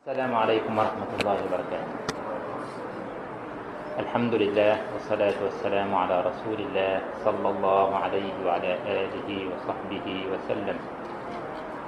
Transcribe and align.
السلام 0.00 0.32
عليكم 0.34 0.72
ورحمة 0.78 1.10
الله 1.20 1.36
وبركاته. 1.44 1.96
الحمد 4.00 4.34
لله 4.34 4.74
والصلاة 4.96 5.36
والسلام 5.44 5.90
على 5.94 6.16
رسول 6.24 6.56
الله 6.56 7.20
صلى 7.20 7.48
الله 7.52 7.88
عليه 7.96 8.32
وعلى 8.46 8.72
آله 8.88 9.28
وصحبه 9.28 10.06
وسلم. 10.32 10.78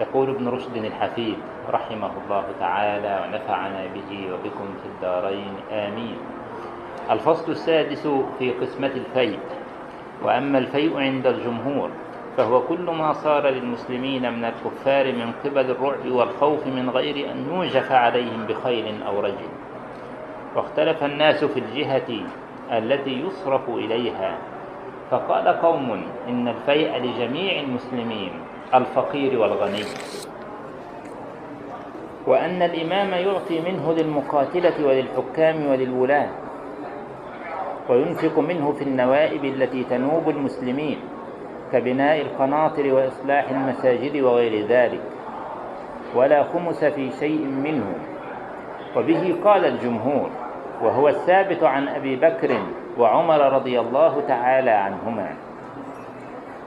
يقول 0.01 0.27
ابن 0.31 0.45
رشد 0.49 0.77
الحفيد 0.77 1.39
رحمه 1.73 2.13
الله 2.25 2.47
تعالى 2.61 3.15
ونفعنا 3.25 3.83
به 3.97 4.11
وبكم 4.29 4.69
في 4.85 4.87
الدارين 4.93 5.55
آمين. 5.73 6.19
الفصل 7.11 7.49
السادس 7.53 8.05
في 8.37 8.53
قسمة 8.61 8.93
الفيء. 8.93 9.41
وأما 10.21 10.59
الفيء 10.59 10.93
عند 11.01 11.27
الجمهور 11.27 11.91
فهو 12.37 12.61
كل 12.61 12.81
ما 12.81 13.13
صار 13.13 13.49
للمسلمين 13.49 14.33
من 14.33 14.45
الكفار 14.45 15.13
من 15.13 15.33
قبل 15.45 15.71
الرعب 15.71 16.07
والخوف 16.11 16.67
من 16.67 16.91
غير 16.91 17.31
أن 17.31 17.47
يوجف 17.53 17.93
عليهم 17.93 18.47
بخيل 18.49 19.03
أو 19.03 19.21
رجل. 19.21 19.53
واختلف 20.57 21.05
الناس 21.05 21.45
في 21.45 21.61
الجهة 21.61 22.09
التي 22.73 23.21
يصرف 23.21 23.69
إليها. 23.69 24.39
فقال 25.11 25.49
قوم 25.49 26.03
إن 26.29 26.49
الفيء 26.49 26.97
لجميع 26.97 27.61
المسلمين 27.61 28.31
الفقير 28.75 29.39
والغني. 29.41 29.85
وأن 32.27 32.63
الإمام 32.63 33.11
يعطي 33.11 33.61
منه 33.61 33.93
للمقاتلة 33.93 34.87
وللحكام 34.87 35.67
وللولاة. 35.67 36.29
وينفق 37.89 38.39
منه 38.39 38.73
في 38.73 38.85
النوائب 38.85 39.45
التي 39.45 39.85
تنوب 39.85 40.29
المسلمين. 40.29 41.12
كبناء 41.73 42.21
القناطر 42.21 42.95
وإصلاح 42.95 43.51
المساجد 43.51 44.23
وغير 44.23 44.67
ذلك 44.67 45.01
ولا 46.15 46.43
خمس 46.43 46.85
في 46.85 47.11
شيء 47.11 47.47
منه. 47.47 47.95
وبه 48.97 49.37
قال 49.45 49.65
الجمهور 49.65 50.31
وهو 50.83 51.09
الثابت 51.09 51.63
عن 51.63 51.89
أبي 51.89 52.17
بكر 52.17 52.59
وعمر 52.99 53.53
رضي 53.53 53.81
الله 53.81 54.21
تعالى 54.29 54.71
عنهما. 54.71 55.37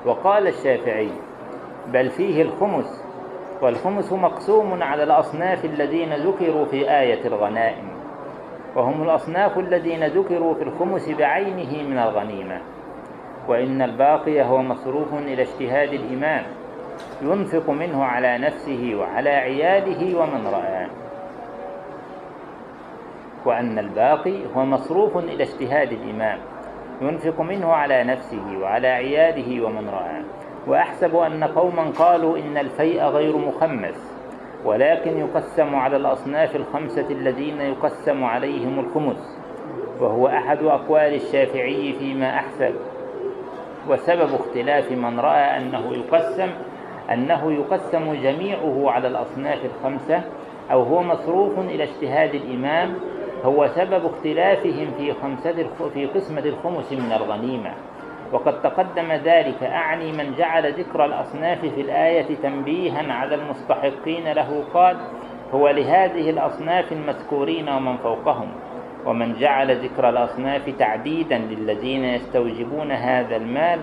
وقال 0.06 0.48
الشافعي 0.48 1.10
بل 1.94 2.10
فيه 2.10 2.42
الخمس 2.42 3.04
والخمس 3.62 4.14
مقسوم 4.14 4.84
على 4.84 5.04
الأصناف 5.04 5.66
الذين 5.66 6.14
ذكروا 6.14 6.66
في 6.66 7.00
آية 7.00 7.28
الغنائم 7.28 7.88
وهم 8.76 9.04
الأصناف 9.04 9.60
الذين 9.60 10.04
ذكروا 10.04 10.54
في 10.54 10.64
الخمس 10.64 11.10
بعينه 11.10 11.90
من 11.90 11.98
الغنيمة. 11.98 12.62
وإن 13.48 13.82
الباقي 13.82 14.42
هو 14.42 14.62
مصروف 14.62 15.14
إلى 15.14 15.42
اجتهاد 15.42 15.94
الإمام 15.94 16.44
ينفق 17.22 17.70
منه 17.70 18.04
على 18.04 18.38
نفسه 18.38 18.96
وعلى 18.96 19.30
عياله 19.30 20.20
ومن 20.20 20.48
رآه 20.48 20.88
وأن 23.46 23.80
الباقي 23.80 24.40
هو 24.56 24.66
مصروف 24.66 25.18
إلى 25.18 25.44
اجتهاد 25.44 25.92
الإمام 25.92 26.38
ينفق 27.02 27.42
منه 27.42 27.74
على 27.74 28.04
نفسه 28.04 28.58
وعلى 28.62 28.88
عياله 28.88 29.66
ومن 29.66 29.90
رآه 29.90 30.24
وأحسب 30.68 31.16
أن 31.16 31.44
قوما 31.44 31.92
قالوا 32.00 32.38
إن 32.38 32.58
الفيء 32.58 33.04
غير 33.04 33.38
مخمس 33.38 34.16
ولكن 34.66 35.18
يقسم 35.18 35.76
على 35.76 35.98
الأصناف 35.98 36.56
الخمسة 36.56 37.10
الذين 37.10 37.62
يقسم 37.62 38.24
عليهم 38.24 38.80
الخمس 38.80 39.38
وهو 40.00 40.28
أحد 40.28 40.64
أقوال 40.64 41.14
الشافعي 41.14 41.94
فيما 42.00 42.36
أحسب. 42.36 42.76
وسبب 43.90 44.34
اختلاف 44.34 44.92
من 44.92 45.20
رأى 45.20 45.58
أنه 45.58 45.94
يقسم 45.94 46.50
أنه 47.14 47.54
يقسم 47.54 48.14
جميعه 48.14 48.92
على 48.92 49.08
الأصناف 49.08 49.60
الخمسة 49.66 50.22
أو 50.72 50.84
هو 50.84 51.04
مصروف 51.04 51.60
إلى 51.60 51.84
اجتهاد 51.84 52.36
الإمام 52.36 52.96
هو 53.44 53.68
سبب 53.68 54.06
اختلافهم 54.06 54.92
في 54.98 55.14
خمسة 55.14 55.70
في 55.94 56.06
قسمة 56.06 56.42
الخمس 56.42 56.92
من 56.94 57.12
الغنيمة. 57.12 57.74
وقد 58.34 58.62
تقدم 58.62 59.12
ذلك 59.12 59.64
أعني 59.64 60.12
من 60.12 60.34
جعل 60.38 60.74
ذكر 60.74 61.06
الأصناف 61.06 61.60
في 61.66 61.82
الآية 61.82 62.36
تنبيها 62.36 63.14
على 63.14 63.36
المستحقين 63.36 64.32
له 64.32 64.64
قال 64.74 64.98
هو 65.54 65.70
لهذه 65.70 66.30
الأصناف 66.30 66.92
المذكورين 66.92 67.70
ومن 67.70 67.98
فوقهم. 67.98 68.48
ومن 69.06 69.34
جعل 69.34 69.86
ذكر 69.86 70.10
الأصناف 70.10 70.70
تعديدا 70.70 71.38
للذين 71.38 72.04
يستوجبون 72.04 72.92
هذا 72.92 73.36
المال 73.36 73.80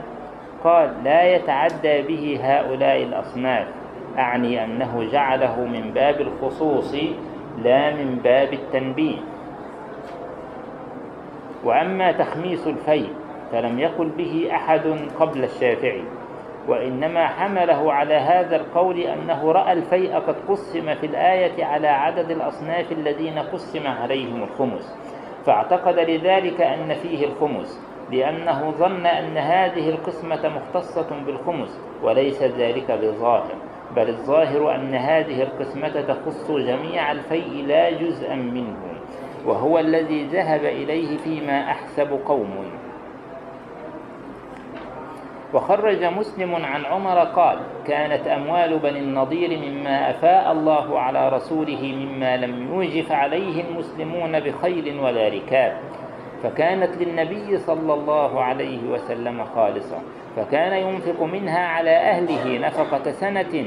قال 0.65 1.05
لا 1.05 1.35
يتعدى 1.35 2.03
به 2.03 2.39
هؤلاء 2.43 3.03
الأصناف. 3.03 3.67
أعني 4.19 4.65
أنه 4.65 5.09
جعله 5.13 5.65
من 5.65 5.91
باب 5.95 6.21
الخصوص 6.21 6.95
لا 7.63 7.91
من 7.95 8.21
باب 8.25 8.53
التنبيه. 8.53 9.19
وأما 11.65 12.13
تخميس 12.13 12.67
الفيء 12.67 13.09
فلم 13.53 13.79
يقل 13.79 14.09
به 14.09 14.49
أحد 14.53 14.97
قبل 15.21 15.45
الشافعي. 15.45 16.05
وإنما 16.69 17.27
حمله 17.27 17.93
على 17.93 18.15
هذا 18.15 18.57
القول 18.57 18.99
أنه 18.99 19.53
رأى 19.53 19.73
الفيء 19.73 20.15
قد 20.15 20.35
قسم 20.49 20.95
في 20.95 21.07
الآية 21.07 21.65
على 21.65 21.89
عدد 21.89 22.31
الأصناف 22.31 22.93
الذين 22.93 23.39
قسم 23.39 23.87
عليهم 23.87 24.43
الخمس. 24.43 24.97
فاعتقد 25.47 25.99
لذلك 25.99 26.61
أن 26.61 26.95
فيه 26.95 27.27
الخمس 27.27 27.81
لأنه 28.11 28.71
ظن 28.71 29.07
أن 29.07 29.37
هذه 29.37 29.89
القسمة 29.89 30.49
مختصة 30.49 31.25
بالخمس 31.27 31.81
وليس 32.03 32.43
ذلك 32.43 32.91
بظاهر 32.91 33.55
بل 33.97 34.09
الظاهر 34.09 34.75
أن 34.75 34.95
هذه 34.95 35.43
القسمة 35.43 36.01
تخص 36.01 36.51
جميع 36.51 37.13
الفيء 37.13 37.67
لا 37.67 37.91
جزءا 37.91 38.35
منه 38.35 38.77
وهو 39.47 39.79
الذي 39.79 40.25
ذهب 40.25 40.65
إليه 40.65 41.19
فيما 41.19 41.61
أحسب 41.71 42.19
قوم. 42.27 42.82
وخرج 45.55 46.05
مسلم 46.05 46.55
عن 46.55 46.85
عمر 46.85 47.19
قال 47.19 47.59
كانت 47.87 48.27
أموال 48.27 48.79
بني 48.79 48.99
النضير 48.99 49.59
مما 49.59 50.11
أفاء 50.11 50.53
الله 50.53 50.99
على 50.99 51.29
رسوله 51.29 51.83
مما 51.83 52.37
لم 52.37 52.73
يوجف 52.73 53.13
عليه 53.13 53.65
المسلمون 53.65 54.41
بخيل 54.41 55.01
ولا 55.01 55.29
ركاب 55.29 55.77
فكانت 56.43 56.97
للنبي 57.03 57.59
صلى 57.59 57.95
الله 57.95 58.43
عليه 58.43 58.91
وسلم 58.91 59.45
خالصة 59.45 59.99
فكان 60.37 60.73
ينفق 60.73 61.23
منها 61.23 61.67
على 61.67 61.91
أهله 61.91 62.59
نفقة 62.59 63.11
سنة 63.11 63.65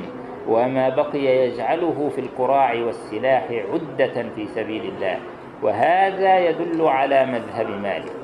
وما 0.48 0.90
بقي 0.90 1.26
يجعله 1.26 2.10
في 2.16 2.22
القراع 2.22 2.74
والسلاح 2.74 3.44
عدة 3.74 4.30
في 4.36 4.46
سبيل 4.46 4.86
الله 4.86 5.18
وهذا 5.64 6.40
يدل 6.40 6.82
على 6.82 7.26
مذهب 7.26 7.70
مالك. 7.70 8.16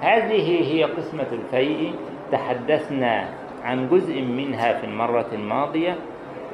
هذه 0.00 0.74
هي 0.74 0.84
قسمة 0.84 1.26
الفيء. 1.32 1.94
تحدثنا 2.32 3.24
عن 3.64 3.88
جزء 3.88 4.22
منها 4.22 4.72
في 4.72 4.86
المرة 4.86 5.26
الماضية 5.32 5.96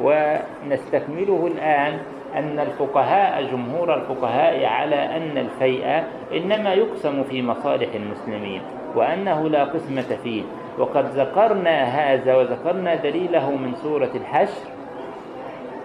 ونستكمله 0.03 1.47
الآن 1.47 1.99
أن 2.35 2.59
الفقهاء 2.59 3.43
جمهور 3.43 3.95
الفقهاء 3.95 4.65
على 4.65 5.17
أن 5.17 5.39
الفيء 5.39 6.05
إنما 6.33 6.75
يقسم 6.75 7.23
في 7.23 7.43
مصالح 7.43 7.95
المسلمين 7.95 8.62
وأنه 8.95 9.49
لا 9.49 9.65
قسمة 9.65 10.17
فيه. 10.23 10.43
وقد 10.79 11.05
ذكرنا 11.05 11.85
هذا 11.85 12.37
وذكرنا 12.37 12.95
دليله 12.95 13.51
من 13.51 13.75
سورة 13.75 14.11
الحشر 14.15 14.61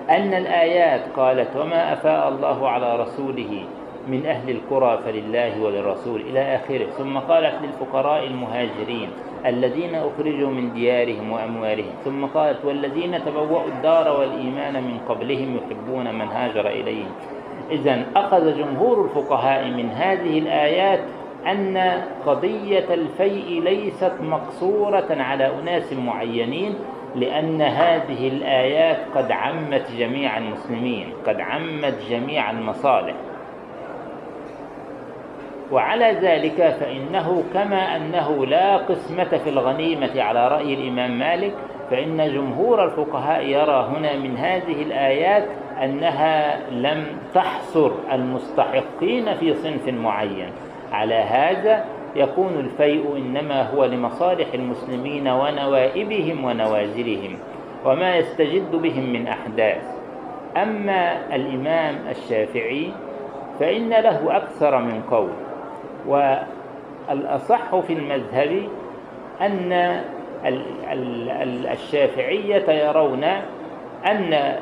أن 0.10 0.34
الآيات 0.34 1.02
قالت 1.16 1.56
وما 1.56 1.94
أفاء 1.94 2.30
الله 2.30 2.70
على 2.70 3.02
رسوله 3.02 3.64
من 4.10 4.26
أهل 4.26 4.50
القرى 4.50 4.98
فلله 5.06 5.62
وللرسول 5.64 6.22
إلى 6.22 6.56
آخره. 6.56 6.86
ثم 6.86 7.18
قالت 7.18 7.54
للفقراء 7.64 8.28
المهاجرين 8.28 9.10
الذين 9.46 9.96
أخرجوا 9.96 10.50
من 10.50 10.74
ديارهم 10.74 11.32
وأموالهم. 11.32 11.94
ثم 12.06 12.26
قالت 12.26 12.66
والذين 12.66 13.26
تبوأوا 13.26 13.68
الدار 13.68 14.20
والإيمان 14.20 14.84
من 14.84 15.00
قبلهم 15.10 15.58
يحبون 15.58 16.16
من 16.16 16.28
هاجر 16.28 16.68
إليهم. 16.68 17.12
إذا 17.72 18.06
أخذ 18.16 18.58
جمهور 18.58 19.06
الفقهاء 19.06 19.68
من 19.68 19.90
هذه 19.90 20.40
الآيات 20.40 21.00
أن 21.48 21.78
قضية 22.26 22.94
الفيء 22.94 23.62
ليست 23.62 24.14
مقصورة 24.22 25.08
على 25.10 25.60
أناس 25.60 25.94
معينين 25.94 26.76
لأن 27.16 27.62
هذه 27.62 28.28
الآيات 28.28 28.98
قد 29.16 29.32
عمت 29.32 29.92
جميع 29.98 30.38
المسلمين 30.38 31.14
قد 31.28 31.40
عمت 31.40 31.96
جميع 32.10 32.52
المصالح. 32.52 33.16
وعلى 35.72 36.12
ذلك 36.12 36.78
فإنه 36.80 37.44
كما 37.54 37.96
أنه 37.96 38.46
لا 38.46 38.78
قسمة 38.78 39.38
في 39.38 39.50
الغنيمة 39.50 40.22
على 40.22 40.48
رأي 40.48 40.74
الإمام 40.74 41.20
مالك 41.20 41.54
فإن 41.92 42.34
جمهور 42.34 42.84
الفقهاء 42.86 43.46
يرى 43.46 43.90
هنا 43.96 44.16
من 44.18 44.38
هذه 44.38 44.82
الآيات 44.84 45.46
أنها 45.84 46.60
لم 46.72 47.06
تحصر 47.34 47.92
المستحقين 48.12 49.36
في 49.36 49.54
صنف 49.54 49.88
معين. 49.88 50.52
على 50.92 51.16
هذا 51.16 51.86
يكون 52.16 52.60
الفيء 52.60 53.18
إنما 53.18 53.70
هو 53.70 53.86
لمصالح 53.86 54.54
المسلمين 54.54 55.28
ونوائبهم 55.28 56.46
ونوازلهم 56.46 57.38
وما 57.86 58.16
يستجد 58.16 58.72
بهم 58.72 59.14
من 59.14 59.28
أحداث. 59.28 59.82
أما 60.58 61.36
الإمام 61.36 61.96
الشافعي 62.10 62.92
فإن 63.60 63.90
له 63.90 64.38
أكثر 64.38 64.82
من 64.82 65.02
قول 65.12 65.49
والأصح 66.08 67.80
في 67.80 67.94
المذهب 67.94 68.64
أن 69.42 70.02
الشافعية 71.72 72.70
يرون 72.70 73.24
أن 74.06 74.56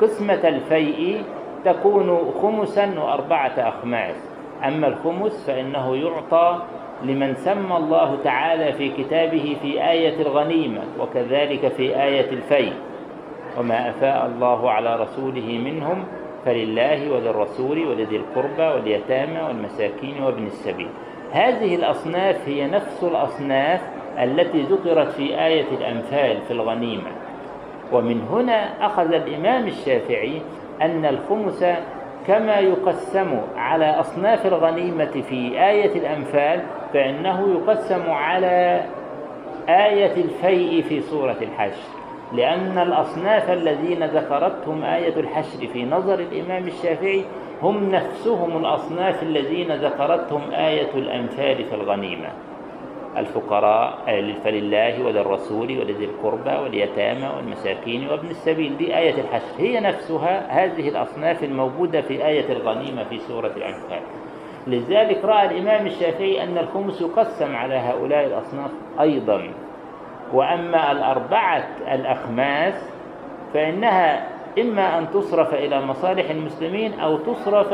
قسمة 0.00 0.48
الفيء 0.48 1.22
تكون 1.64 2.32
خمسا 2.42 3.00
وأربعة 3.00 3.52
أخماس. 3.58 4.16
أما 4.64 4.86
الخمس 4.86 5.46
فإنه 5.46 5.96
يعطى 5.96 6.62
لمن 7.02 7.34
سمى 7.34 7.76
الله 7.76 8.18
تعالى 8.24 8.72
في 8.72 8.88
كتابه 8.88 9.56
في 9.62 9.90
آية 9.90 10.22
الغنيمة 10.22 10.80
وكذلك 11.00 11.68
في 11.68 12.02
آية 12.02 12.30
الفيء. 12.30 12.72
وما 13.58 13.90
أفاء 13.90 14.26
الله 14.26 14.70
على 14.70 14.96
رسوله 14.96 15.60
منهم 15.64 16.04
فلله 16.44 17.12
وللرسول 17.12 17.86
ولذي 17.86 18.16
القربى 18.16 18.62
واليتامى 18.62 19.40
والمساكين 19.40 20.22
وابن 20.22 20.46
السبيل. 20.46 20.88
هذه 21.32 21.74
الأصناف 21.74 22.48
هي 22.48 22.66
نفس 22.66 23.04
الأصناف 23.04 23.80
التي 24.18 24.62
ذكرت 24.62 25.08
في 25.08 25.44
آية 25.44 25.66
الأنفال 25.78 26.42
في 26.42 26.50
الغنيمة. 26.50 27.10
ومن 27.92 28.20
هنا 28.30 28.86
أخذ 28.86 29.12
الإمام 29.12 29.66
الشافعي 29.66 30.42
أن 30.82 31.04
الخمس 31.04 31.64
كما 32.26 32.58
يقسم 32.58 33.40
على 33.56 34.00
أصناف 34.00 34.46
الغنيمة 34.46 35.22
في 35.28 35.68
آية 35.68 35.98
الأنفال 35.98 36.62
فإنه 36.92 37.48
يقسم 37.48 38.10
على 38.10 38.82
آية 39.68 40.14
الفيء 40.16 40.82
في 40.82 41.00
سورة 41.00 41.36
الحشر 41.42 42.01
لأن 42.34 42.78
الأصناف 42.78 43.50
الذين 43.50 44.04
ذكرتهم 44.04 44.84
آية 44.84 45.20
الحشر 45.20 45.66
في 45.72 45.84
نظر 45.84 46.18
الإمام 46.18 46.66
الشافعي 46.66 47.24
هم 47.62 47.90
نفسهم 47.90 48.56
الأصناف 48.56 49.22
الذين 49.22 49.72
ذكرتهم 49.72 50.50
آية 50.52 50.94
الأنفال 50.94 51.64
في 51.64 51.74
الغنيمة. 51.74 52.28
الفقراء 53.16 53.98
فلله 54.44 55.04
وللرسول 55.04 55.78
ولذي 55.78 56.04
القربى 56.04 56.50
واليتامى 56.62 57.28
والمساكين 57.36 58.08
وابن 58.08 58.28
السبيل 58.28 58.76
دي 58.76 58.98
آية 58.98 59.14
الحشر. 59.20 59.54
هي 59.58 59.80
نفسها 59.80 60.64
هذه 60.64 60.88
الأصناف 60.88 61.44
الموجودة 61.44 62.00
في 62.00 62.26
آية 62.26 62.52
الغنيمة 62.52 63.04
في 63.04 63.18
سورة 63.18 63.52
الأنفال. 63.56 64.00
لذلك 64.66 65.24
رأى 65.24 65.46
الإمام 65.46 65.86
الشافعي 65.86 66.42
أن 66.42 66.58
الخمس 66.58 67.00
يقسم 67.00 67.56
على 67.56 67.74
هؤلاء 67.74 68.26
الأصناف 68.26 68.70
أيضا. 69.00 69.42
وأما 70.32 70.92
الأربعة 70.92 71.64
الأخماس 71.94 72.74
فإنها 73.54 74.26
إما 74.58 74.98
أن 74.98 75.10
تصرف 75.10 75.54
إلى 75.54 75.80
مصالح 75.80 76.30
المسلمين 76.30 77.00
أو 77.00 77.16
تصرف 77.16 77.72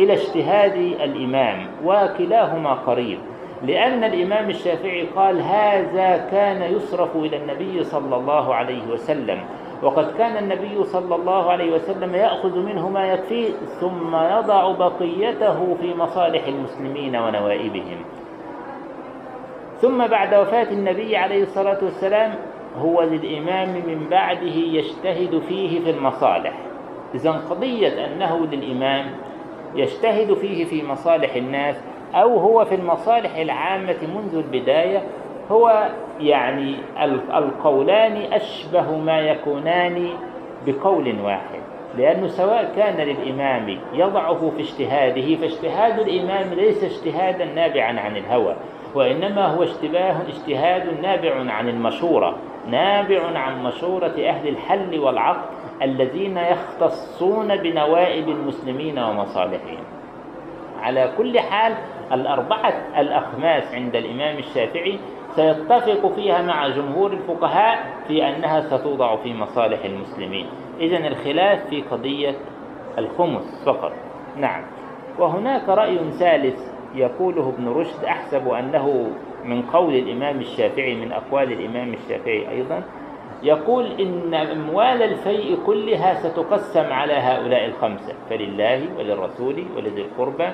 إلى 0.00 0.12
اجتهاد 0.12 0.76
الإمام 0.76 1.66
وكلاهما 1.84 2.72
قريب. 2.72 3.18
لأن 3.62 4.04
الإمام 4.04 4.50
الشافعي 4.50 5.06
قال 5.06 5.42
هذا 5.42 6.28
كان 6.30 6.62
يصرف 6.62 7.16
إلى 7.16 7.36
النبي 7.36 7.84
صلى 7.84 8.16
الله 8.16 8.54
عليه 8.54 8.86
وسلم 8.92 9.40
وقد 9.82 10.12
كان 10.18 10.36
النبي 10.36 10.84
صلى 10.84 11.14
الله 11.14 11.50
عليه 11.50 11.74
وسلم 11.74 12.14
يأخذ 12.14 12.58
منه 12.58 12.88
ما 12.88 13.06
يكفيه 13.06 13.50
ثم 13.80 14.16
يضع 14.16 14.72
بقيته 14.72 15.76
في 15.80 15.94
مصالح 15.94 16.46
المسلمين 16.46 17.16
ونوائبهم. 17.16 18.04
ثم 19.80 20.06
بعد 20.06 20.34
وفاة 20.34 20.70
النبي 20.70 21.16
عليه 21.16 21.42
الصلاة 21.42 21.78
والسلام 21.84 22.34
هو 22.78 23.02
للإمام 23.02 23.68
من 23.68 24.06
بعده 24.10 24.56
يجتهد 24.56 25.42
فيه 25.48 25.80
في 25.80 25.90
المصالح. 25.90 26.52
إذا 27.14 27.30
قضية 27.30 28.06
أنه 28.06 28.46
للإمام 28.46 29.06
يجتهد 29.74 30.34
فيه 30.34 30.64
في 30.64 30.82
مصالح 30.82 31.34
الناس 31.34 31.76
أو 32.14 32.38
هو 32.38 32.64
في 32.64 32.74
المصالح 32.74 33.36
العامة 33.36 33.96
منذ 34.14 34.34
البداية 34.34 35.02
هو 35.50 35.88
يعني 36.20 36.74
القولان 37.36 38.32
أشبه 38.32 38.96
ما 38.96 39.20
يكونان 39.20 40.08
بقول 40.66 41.20
واحد. 41.20 41.60
لأنه 41.98 42.26
سواء 42.26 42.72
كان 42.76 42.96
للإمام 42.96 43.78
يضعه 43.92 44.50
في 44.56 44.60
اجتهاده 44.62 45.36
فاجتهاد 45.36 45.98
الإمام 45.98 46.54
ليس 46.54 46.84
اجتهادا 46.84 47.44
نابعا 47.44 48.00
عن 48.00 48.16
الهوى. 48.16 48.56
وإنما 48.96 49.46
هو 49.46 49.62
اشتباه 49.62 50.16
اجتهاد 50.22 51.00
نابع 51.02 51.52
عن 51.52 51.68
المشورة 51.68 52.36
نابع 52.70 53.38
عن 53.38 53.62
مشورة 53.62 54.14
أهل 54.28 54.48
الحل 54.48 54.98
والعقد 54.98 55.44
الذين 55.82 56.36
يختصون 56.36 57.56
بنوائب 57.56 58.28
المسلمين 58.28 58.98
ومصالحهم. 58.98 59.84
على 60.80 61.12
كل 61.18 61.40
حال 61.40 61.74
الأربعة 62.12 62.74
الأخماس 62.98 63.74
عند 63.74 63.96
الإمام 63.96 64.38
الشافعي 64.38 64.98
سيتفق 65.34 66.12
فيها 66.14 66.42
مع 66.42 66.68
جمهور 66.68 67.12
الفقهاء 67.12 67.86
في 68.08 68.28
أنها 68.28 68.60
ستوضع 68.60 69.16
في 69.16 69.34
مصالح 69.34 69.84
المسلمين. 69.84 70.46
إذن 70.80 71.06
الخلاف 71.06 71.66
في 71.66 71.82
قضية 71.82 72.34
الخمس 72.98 73.62
فقط. 73.66 73.92
نعم. 74.36 74.62
وهناك 75.18 75.68
رأي 75.68 75.98
ثالث 76.18 76.75
يقوله 76.94 77.48
ابن 77.48 77.68
رشد 77.68 78.04
أحسب 78.04 78.48
أنه 78.48 79.10
من 79.44 79.62
قول 79.62 79.94
الإمام 79.94 80.40
الشافعي 80.40 80.94
من 80.94 81.12
أقوال 81.12 81.52
الإمام 81.52 81.94
الشافعي 81.94 82.50
أيضا 82.50 82.82
يقول 83.42 83.86
إن 84.00 84.34
أموال 84.34 85.02
الفيء 85.02 85.58
كلها 85.66 86.14
ستقسم 86.14 86.92
على 86.92 87.12
هؤلاء 87.12 87.64
الخمسة 87.64 88.14
فلله 88.30 88.82
وللرسول 88.98 89.64
ولذي 89.76 90.02
القربى 90.02 90.48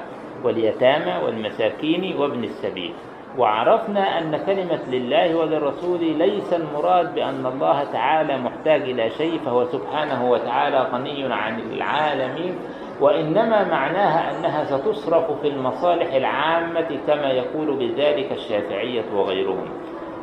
واليتامى 0.45 1.25
والمساكين 1.25 2.17
وابن 2.17 2.45
السبيل. 2.45 2.93
وعرفنا 3.39 4.19
أن 4.19 4.37
كلمة 4.47 4.81
لله 4.91 5.37
وللرسول 5.37 6.05
ليس 6.05 6.53
المراد 6.53 7.15
بأن 7.15 7.47
الله 7.47 7.85
تعالى 7.85 8.39
محتاج 8.39 8.83
إلى 8.83 9.11
شيء 9.11 9.39
فهو 9.45 9.65
سبحانه 9.65 10.31
وتعالى 10.31 10.87
غني 10.93 11.35
عن 11.35 11.61
العالمين. 11.61 12.55
وإنما 13.03 13.65
معناها 13.65 14.31
أنها 14.31 14.65
ستصرف 14.65 15.41
في 15.41 15.49
المصالح 15.49 16.15
العامة 16.15 16.99
كما 17.07 17.31
يقول 17.31 17.77
بذلك 17.77 18.33
الشافعية 18.33 19.05
وغيرهم 19.15 19.67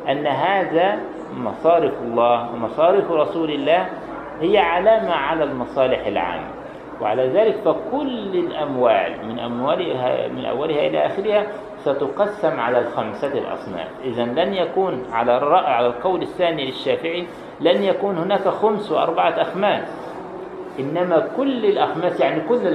أن 0.08 0.26
هذا 0.26 0.98
مصارف 1.36 2.02
الله 2.02 2.52
ومصارف 2.52 3.10
رسول 3.10 3.50
الله 3.50 3.86
هي 4.40 4.58
علامة 4.58 5.12
على 5.12 5.44
المصالح 5.44 6.06
العامة. 6.06 6.48
وعلى 7.00 7.28
ذلك 7.28 7.54
فكل 7.54 8.36
الأموال 8.36 9.26
من 9.28 9.38
أموالها 9.38 10.28
من 10.28 10.44
أولها 10.44 10.86
إلى 10.86 11.06
آخرها 11.06 11.46
ستقسم 11.78 12.60
على 12.60 12.78
الخمسة 12.78 13.38
الأصناف. 13.38 13.88
إذا 14.04 14.24
لن 14.24 14.54
يكون 14.54 15.04
على 15.12 15.36
الرأي 15.36 15.72
على 15.72 15.86
القول 15.86 16.22
الثاني 16.22 16.66
للشافعي 16.66 17.26
لن 17.60 17.82
يكون 17.82 18.18
هناك 18.18 18.48
خمس 18.48 18.92
وأربعة 18.92 19.30
أخماس. 19.30 20.09
إنما 20.80 21.28
كل 21.36 21.64
الأخماس 21.64 22.20
يعني 22.20 22.40
كل 22.48 22.66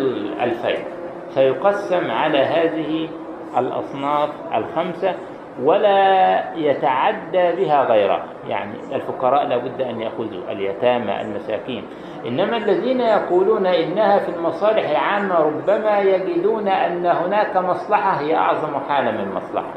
الفيء 0.42 0.86
سيقسم 1.30 2.12
على 2.12 2.38
هذه 2.38 3.10
الأصناف 3.58 4.30
الخمسة 4.56 5.16
ولا 5.64 6.44
يتعدى 6.56 7.52
بها 7.56 7.84
غيرها. 7.84 8.26
يعني 8.48 8.96
الفقراء 8.96 9.48
لابد 9.48 9.82
أن 9.82 10.02
يأخذوا 10.02 10.52
اليتامى 10.52 11.22
المساكين. 11.22 11.84
إنما 12.28 12.58
الذين 12.58 13.00
يقولون 13.00 13.66
إنها 13.66 14.20
في 14.20 14.30
المصالح 14.30 14.90
العامة 14.90 15.36
ربما 15.40 16.00
يجدون 16.00 16.68
أن 16.68 17.06
هناك 17.06 17.58
مصلحة 17.58 18.12
هي 18.22 18.36
أعظم 18.36 18.80
حالة 18.80 19.12
من 19.12 19.34
مصلحة. 19.36 19.74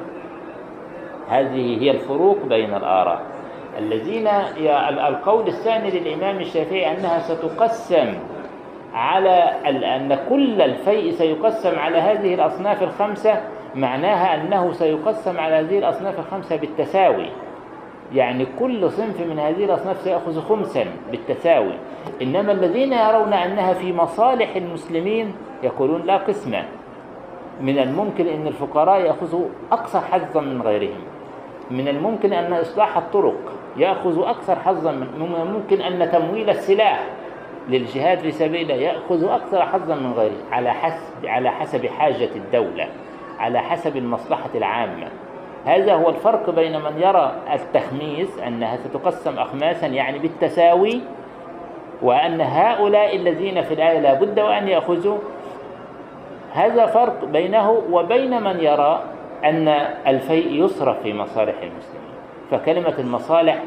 هذه 1.28 1.82
هي 1.82 1.90
الفروق 1.90 2.38
بين 2.44 2.74
الآراء. 2.74 3.20
الذين 3.78 4.26
القول 5.08 5.48
الثاني 5.48 5.90
للإمام 5.90 6.40
الشافعي 6.40 6.92
أنها 6.92 7.18
ستقسم 7.18 8.14
على 8.94 9.42
أن 9.68 10.18
كل 10.28 10.62
الفيء 10.62 11.12
سيقسم 11.12 11.78
على 11.78 11.98
هذه 11.98 12.34
الأصناف 12.34 12.82
الخمسة 12.82 13.40
معناها 13.74 14.34
أنه 14.34 14.72
سيقسم 14.72 15.40
على 15.40 15.54
هذه 15.54 15.78
الأصناف 15.78 16.18
الخمسة 16.18 16.56
بالتساوي. 16.56 17.26
يعني 18.14 18.46
كل 18.58 18.90
صنف 18.90 19.20
من 19.20 19.38
هذه 19.38 19.64
الأصناف 19.64 20.00
سيأخذ 20.00 20.40
خمسا 20.40 20.84
بالتساوي. 21.10 21.74
إنما 22.22 22.52
الذين 22.52 22.92
يرون 22.92 23.32
أنها 23.32 23.72
في 23.72 23.92
مصالح 23.92 24.56
المسلمين 24.56 25.34
يقولون 25.62 26.02
لا 26.02 26.16
قسمة. 26.16 26.64
من 27.60 27.78
الممكن 27.78 28.26
أن 28.26 28.46
الفقراء 28.46 29.00
يأخذوا 29.00 29.44
أقصى 29.72 29.98
حظا 29.98 30.40
من 30.40 30.62
غيرهم. 30.62 31.00
من 31.70 31.88
الممكن 31.88 32.32
أن 32.32 32.52
إصلاح 32.52 32.96
الطرق. 32.96 33.52
يأخذ 33.78 34.28
أكثر 34.28 34.56
حظا 34.56 34.92
من 34.92 35.34
الممكن 35.42 35.80
أن 35.80 36.10
تمويل 36.10 36.50
السلاح 36.50 37.04
للجهاد 37.68 38.18
في 38.18 38.30
سبيله 38.30 38.74
يأخذ 38.74 39.24
أكثر 39.24 39.62
حظا 39.62 39.94
من 39.94 40.12
غيره 40.12 40.36
على 40.52 40.72
حسب 40.72 41.26
على 41.26 41.50
حسب 41.50 41.86
حاجة 41.86 42.28
الدولة 42.36 42.88
على 43.38 43.58
حسب 43.58 43.96
المصلحة 43.96 44.50
العامة. 44.54 45.08
هذا 45.64 45.94
هو 45.94 46.08
الفرق 46.08 46.50
بين 46.50 46.80
من 46.80 47.00
يرى 47.02 47.32
التخميس 47.52 48.38
أنها 48.38 48.76
ستقسم 48.76 49.38
أخماسا 49.38 49.86
يعني 49.86 50.18
بالتساوي 50.18 51.00
وأن 52.02 52.40
هؤلاء 52.40 53.16
الذين 53.16 53.62
في 53.62 53.74
الآية 53.74 53.98
لا 53.98 54.14
بد 54.14 54.40
وأن 54.40 54.68
يأخذوا. 54.68 55.18
هذا 56.52 56.86
فرق 56.86 57.24
بينه 57.24 57.70
وبين 57.90 58.42
من 58.42 58.60
يرى 58.60 59.02
أن 59.44 59.68
الفيء 60.06 60.64
يصرف 60.64 61.02
في 61.02 61.12
مصالح 61.12 61.54
المسلمين. 61.62 62.07
فكلمة 62.50 62.94
المصالح 62.98 63.62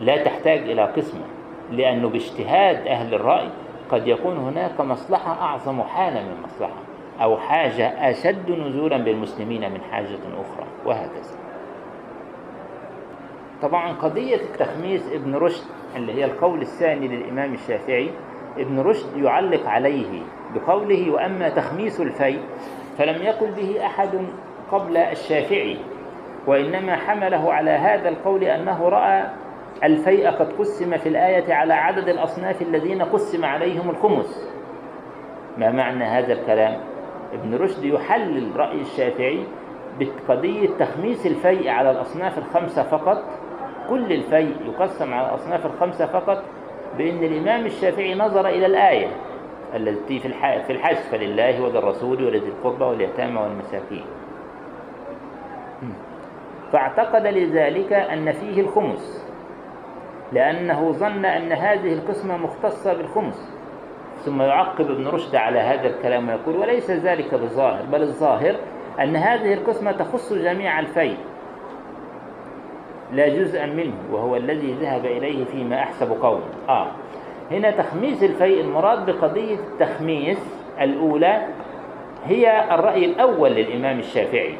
لا 0.00 0.24
تحتاج 0.24 0.58
إلى 0.58 0.82
قسمة 0.82 1.24
لأنه 1.70 2.08
باجتهاد 2.08 2.86
أهل 2.86 3.14
الرأي 3.14 3.48
قد 3.90 4.06
يكون 4.06 4.36
هناك 4.36 4.80
مصلحة 4.80 5.32
أعظم 5.42 5.82
حالا 5.82 6.22
من 6.22 6.42
مصلحة 6.44 6.80
أو 7.22 7.36
حاجة 7.36 8.10
أشد 8.10 8.50
نزولا 8.50 8.96
بالمسلمين 8.96 9.72
من 9.72 9.80
حاجة 9.90 10.18
أخرى 10.40 10.66
وهكذا. 10.86 11.38
طبعا 13.62 13.92
قضية 13.92 14.36
التخميس 14.36 15.12
ابن 15.12 15.34
رشد 15.34 15.64
اللي 15.96 16.12
هي 16.14 16.24
القول 16.24 16.60
الثاني 16.62 17.08
للإمام 17.08 17.54
الشافعي 17.54 18.10
ابن 18.58 18.80
رشد 18.80 19.16
يعلق 19.16 19.68
عليه 19.68 20.22
بقوله 20.54 21.10
وأما 21.10 21.48
تخميس 21.48 22.00
الفيء 22.00 22.40
فلم 22.98 23.22
يقل 23.22 23.50
به 23.50 23.86
أحد 23.86 24.10
قبل 24.72 24.96
الشافعي 24.96 25.76
وإنما 26.46 26.96
حمله 26.96 27.52
على 27.52 27.70
هذا 27.70 28.08
القول 28.08 28.44
أنه 28.44 28.88
رأى 28.88 29.24
الفيء 29.84 30.30
قد 30.30 30.52
قسم 30.52 30.96
في 30.96 31.08
الآية 31.08 31.54
على 31.54 31.74
عدد 31.74 32.08
الأصناف 32.08 32.62
الذين 32.62 33.02
قسم 33.02 33.44
عليهم 33.44 33.90
الخمس. 33.90 34.50
ما 35.58 35.70
معنى 35.70 36.04
هذا 36.04 36.32
الكلام؟ 36.32 36.80
ابن 37.32 37.54
رشد 37.54 37.84
يحلل 37.84 38.56
رأي 38.56 38.80
الشافعي 38.80 39.44
بقضية 39.98 40.68
تخميس 40.78 41.26
الفيء 41.26 41.68
على 41.68 41.90
الأصناف 41.90 42.38
الخمسة 42.38 42.82
فقط. 42.82 43.22
كل 43.88 44.12
الفيء 44.12 44.56
يقسم 44.66 45.14
على 45.14 45.28
الأصناف 45.28 45.66
الخمسة 45.66 46.06
فقط 46.06 46.42
بأن 46.98 47.24
الإمام 47.24 47.66
الشافعي 47.66 48.14
نظر 48.14 48.48
إلى 48.48 48.66
الآية 48.66 49.08
التي 49.76 50.18
في 50.66 50.70
الحج 50.70 50.96
فلله 50.96 51.62
وللرسول 51.62 52.24
ولذي 52.24 52.48
القربى 52.48 52.84
واليتامى 52.84 53.40
والمساكين. 53.40 54.04
فاعتقد 56.74 57.26
لذلك 57.26 57.92
أن 57.92 58.32
فيه 58.32 58.60
الخمس 58.60 59.26
لأنه 60.32 60.92
ظن 60.92 61.24
أن 61.24 61.52
هذه 61.52 61.92
القسمة 61.92 62.36
مختصة 62.36 62.94
بالخمس. 62.94 63.54
ثم 64.24 64.42
يعقب 64.42 64.90
ابن 64.90 65.08
رشد 65.08 65.34
على 65.34 65.58
هذا 65.58 65.86
الكلام 65.88 66.28
ويقول 66.28 66.56
وليس 66.56 66.90
ذلك 66.90 67.34
بالظاهر 67.34 67.82
بل 67.92 68.02
الظاهر 68.02 68.56
أن 69.00 69.16
هذه 69.16 69.54
القسمة 69.54 69.92
تخص 69.92 70.32
جميع 70.32 70.80
الفيء 70.80 71.16
لا 73.12 73.28
جزءا 73.28 73.66
منه 73.66 73.94
وهو 74.12 74.36
الذي 74.36 74.72
ذهب 74.72 75.04
إليه 75.04 75.44
فيما 75.44 75.78
أحسب 75.82 76.12
قوم 76.22 76.40
آه. 76.68 76.86
هنا 77.50 77.70
تخميس 77.70 78.22
الفيء 78.22 78.60
المراد 78.60 79.10
بقضية 79.10 79.54
التخميس 79.54 80.38
الأولى 80.80 81.46
هي 82.24 82.74
الرأي 82.74 83.04
الأول 83.04 83.50
للإمام 83.50 83.98
الشافعي. 83.98 84.56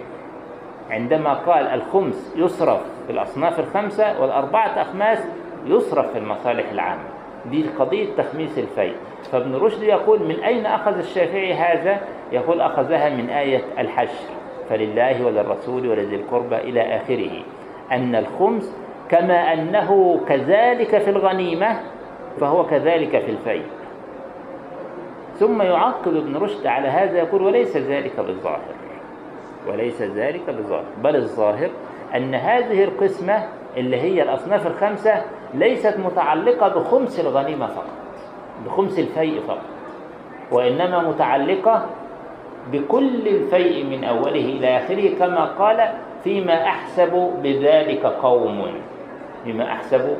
عندما 0.91 1.35
قال 1.35 1.67
الخمس 1.67 2.35
يصرف 2.37 2.81
في 3.07 3.12
الأصناف 3.12 3.61
الخمسة 3.61 4.21
والأربعة 4.23 4.83
أخماس 4.83 5.19
يصرف 5.67 6.12
في 6.12 6.19
المصالح 6.19 6.71
العامة. 6.71 7.05
دي 7.50 7.64
قضية 7.79 8.07
تخميس 8.17 8.59
الفيء. 8.59 8.95
فابن 9.33 9.55
رشد 9.55 9.83
يقول 9.83 10.23
من 10.23 10.41
أين 10.41 10.67
أخذ 10.67 10.99
الشافعي 10.99 11.55
هذا؟ 11.55 12.00
يقول 12.33 12.61
أخذها 12.61 13.09
من 13.09 13.31
آية 13.31 13.64
الحشر. 13.79 14.29
فلله 14.69 15.26
وللرسول 15.26 15.88
ولذي 15.88 16.17
القربى 16.17 16.57
إلى 16.57 16.97
آخره. 16.97 17.43
أن 17.93 18.14
الخمس 18.14 18.76
كما 19.11 19.53
أنه 19.53 20.21
كذلك 20.29 20.99
في 20.99 21.11
الغنيمة 21.11 21.81
فهو 22.41 22.67
كذلك 22.67 23.19
في 23.19 23.31
الفيء. 23.31 23.64
ثم 25.35 25.62
يعقب 25.62 26.17
ابن 26.17 26.37
رشد 26.37 26.67
على 26.67 26.88
هذا 26.88 27.19
يقول 27.19 27.43
وليس 27.43 27.76
ذلك 27.76 28.21
بالظاهر. 28.21 28.84
وليس 29.68 30.02
ذلك 30.02 30.50
بالظاهر 30.50 30.85
بل 31.02 31.16
الظاهر 31.16 31.71
أن 32.16 32.35
هذه 32.35 32.85
القسمة 32.85 33.44
اللي 33.76 33.97
هي 33.97 34.23
الأصناف 34.23 34.66
الخمسة 34.66 35.23
ليست 35.54 35.94
متعلقة 35.99 36.68
بخمس 36.68 37.21
الغنيمة 37.21 37.66
فقط 37.66 37.90
بخمس 38.66 38.99
الفيء 38.99 39.40
فقط 39.40 39.62
وإنما 40.50 41.09
متعلقة 41.09 41.87
بكل 42.73 43.28
الفيء 43.28 43.85
من 43.85 44.04
أوله 44.04 44.44
إلى 44.44 44.76
آخره 44.76 45.18
كما 45.18 45.44
قال 45.44 45.88
فيما 46.25 46.62
أحسب 46.64 47.30
بذلك 47.42 48.06
قوم 48.06 48.66
فيما 49.44 49.64
أحسب 49.73 50.16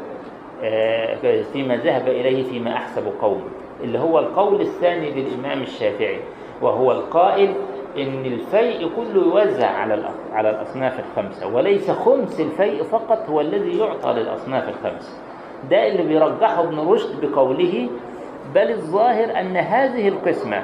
آه، 0.62 1.42
فيما 1.52 1.76
ذهب 1.76 2.08
إليه 2.08 2.42
فيما 2.42 2.72
أحسب 2.72 3.12
قوم. 3.20 3.44
اللي 3.84 3.98
هو 3.98 4.18
القول 4.18 4.60
الثاني 4.60 5.10
للإمام 5.10 5.62
الشافعي 5.62 6.18
وهو 6.62 6.92
القائل 6.92 7.54
إن 7.96 8.24
الفيء 8.26 8.90
كله 8.96 9.22
يوزع 9.42 9.66
على 9.70 10.08
على 10.32 10.50
الأصناف 10.50 11.00
الخمسة 11.00 11.46
وليس 11.46 11.90
خمس 11.90 12.40
الفيء 12.40 12.82
فقط 12.82 13.28
هو 13.30 13.40
الذي 13.40 13.78
يعطى 13.78 14.12
للأصناف 14.12 14.68
الخمسة 14.68 15.12
ده 15.70 15.86
اللي 15.88 16.02
بيرجحه 16.02 16.62
ابن 16.64 16.78
رشد 16.78 17.24
بقوله 17.26 17.88
بل 18.54 18.70
الظاهر 18.70 19.40
أن 19.40 19.56
هذه 19.56 20.08
القسمة 20.08 20.62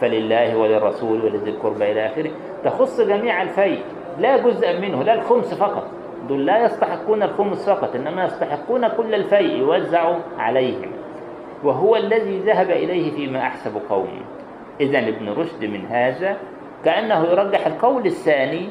فلله 0.00 0.56
وللرسول 0.58 1.24
ولذي 1.24 1.50
القربى 1.50 1.92
إلى 1.92 2.06
آخره 2.06 2.30
تخص 2.64 3.00
جميع 3.00 3.42
الفيء 3.42 3.80
لا 4.18 4.36
جزءا 4.36 4.78
منه 4.80 5.02
لا 5.02 5.14
الخمس 5.14 5.54
فقط. 5.54 5.84
دول 6.28 6.46
لا 6.46 6.64
يستحقون 6.64 7.22
الخمس 7.22 7.70
فقط 7.70 7.94
إنما 7.94 8.24
يستحقون 8.24 8.88
كل 8.88 9.14
الفيء 9.14 9.58
يوزع 9.58 10.16
عليهم 10.38 10.90
وهو 11.64 11.96
الذي 11.96 12.38
ذهب 12.38 12.70
إليه 12.70 13.10
فيما 13.16 13.38
أحسب 13.38 13.72
قومه 13.90 14.20
إذا 14.80 14.98
ابن 14.98 15.28
رشد 15.28 15.64
من 15.64 15.86
هذا 15.86 16.36
كأنه 16.84 17.24
يرجح 17.24 17.66
القول 17.66 18.06
الثاني 18.06 18.68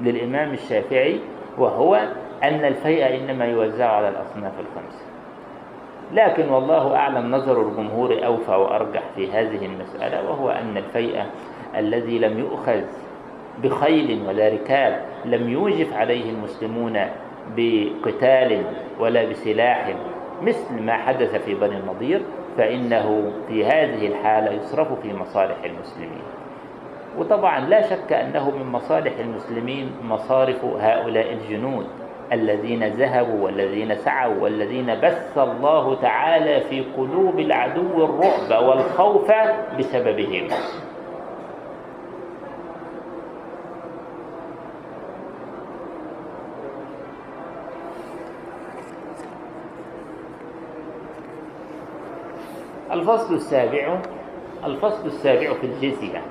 للإمام 0.00 0.52
الشافعي 0.52 1.20
وهو 1.58 1.94
أن 2.42 2.64
الفيء 2.64 3.16
إنما 3.16 3.44
يوزع 3.44 3.86
على 3.86 4.08
الأصناف 4.08 4.52
الخمسة. 4.60 5.04
لكن 6.12 6.48
والله 6.48 6.96
أعلم 6.96 7.30
نظر 7.30 7.68
الجمهور 7.68 8.26
أوفى 8.26 8.50
وأرجح 8.50 9.02
في 9.16 9.32
هذه 9.32 9.66
المسألة 9.66 10.30
وهو 10.30 10.50
أن 10.50 10.76
الفيء 10.76 11.22
الذي 11.76 12.18
لم 12.18 12.38
يؤخذ 12.38 12.82
بخيل 13.62 14.22
ولا 14.28 14.48
ركاب 14.48 15.04
لم 15.24 15.50
يوجف 15.50 15.92
عليه 15.92 16.30
المسلمون 16.30 16.98
بقتال 17.56 18.62
ولا 19.00 19.24
بسلاح 19.24 19.94
مثل 20.42 20.82
ما 20.82 20.92
حدث 20.92 21.44
في 21.44 21.54
بني 21.54 21.76
النضير 21.76 22.22
فإنه 22.56 23.32
في 23.48 23.64
هذه 23.64 24.06
الحالة 24.06 24.52
يصرف 24.52 25.00
في 25.02 25.12
مصالح 25.12 25.64
المسلمين. 25.64 26.22
وطبعا 27.18 27.60
لا 27.60 27.82
شك 27.82 28.12
أنه 28.12 28.50
من 28.50 28.66
مصالح 28.66 29.12
المسلمين 29.18 29.92
مصارف 30.02 30.64
هؤلاء 30.64 31.32
الجنود 31.32 31.86
الذين 32.32 32.84
ذهبوا 32.84 33.44
والذين 33.44 33.94
سعوا 33.94 34.34
والذين 34.42 34.94
بث 34.94 35.38
الله 35.38 35.94
تعالى 35.94 36.60
في 36.60 36.80
قلوب 36.96 37.38
العدو 37.38 38.04
الرعب 38.04 38.64
والخوف 38.64 39.32
بسببهم. 39.78 40.48
الفصل 53.02 53.34
السابع 53.34 53.98
الفصل 54.64 55.06
السابع 55.06 55.54
في 55.54 55.66
الجزية 55.66 56.22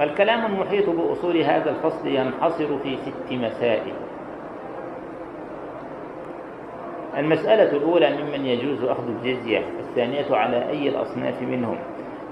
الكلام 0.00 0.46
المحيط 0.46 0.90
بأصول 0.90 1.36
هذا 1.36 1.70
الفصل 1.70 2.06
ينحصر 2.06 2.78
في 2.78 2.96
ست 2.96 3.32
مسائل. 3.32 3.92
المسألة 7.18 7.76
الأولى 7.76 8.16
ممن 8.22 8.46
يجوز 8.46 8.84
أخذ 8.84 9.08
الجزية 9.08 9.58
الثانية 9.80 10.36
على 10.36 10.68
أي 10.68 10.88
الأصناف 10.88 11.42
منهم؟ 11.42 11.78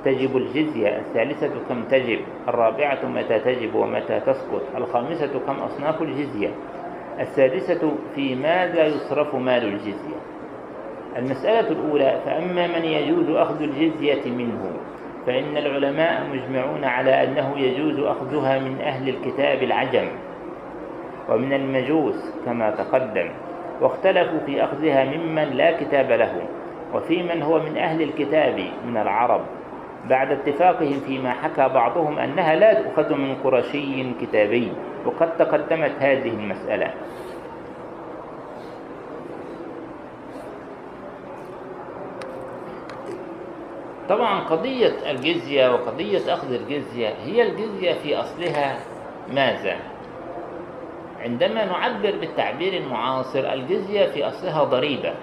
تجب 0.05 0.37
الجزية 0.37 0.99
الثالثة 0.99 1.51
كم 1.69 1.85
تجب؟ 1.85 2.21
الرابعة 2.49 3.05
متى 3.05 3.39
تجب 3.39 3.75
ومتى 3.75 4.21
تسقط؟ 4.21 4.63
الخامسة 4.77 5.39
كم 5.47 5.57
أصناف 5.61 6.03
الجزية؟ 6.03 6.51
السادسة 7.21 7.93
في 8.15 8.35
ماذا 8.35 8.87
يصرف 8.87 9.35
مال 9.35 9.65
الجزية؟ 9.65 10.30
المسألة 11.17 11.69
الأولى 11.69 12.21
فأما 12.25 12.67
من 12.67 12.85
يجوز 12.85 13.37
أخذ 13.37 13.63
الجزية 13.63 14.31
منه 14.31 14.71
فإن 15.27 15.57
العلماء 15.57 16.27
مجمعون 16.33 16.85
على 16.85 17.25
أنه 17.25 17.59
يجوز 17.59 17.99
أخذها 17.99 18.59
من 18.59 18.81
أهل 18.81 19.09
الكتاب 19.09 19.63
العجم 19.63 20.09
ومن 21.29 21.53
المجوس 21.53 22.35
كما 22.47 22.71
تقدم 22.71 23.31
واختلفوا 23.81 24.39
في 24.47 24.65
أخذها 24.65 25.05
ممن 25.05 25.45
لا 25.45 25.81
كتاب 25.81 26.11
له 26.13 26.43
وفي 26.95 27.23
من 27.23 27.43
هو 27.43 27.59
من 27.59 27.77
أهل 27.77 28.03
الكتاب 28.03 28.61
من 28.87 28.97
العرب 28.97 29.41
بعد 30.09 30.31
اتفاقهم 30.31 31.01
فيما 31.07 31.33
حكى 31.33 31.69
بعضهم 31.75 32.19
أنها 32.19 32.55
لا 32.55 32.83
تؤخذ 32.83 33.15
من 33.15 33.35
قرشي 33.45 34.13
كتابي 34.21 34.73
وقد 35.07 35.37
تقدمت 35.37 35.93
هذه 35.99 36.29
المسألة. 36.29 36.91
طبعا 44.11 44.41
قضية 44.41 45.11
الجزية 45.11 45.73
وقضية 45.75 46.35
أخذ 46.35 46.53
الجزية 46.53 47.09
هي 47.25 47.43
الجزية 47.43 47.93
في 47.93 48.17
أصلها 48.21 48.79
ماذا؟ 49.29 49.77
عندما 51.21 51.65
نعبر 51.65 52.17
بالتعبير 52.21 52.73
المعاصر 52.73 53.53
الجزية 53.53 54.07
في 54.07 54.29
أصلها 54.29 54.65
ضريبة 54.65 55.15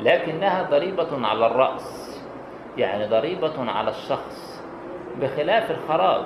لكنها 0.00 0.62
ضريبة 0.62 1.26
على 1.26 1.46
الرأس 1.46 2.20
يعني 2.78 3.06
ضريبة 3.06 3.70
على 3.70 3.90
الشخص 3.90 4.62
بخلاف 5.20 5.70
الخراج 5.70 6.24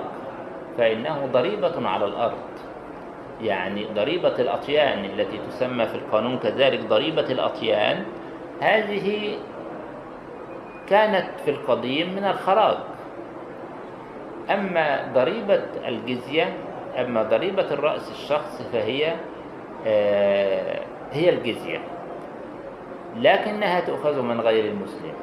فإنه 0.77 1.29
ضريبة 1.33 1.89
على 1.89 2.05
الأرض 2.05 2.47
يعني 3.41 3.85
ضريبة 3.95 4.35
الأطيان 4.39 5.05
التي 5.05 5.39
تسمى 5.47 5.85
في 5.85 5.95
القانون 5.95 6.37
كذلك 6.37 6.79
ضريبة 6.79 7.31
الأطيان 7.31 8.05
هذه 8.61 9.37
كانت 10.89 11.39
في 11.45 11.51
القديم 11.51 12.15
من 12.15 12.23
الخراج. 12.25 12.77
أما 14.49 15.11
ضريبة 15.13 15.63
الجزية 15.87 16.53
أما 16.99 17.23
ضريبة 17.23 17.73
الرأس 17.73 18.11
الشخص 18.11 18.61
فهي 18.73 19.15
آه 19.87 20.79
هي 21.11 21.29
الجزية 21.29 21.79
لكنها 23.15 23.79
تؤخذ 23.79 24.21
من 24.21 24.41
غير 24.41 24.65
المسلم. 24.65 25.13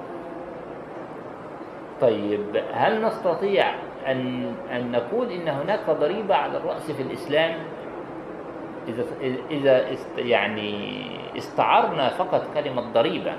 طيب 2.00 2.62
هل 2.72 3.02
نستطيع 3.04 3.74
أن 4.06 4.54
أن 4.72 4.92
نقول 4.92 5.30
إن 5.30 5.48
هناك 5.48 5.90
ضريبة 5.90 6.34
على 6.34 6.56
الرأس 6.56 6.90
في 6.90 7.02
الإسلام؟ 7.02 7.54
إذا 8.88 9.04
إذا 9.50 9.92
است 9.92 10.18
يعني 10.18 11.06
استعرنا 11.36 12.08
فقط 12.08 12.46
كلمة 12.54 12.82
ضريبة 12.92 13.32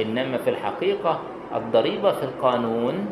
إنما 0.00 0.36
في 0.38 0.50
الحقيقة 0.50 1.20
الضريبة 1.54 2.12
في 2.12 2.22
القانون 2.22 3.06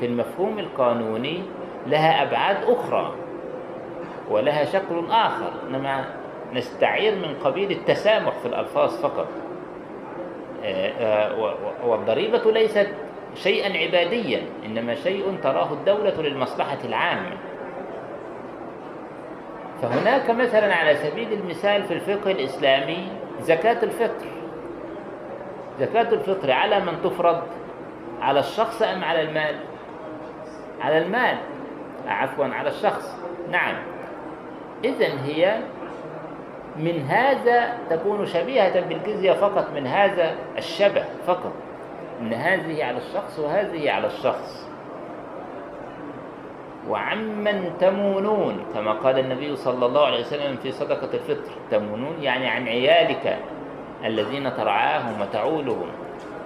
في 0.00 0.06
المفهوم 0.06 0.58
القانوني 0.58 1.42
لها 1.86 2.22
أبعاد 2.22 2.56
أخرى 2.64 3.14
ولها 4.30 4.64
شكل 4.64 5.04
آخر. 5.10 5.52
إنما 5.68 6.04
نستعير 6.52 7.14
من 7.14 7.34
قبيل 7.44 7.70
التسامح 7.70 8.32
في 8.32 8.46
الألفاظ 8.46 8.96
فقط. 8.96 9.28
والضريبة 11.84 12.52
ليست 12.52 12.88
شيئا 13.34 13.78
عباديا 13.78 14.42
إنما 14.66 14.94
شيء 14.94 15.38
تراه 15.42 15.72
الدولة 15.72 16.22
للمصلحة 16.22 16.78
العامة. 16.84 17.36
فهناك 19.82 20.30
مثلا 20.30 20.74
على 20.74 20.94
سبيل 20.94 21.32
المثال 21.32 21.82
في 21.82 21.94
الفقه 21.94 22.30
الإسلامي 22.30 23.08
زكاة 23.40 23.82
الفطر. 23.82 24.26
زكاة 25.80 26.12
الفطر 26.12 26.50
على 26.50 26.80
من 26.80 26.92
تفرض 27.04 27.42
على 28.20 28.40
الشخص 28.40 28.82
أم 28.82 29.04
على 29.04 29.20
المال؟ 29.20 29.56
على 30.80 30.98
المال. 30.98 31.36
عفوا 32.08 32.44
على 32.44 32.68
الشخص. 32.68 33.18
نعم. 33.50 33.74
إذا 34.84 35.08
هي 35.24 35.60
من 36.76 37.06
هذا 37.08 37.78
تكون 37.90 38.26
شبيهة 38.26 38.80
بالجزية 38.80 39.32
فقط 39.32 39.70
من 39.74 39.86
هذا 39.86 40.34
الشبه 40.58 41.04
فقط. 41.26 41.52
إن 42.20 42.32
هذه 42.32 42.84
على 42.84 42.98
الشخص 42.98 43.38
وهذه 43.38 43.90
على 43.90 44.06
الشخص. 44.06 44.70
وعمن 46.88 47.72
تمونون 47.80 48.64
كما 48.74 48.92
قال 48.92 49.18
النبي 49.18 49.56
صلى 49.56 49.86
الله 49.86 50.06
عليه 50.06 50.20
وسلم 50.20 50.56
في 50.56 50.72
صدقة 50.72 51.14
الفطر. 51.14 51.52
تمونون 51.70 52.22
يعني 52.22 52.48
عن 52.48 52.68
عيالك 52.68 53.38
الذين 54.04 54.56
ترعاهم 54.56 55.20
وتعولهم 55.20 55.88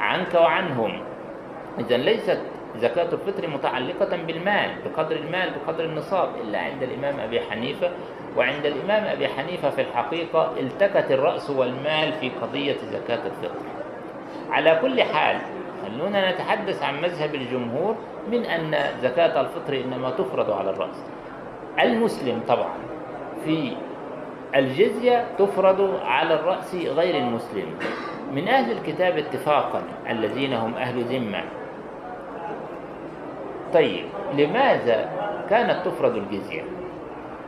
عنك 0.01 0.35
وعنهم. 0.35 1.14
إذا 1.79 1.97
ليست 1.97 2.39
زكاة 2.77 3.13
الفطر 3.13 3.49
متعلقة 3.49 4.17
بالمال 4.27 4.71
بقدر 4.85 5.17
المال 5.17 5.51
بقدر 5.51 5.85
النصاب 5.85 6.29
إلا 6.45 6.59
عند 6.59 6.83
الإمام 6.83 7.21
أبي 7.21 7.41
حنيفة. 7.41 7.91
وعند 8.37 8.67
الإمام 8.67 9.05
أبي 9.05 9.29
حنيفة 9.29 9.71
في 9.71 9.81
الحقيقة 9.81 10.53
التقت 10.61 11.11
الرأس 11.11 11.51
والمال 11.51 12.13
في 12.13 12.31
قضية 12.43 12.77
زكاة 12.93 13.27
الفطر. 13.27 13.67
على 14.51 14.79
كل 14.83 15.03
حال 15.03 15.37
خلونا 15.83 16.33
نتحدث 16.33 16.83
عن 16.83 17.01
مذهب 17.01 17.35
الجمهور 17.35 17.97
من 18.31 18.45
أن 18.45 18.77
زكاة 19.03 19.41
الفطر 19.41 19.75
إنما 19.85 20.11
تفرض 20.11 20.51
على 20.51 20.71
الرأس. 20.71 21.05
المسلم 21.81 22.41
طبعا 22.49 22.75
في 23.45 23.77
الجزية 24.57 25.25
تفرض 25.39 26.01
على 26.05 26.35
الرأس 26.35 26.75
غير 26.75 27.17
المسلم. 27.17 27.67
من 28.33 28.49
أهل 28.49 28.73
الكتاب 28.73 29.19
اتفاقا 29.19 29.83
الذين 30.11 30.53
هم 30.53 30.75
أهل 30.75 31.05
ذمة 31.05 31.43
طيب 33.75 34.05
لماذا 34.39 35.11
كانت 35.51 35.87
تفرض 35.87 36.17
الجزية؟ 36.17 36.63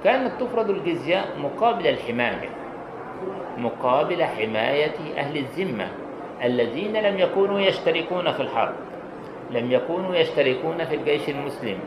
كانت 0.04 0.40
تفرض 0.40 0.70
الجزية 0.70 1.24
مقابل 1.38 1.86
الحماية 1.86 2.48
مقابل 3.58 4.24
حماية 4.24 4.94
أهل 5.18 5.36
الذمة 5.36 5.88
الذين 6.44 6.96
لم 6.96 7.18
يكونوا 7.18 7.60
يشتركون 7.60 8.32
في 8.32 8.40
الحرب 8.40 8.74
لم 9.50 9.72
يكونوا 9.72 10.14
يشتركون 10.14 10.84
في 10.84 10.94
الجيش 10.94 11.28
المسلم. 11.28 11.78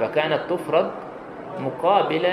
فكانت 0.00 0.40
تفرض 0.50 0.90
مقابل 1.60 2.26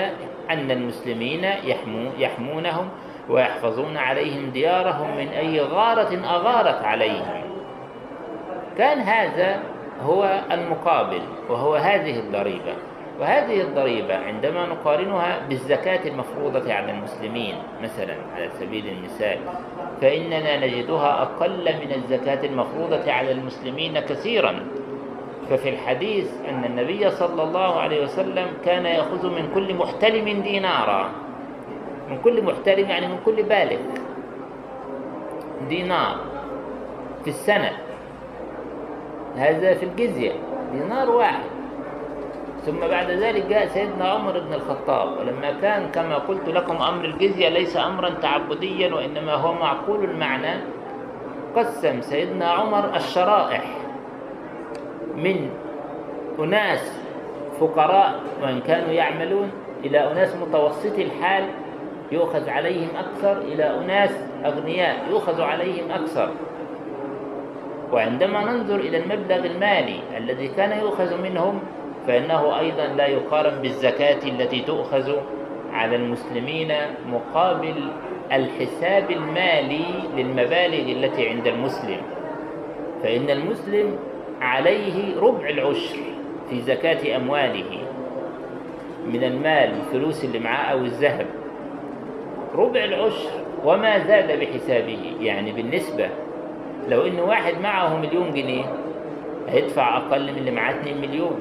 أن 0.50 0.70
المسلمين 0.70 1.44
يحمو 1.44 2.10
يحمونهم 2.18 2.88
ويحفظون 3.28 3.96
عليهم 3.96 4.50
ديارهم 4.50 5.16
من 5.16 5.28
أي 5.28 5.60
غارة 5.60 6.14
أغارت 6.24 6.84
عليهم. 6.84 7.42
كان 8.78 8.98
هذا 8.98 9.62
هو 10.02 10.40
المقابل 10.50 11.22
وهو 11.48 11.74
هذه 11.74 12.18
الضريبة. 12.18 12.74
وهذه 13.20 13.60
الضريبة 13.60 14.16
عندما 14.16 14.66
نقارنها 14.66 15.38
بالزكاة 15.48 16.08
المفروضة 16.08 16.72
على 16.72 16.92
المسلمين 16.92 17.54
مثلا 17.82 18.14
على 18.34 18.48
سبيل 18.60 18.88
المثال 18.88 19.38
فإننا 20.00 20.66
نجدها 20.66 21.22
أقل 21.22 21.64
من 21.64 21.92
الزكاة 21.92 22.46
المفروضة 22.46 23.12
على 23.12 23.32
المسلمين 23.32 24.00
كثيرا. 24.00 24.66
ففي 25.50 25.68
الحديث 25.68 26.30
أن 26.48 26.64
النبي 26.64 27.10
صلى 27.10 27.42
الله 27.42 27.80
عليه 27.80 28.04
وسلم 28.04 28.46
كان 28.64 28.86
يأخذ 28.86 29.30
من 29.30 29.50
كل 29.54 29.74
محتلم 29.74 30.42
دينارا. 30.42 31.10
من 32.10 32.18
كل 32.24 32.42
محتلم 32.42 32.90
يعني 32.90 33.06
من 33.06 33.18
كل 33.24 33.42
بالغ. 33.42 33.78
دينار. 35.68 36.16
في 37.24 37.30
السنة. 37.30 37.85
هذا 39.36 39.74
في 39.74 39.82
الجزية 39.82 40.32
دينار 40.72 41.10
واحد. 41.10 41.44
ثم 42.66 42.80
بعد 42.80 43.10
ذلك 43.10 43.46
جاء 43.46 43.66
سيدنا 43.66 44.08
عمر 44.08 44.40
بن 44.40 44.54
الخطاب 44.54 45.18
ولما 45.18 45.50
كان 45.62 45.90
كما 45.90 46.14
قلت 46.14 46.48
لكم 46.48 46.76
أمر 46.76 47.04
الجزية 47.04 47.48
ليس 47.48 47.76
أمرا 47.76 48.10
تعبديا 48.10 48.94
وإنما 48.94 49.34
هو 49.34 49.52
معقول 49.52 50.04
المعنى. 50.04 50.60
قسم 51.56 52.00
سيدنا 52.00 52.46
عمر 52.46 52.96
الشرائح 52.96 53.64
من 55.16 55.50
أناس 56.38 57.00
فقراء 57.60 58.20
وإن 58.42 58.60
كانوا 58.60 58.90
يعملون 58.90 59.50
إلى 59.84 60.12
أناس 60.12 60.36
متوسطي 60.36 61.02
الحال 61.02 61.44
يؤخذ 62.12 62.48
عليهم 62.48 62.88
أكثر 62.96 63.38
إلى 63.38 63.78
أناس 63.78 64.10
أغنياء 64.44 64.96
يؤخذ 65.10 65.40
عليهم 65.40 65.90
أكثر. 65.90 66.30
وعندما 67.92 68.44
ننظر 68.44 68.76
إلى 68.76 68.96
المبلغ 68.96 69.46
المالي 69.46 70.00
الذي 70.16 70.48
كان 70.48 70.78
يؤخذ 70.78 71.22
منهم 71.22 71.60
فإنه 72.06 72.58
أيضا 72.58 72.86
لا 72.86 73.06
يقارن 73.06 73.62
بالزكاة 73.62 74.28
التي 74.28 74.60
تؤخذ 74.60 75.16
على 75.72 75.96
المسلمين 75.96 76.72
مقابل 77.12 77.88
الحساب 78.32 79.10
المالي 79.10 79.84
للمبالغ 80.16 80.92
التي 80.92 81.28
عند 81.28 81.46
المسلم. 81.46 82.00
فإن 83.02 83.30
المسلم 83.30 83.98
عليه 84.40 85.20
ربع 85.20 85.48
العشر 85.48 85.96
في 86.50 86.60
زكاة 86.60 87.16
أمواله 87.16 87.78
من 89.06 89.24
المال 89.24 89.70
الفلوس 89.80 90.24
اللي 90.24 90.38
معاه 90.38 90.72
أو 90.72 90.78
الذهب. 90.78 91.26
ربع 92.54 92.84
العشر 92.84 93.30
وما 93.64 93.98
زاد 93.98 94.40
بحسابه 94.40 95.16
يعني 95.20 95.52
بالنسبة 95.52 96.08
لو 96.88 97.06
إن 97.06 97.20
واحد 97.20 97.54
معه 97.62 97.96
مليون 97.96 98.32
جنيه 98.32 98.64
هيدفع 99.48 99.96
أقل 99.96 100.32
من 100.32 100.38
اللي 100.38 100.50
معاه 100.50 100.72
2 100.72 101.00
مليون. 101.00 101.40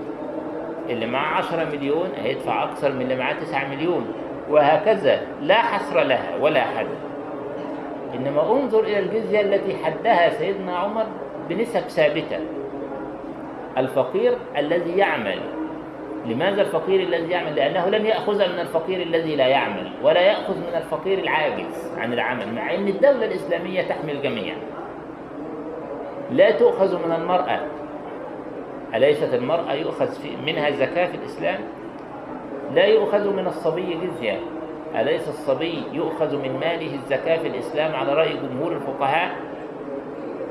اللي 0.89 1.05
معاه 1.05 1.37
10 1.37 1.65
مليون 1.65 2.09
هيدفع 2.23 2.63
أكثر 2.63 2.91
من 2.91 3.01
اللي 3.01 3.15
معاه 3.15 3.33
9 3.33 3.67
مليون. 3.67 4.13
وهكذا 4.49 5.21
لا 5.41 5.61
حصر 5.61 6.03
لها 6.03 6.35
ولا 6.41 6.63
حد. 6.63 6.87
إنما 8.15 8.51
انظر 8.51 8.79
إلى 8.79 8.99
الجزية 8.99 9.41
التي 9.41 9.75
حدها 9.85 10.29
سيدنا 10.29 10.75
عمر 10.75 11.05
بنسب 11.49 11.79
ثابتة. 11.79 12.39
الفقير 13.77 14.37
الذي 14.57 14.97
يعمل. 14.97 15.39
لماذا 16.25 16.61
الفقير 16.61 16.99
الذي 16.99 17.31
يعمل؟ 17.31 17.55
لأنه 17.55 17.89
لم 17.89 18.05
يأخذ 18.05 18.53
من 18.53 18.59
الفقير 18.59 19.01
الذي 19.01 19.35
لا 19.35 19.47
يعمل 19.47 19.91
ولا 20.03 20.21
يأخذ 20.21 20.57
من 20.57 20.75
الفقير 20.75 21.19
العاجز 21.19 21.91
عن 21.97 22.13
العمل 22.13 22.53
مع 22.53 22.73
أن 22.73 22.87
الدولة 22.87 23.25
الإسلامية 23.25 23.81
تحمي 23.81 24.11
الجميع 24.11 24.55
لا 26.31 26.51
تؤخذ 26.51 27.05
من 27.05 27.11
المرأة. 27.11 27.59
أليست 28.95 29.33
المرأة 29.33 29.73
يؤخذ 29.73 30.09
منها 30.45 30.69
زكاة 30.69 31.05
في 31.05 31.17
الإسلام؟ 31.17 31.59
لا 32.73 32.85
يؤخذ 32.85 33.33
من 33.33 33.47
الصبي 33.47 33.93
جزية. 33.93 34.39
أليس 34.95 35.27
الصبي 35.27 35.83
يؤخذ 35.91 36.35
من 36.35 36.59
ماله 36.59 36.95
الزكاة 36.95 37.37
في 37.37 37.47
الإسلام 37.47 37.95
على 37.95 38.13
رأي 38.13 38.33
جمهور 38.37 38.71
الفقهاء؟ 38.71 39.35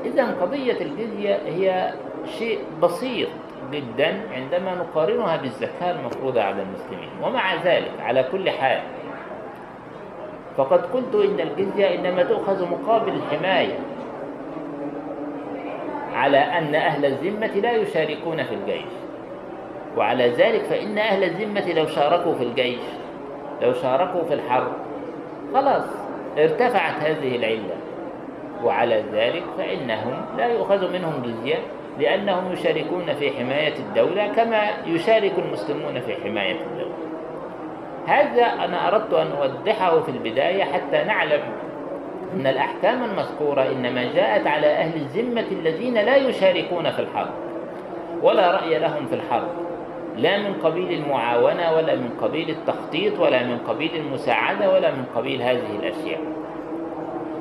إذا 0.05 0.25
قضية 0.41 0.81
الجزية 0.81 1.35
هي 1.45 1.93
شيء 2.25 2.59
بسيط 2.81 3.29
جدا 3.71 4.21
عندما 4.33 4.75
نقارنها 4.75 5.37
بالزكاة 5.37 5.91
المفروضة 5.91 6.41
على 6.41 6.61
المسلمين. 6.61 7.09
ومع 7.23 7.55
ذلك 7.63 7.91
على 7.99 8.23
كل 8.31 8.49
حال 8.49 8.79
فقد 10.57 10.85
قلت 10.85 11.15
إن 11.15 11.39
الجزية 11.39 11.95
إنما 11.95 12.23
تؤخذ 12.23 12.71
مقابل 12.71 13.13
الحماية. 13.13 13.79
على 16.15 16.37
أن 16.37 16.75
أهل 16.75 17.05
الذمة 17.05 17.47
لا 17.47 17.71
يشاركون 17.71 18.43
في 18.43 18.55
الجيش. 18.55 18.91
وعلى 19.97 20.29
ذلك 20.29 20.61
فإن 20.61 20.97
أهل 20.97 21.23
الذمة 21.23 21.73
لو 21.73 21.85
شاركوا 21.85 22.33
في 22.33 22.43
الجيش 22.43 22.79
لو 23.61 23.73
شاركوا 23.73 24.23
في 24.23 24.33
الحرب 24.33 24.71
خلاص 25.53 25.85
ارتفعت 26.37 27.03
هذه 27.03 27.35
العلة. 27.35 27.75
وعلى 28.63 29.03
ذلك 29.13 29.43
فإنهم 29.57 30.25
لا 30.37 30.47
يؤخذ 30.47 30.93
منهم 30.93 31.21
جزية 31.21 31.57
لأنهم 31.99 32.53
يشاركون 32.53 33.13
في 33.13 33.31
حماية 33.31 33.73
الدولة 33.79 34.27
كما 34.27 34.61
يشارك 34.85 35.33
المسلمون 35.37 35.99
في 35.99 36.15
حماية 36.23 36.61
الدولة. 36.61 36.95
هذا 38.07 38.43
أنا 38.45 38.87
أردت 38.87 39.13
أن 39.13 39.27
أوضحه 39.41 39.99
في 39.99 40.09
البداية 40.09 40.63
حتى 40.63 41.03
نعلم 41.03 41.41
أن 42.33 42.47
الأحكام 42.47 43.03
المذكورة 43.03 43.61
إنما 43.61 44.13
جاءت 44.13 44.47
على 44.47 44.67
أهل 44.67 44.95
الذمة 44.95 45.45
الذين 45.51 45.93
لا 45.93 46.15
يشاركون 46.15 46.91
في 46.91 46.99
الحرب 46.99 47.33
ولا 48.21 48.51
رأي 48.51 48.79
لهم 48.79 49.05
في 49.05 49.15
الحرب 49.15 49.47
لا 50.17 50.37
من 50.37 50.53
قبيل 50.53 50.91
المعاونة 50.91 51.73
ولا 51.75 51.95
من 51.95 52.09
قبيل 52.21 52.49
التخطيط 52.49 53.19
ولا 53.19 53.43
من 53.43 53.57
قبيل 53.57 53.95
المساعدة 53.95 54.73
ولا 54.73 54.91
من 54.91 55.05
قبيل 55.15 55.41
هذه 55.41 55.75
الأشياء 55.79 56.21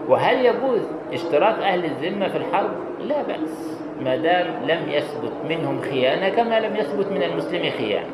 وهل 0.09 0.45
يجوز 0.45 0.81
اشتراك 1.13 1.59
أهل 1.59 1.85
الذمة 1.85 2.29
في 2.29 2.37
الحرب؟ 2.37 2.71
لا 3.01 3.23
بأس 3.23 3.81
ما 4.05 4.17
دام 4.17 4.47
لم 4.67 4.89
يثبت 4.89 5.33
منهم 5.49 5.81
خيانة 5.81 6.29
كما 6.29 6.61
لم 6.61 6.77
يثبت 6.77 7.07
من 7.13 7.23
المسلم 7.23 7.71
خيانة 7.71 8.11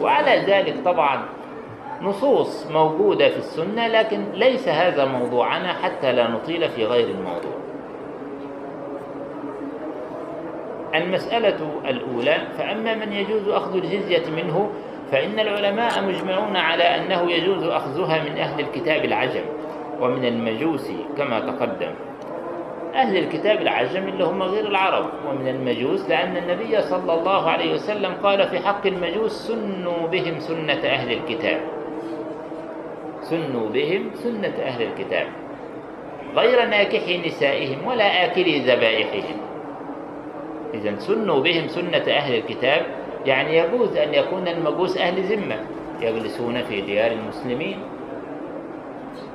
وعلى 0.00 0.44
ذلك 0.46 0.74
طبعا 0.84 1.22
نصوص 2.02 2.66
موجودة 2.70 3.28
في 3.28 3.38
السنة 3.38 3.86
لكن 3.86 4.24
ليس 4.32 4.68
هذا 4.68 5.04
موضوعنا 5.04 5.72
حتى 5.72 6.12
لا 6.12 6.28
نطيل 6.30 6.68
في 6.68 6.84
غير 6.84 7.08
الموضوع. 7.08 7.52
المسألة 10.94 11.80
الأولى 11.88 12.38
فأما 12.58 12.94
من 12.94 13.12
يجوز 13.12 13.48
أخذ 13.48 13.76
الجزية 13.76 14.30
منه 14.30 14.70
فإن 15.12 15.38
العلماء 15.40 16.02
مجمعون 16.04 16.56
على 16.56 16.82
أنه 16.82 17.32
يجوز 17.32 17.62
أخذها 17.64 18.22
من 18.24 18.38
أهل 18.38 18.60
الكتاب 18.60 19.04
العجم 19.04 19.42
ومن 20.00 20.24
المجوس 20.24 20.92
كما 21.16 21.40
تقدم. 21.40 21.90
أهل 22.94 23.16
الكتاب 23.16 23.60
العجم 23.62 24.08
اللي 24.08 24.24
هم 24.24 24.42
غير 24.42 24.66
العرب 24.66 25.06
ومن 25.28 25.48
المجوس 25.48 26.08
لأن 26.08 26.36
النبي 26.36 26.82
صلى 26.82 27.14
الله 27.14 27.50
عليه 27.50 27.74
وسلم 27.74 28.14
قال 28.22 28.48
في 28.48 28.58
حق 28.58 28.86
المجوس 28.86 29.32
سنوا 29.32 30.06
بهم 30.06 30.40
سنة 30.40 30.72
أهل 30.84 31.12
الكتاب. 31.12 31.60
سنوا 33.30 33.68
بهم 33.68 34.10
سنة 34.14 34.54
أهل 34.62 34.82
الكتاب 34.82 35.26
غير 36.36 36.66
ناكحي 36.66 37.26
نسائهم 37.26 37.86
ولا 37.86 38.24
آكلي 38.24 38.58
ذبائحهم. 38.58 39.36
إذا 40.74 40.98
سنوا 40.98 41.40
بهم 41.40 41.68
سنة 41.68 42.04
أهل 42.08 42.34
الكتاب 42.34 42.86
يعني 43.26 43.58
يجوز 43.58 43.96
أن 43.96 44.14
يكون 44.14 44.48
المجوس 44.48 44.96
أهل 44.96 45.22
ذمة 45.22 45.56
يجلسون 46.00 46.62
في 46.62 46.80
ديار 46.80 47.12
المسلمين 47.12 47.78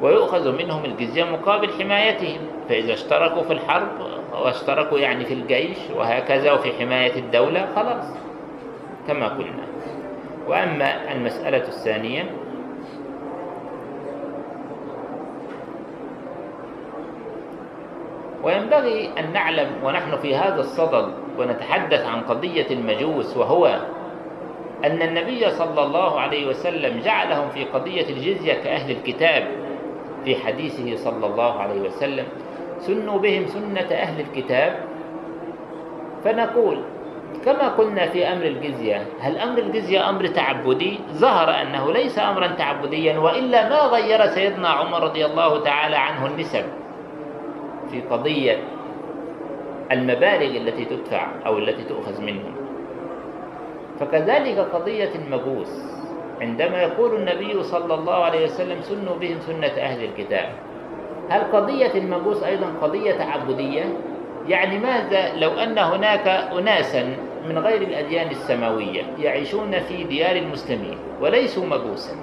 ويؤخذ 0.02 0.58
منهم 0.58 0.86
الجزية 0.86 1.24
مقابل 1.24 1.70
حمايتهم 1.80 2.40
فإذا 2.70 2.94
اشتركوا 2.94 3.44
في 3.44 3.54
الحرب 3.54 3.88
واشتركوا 4.34 5.00
يعني 5.00 5.26
في 5.26 5.34
الجيش 5.34 5.78
وهكذا 5.96 6.52
وفي 6.52 6.72
حماية 6.80 7.16
الدولة 7.20 7.68
خلاص 7.76 8.06
كما 9.08 9.28
قلنا. 9.28 9.64
وأما 10.48 11.12
المسألة 11.12 11.58
الثانية 11.58 12.26
وينبغي 18.44 19.10
أن 19.20 19.34
نعلم 19.34 19.70
ونحن 19.84 20.18
في 20.18 20.36
هذا 20.36 20.60
الصدد 20.60 21.14
ونتحدث 21.40 22.06
عن 22.06 22.22
قضية 22.22 22.68
المجوس 22.72 23.38
وهو 23.38 23.80
أن 24.86 25.02
النبي 25.02 25.50
صلى 25.50 25.84
الله 25.84 26.20
عليه 26.20 26.48
وسلم 26.48 27.00
جعلهم 27.00 27.50
في 27.50 27.66
قضية 27.66 28.10
الجزية 28.10 28.54
كأهل 28.54 28.92
الكتاب 28.92 29.48
في 30.26 30.36
حديثه 30.36 30.96
صلى 30.96 31.26
الله 31.26 31.60
عليه 31.60 31.82
وسلم 31.82 32.26
سنوا 32.80 33.20
بهم 33.20 33.48
سنة 33.48 33.88
أهل 33.92 34.20
الكتاب. 34.20 34.80
فنقول 36.24 36.80
كما 37.46 37.68
قلنا 37.68 38.06
في 38.08 38.28
أمر 38.28 38.46
الجزية 38.46 39.06
هل 39.20 39.38
أمر 39.38 39.60
الجزية 39.60 40.10
أمر 40.10 40.28
تعبدي؟ 40.28 41.00
ظهر 41.12 41.62
أنه 41.62 41.92
ليس 41.92 42.20
أمرا 42.20 42.48
تعبديا 42.48 43.20
وإلا 43.20 43.70
ما 43.70 43.80
غير 43.82 44.26
سيدنا 44.26 44.70
عمر 44.70 45.04
رضي 45.04 45.26
الله 45.26 45.64
تعالى 45.64 45.96
عنه 45.96 46.26
النسب. 46.26 46.64
في 47.94 48.02
قضية 48.02 48.58
المبالغ 49.92 50.58
التي 50.58 50.86
تدفع 50.86 51.28
أو 51.46 51.58
التي 51.58 51.84
تؤخذ 51.84 52.22
منهم 52.22 52.56
فكذلك 54.00 54.58
قضية 54.58 55.10
المبوس 55.16 55.82
عندما 56.42 56.82
يقول 56.82 57.16
النبي 57.16 57.64
صلى 57.64 57.94
الله 57.94 58.14
عليه 58.14 58.46
وسلم 58.46 58.82
سنوا 58.82 59.16
بهم 59.16 59.40
سنة 59.40 59.68
أهل 59.68 60.04
الكتاب. 60.04 60.50
هل 61.30 61.42
قضية 61.42 61.92
المبوس 61.96 62.44
أيضا 62.44 62.68
قضية 62.82 63.12
تعبدية؟ 63.12 63.84
يعني 64.48 64.80
ماذا 64.80 65.36
لو 65.36 65.52
أن 65.52 65.78
هناك 65.78 66.28
أناسا 66.28 67.16
من 67.50 67.58
غير 67.58 67.82
الأديان 67.82 68.30
السماوية 68.32 69.04
يعيشون 69.20 69.80
في 69.80 70.04
ديار 70.04 70.36
المسلمين 70.36 70.98
وليسوا 71.22 71.66
مبوسا؟ 71.66 72.16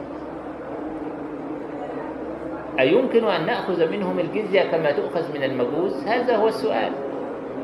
أيمكن 2.80 3.24
أن 3.24 3.46
نأخذ 3.46 3.90
منهم 3.90 4.18
الجزية 4.18 4.62
كما 4.62 4.92
تؤخذ 4.92 5.32
من 5.34 5.44
المجوس؟ 5.44 6.04
هذا 6.06 6.36
هو 6.36 6.48
السؤال 6.48 6.92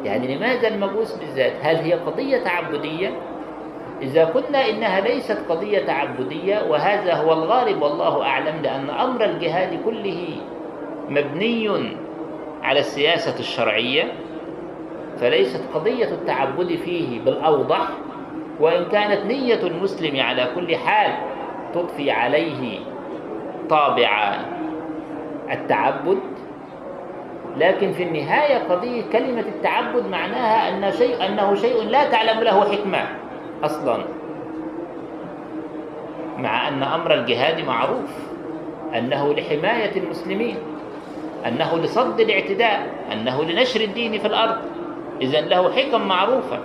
يعني 0.05 0.37
لماذا 0.37 0.69
المجوس 0.69 1.17
بالذات؟ 1.17 1.53
هل 1.63 1.77
هي 1.77 1.93
قضية 1.93 2.39
تعبدية؟ 2.39 3.11
إذا 4.03 4.25
قلنا 4.25 4.71
إنها 4.71 5.01
ليست 5.01 5.39
قضية 5.49 5.79
تعبدية 5.79 6.63
وهذا 6.69 7.15
هو 7.15 7.33
الغالب 7.33 7.83
والله 7.83 8.23
أعلم 8.23 8.63
لأن 8.63 8.91
أمر 8.91 9.25
الجهاد 9.25 9.81
كله 9.85 10.27
مبني 11.09 11.97
على 12.63 12.81
السياسة 12.81 13.39
الشرعية 13.39 14.13
فليست 15.21 15.61
قضية 15.75 16.05
التعبد 16.05 16.75
فيه 16.75 17.21
بالأوضح 17.21 17.89
وإن 18.61 18.85
كانت 18.85 19.27
نية 19.27 19.63
المسلم 19.63 20.21
على 20.21 20.49
كل 20.55 20.77
حال 20.77 21.13
تضفي 21.75 22.11
عليه 22.11 22.79
طابع 23.71 24.39
التعبد 25.53 26.19
لكن 27.57 27.93
في 27.93 28.03
النهاية 28.03 28.59
قضية 28.59 29.03
كلمة 29.13 29.41
التعبد 29.41 30.07
معناها 30.07 30.69
أن 30.69 30.93
شيء 30.93 31.27
أنه 31.27 31.55
شيء 31.55 31.83
لا 31.83 32.11
تعلم 32.11 32.41
له 32.41 32.65
حكمة 32.73 33.07
أصلا 33.65 34.05
مع 36.39 36.69
أن 36.69 36.83
أمر 36.83 37.15
الجهاد 37.15 37.61
معروف 37.61 38.11
أنه 38.95 39.35
لحماية 39.35 39.97
المسلمين 39.97 40.57
أنه 41.47 41.79
لصد 41.79 42.21
الاعتداء 42.21 42.87
أنه 43.13 43.45
لنشر 43.45 43.81
الدين 43.81 44.19
في 44.19 44.27
الأرض. 44.27 44.57
إذا 45.21 45.41
له 45.41 45.73
حكم 45.73 46.09
معروفة. 46.09 46.59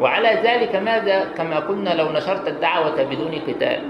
وعلى 0.00 0.28
ذلك 0.44 0.76
ماذا 0.76 1.24
كما 1.36 1.58
قلنا 1.58 1.90
لو 1.90 2.12
نشرت 2.12 2.48
الدعوة 2.48 3.02
بدون 3.02 3.34
قتال. 3.48 3.82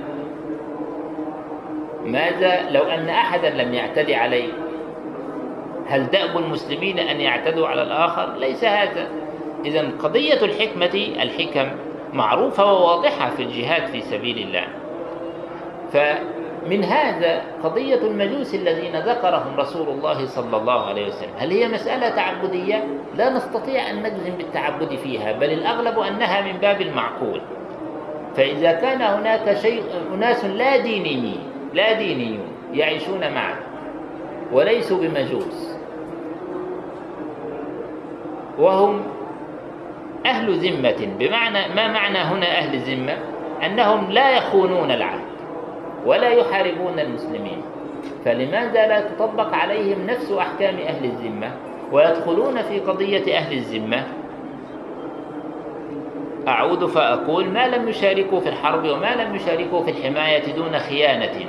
ماذا 2.13 2.71
لو 2.71 2.83
أن 2.83 3.09
أحدا 3.09 3.51
لم 3.51 3.75
يعتدي 3.75 4.15
عليك 4.15 4.51
هل 5.89 6.07
دأب 6.07 6.37
المسلمين 6.37 6.99
أن 6.99 7.21
يعتدوا 7.21 7.69
على 7.69 7.83
الآخر؟ 7.83 8.37
ليس 8.37 8.65
هذا. 8.65 9.09
إذا 9.65 9.91
قضية 10.03 10.45
الحكمة 10.45 11.13
الحكم 11.23 11.71
معروفة 12.13 12.73
وواضحة 12.73 13.31
في 13.31 13.43
الجهاد 13.43 13.87
في 13.87 14.01
سبيل 14.01 14.39
الله. 14.39 14.65
فمن 15.93 16.85
هذا 16.85 17.43
قضية 17.65 18.03
المجوس 18.03 18.55
الذين 18.55 18.97
ذكرهم 18.97 19.57
رسول 19.57 19.89
الله 19.89 20.27
صلى 20.27 20.57
الله 20.57 20.87
عليه 20.87 21.07
وسلم. 21.07 21.31
هل 21.39 21.51
هي 21.51 21.69
مسألة 21.69 22.09
تعبدية؟ 22.09 22.85
لا 23.17 23.31
نستطيع 23.31 23.91
أن 23.91 24.03
نجزم 24.03 24.37
بالتعبد 24.37 24.95
فيها 24.95 25.33
بل 25.33 25.53
الأغلب 25.53 25.99
أنها 25.99 26.41
من 26.41 26.59
باب 26.59 26.81
المعقول. 26.81 27.41
فإذا 28.37 28.73
كان 28.73 29.03
هناك 29.03 29.57
شيء 29.57 29.83
أناس 30.15 30.45
لا 30.45 30.77
دينيين 30.77 31.41
لا 31.75 31.93
دينيون 31.93 32.49
يعيشون 32.73 33.21
معا 33.35 33.55
وليسوا 34.53 34.99
بمجوس. 34.99 35.77
وهم 38.59 39.03
أهل 40.27 40.55
ذمة. 40.55 41.09
بمعنى 41.19 41.75
ما 41.75 41.89
معنى 41.89 42.19
هنا 42.19 42.59
أهل 42.59 42.79
ذمة؟ 42.79 43.17
أنهم 43.67 44.11
لا 44.11 44.37
يخونون 44.37 44.91
العهد 44.91 45.31
ولا 46.07 46.29
يحاربون 46.29 46.99
المسلمين. 46.99 47.63
فلماذا 48.25 48.87
لا 48.87 49.01
تطبق 49.01 49.55
عليهم 49.55 50.07
نفس 50.07 50.33
أحكام 50.33 50.75
أهل 50.77 51.05
الذمة 51.05 51.51
ويدخلون 51.93 52.63
في 52.63 52.81
قضية 52.81 53.37
أهل 53.37 53.53
الذمة؟ 53.53 54.05
أعود 56.51 56.85
فأقول 56.85 57.49
ما 57.49 57.69
لم 57.69 57.89
يشاركوا 57.89 58.41
في 58.41 58.49
الحرب 58.49 58.89
وما 58.89 59.15
لم 59.15 59.35
يشاركوا 59.35 59.83
في 59.83 59.91
الحماية 59.91 60.55
دون 60.55 60.79
خيانة 60.79 61.47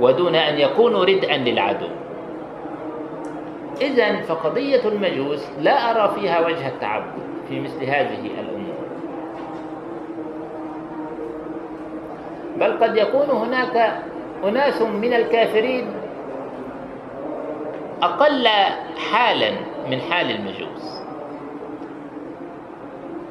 ودون 0.00 0.34
أن 0.34 0.58
يكونوا 0.58 1.04
ردءا 1.04 1.36
للعدو. 1.36 1.86
إذا 3.80 4.16
فقضية 4.16 4.88
المجوس 4.88 5.46
لا 5.60 5.90
أرى 5.90 6.14
فيها 6.20 6.46
وجه 6.46 6.68
التعبد 6.68 7.12
في 7.48 7.60
مثل 7.60 7.84
هذه 7.84 8.30
الأمور. 8.40 8.76
بل 12.56 12.84
قد 12.84 12.96
يكون 12.96 13.30
هناك 13.30 14.02
أناس 14.44 14.82
من 14.82 15.14
الكافرين 15.14 15.86
أقل 18.02 18.48
حالا 19.10 19.50
من 19.90 20.00
حال 20.00 20.30
المجوس. 20.30 20.65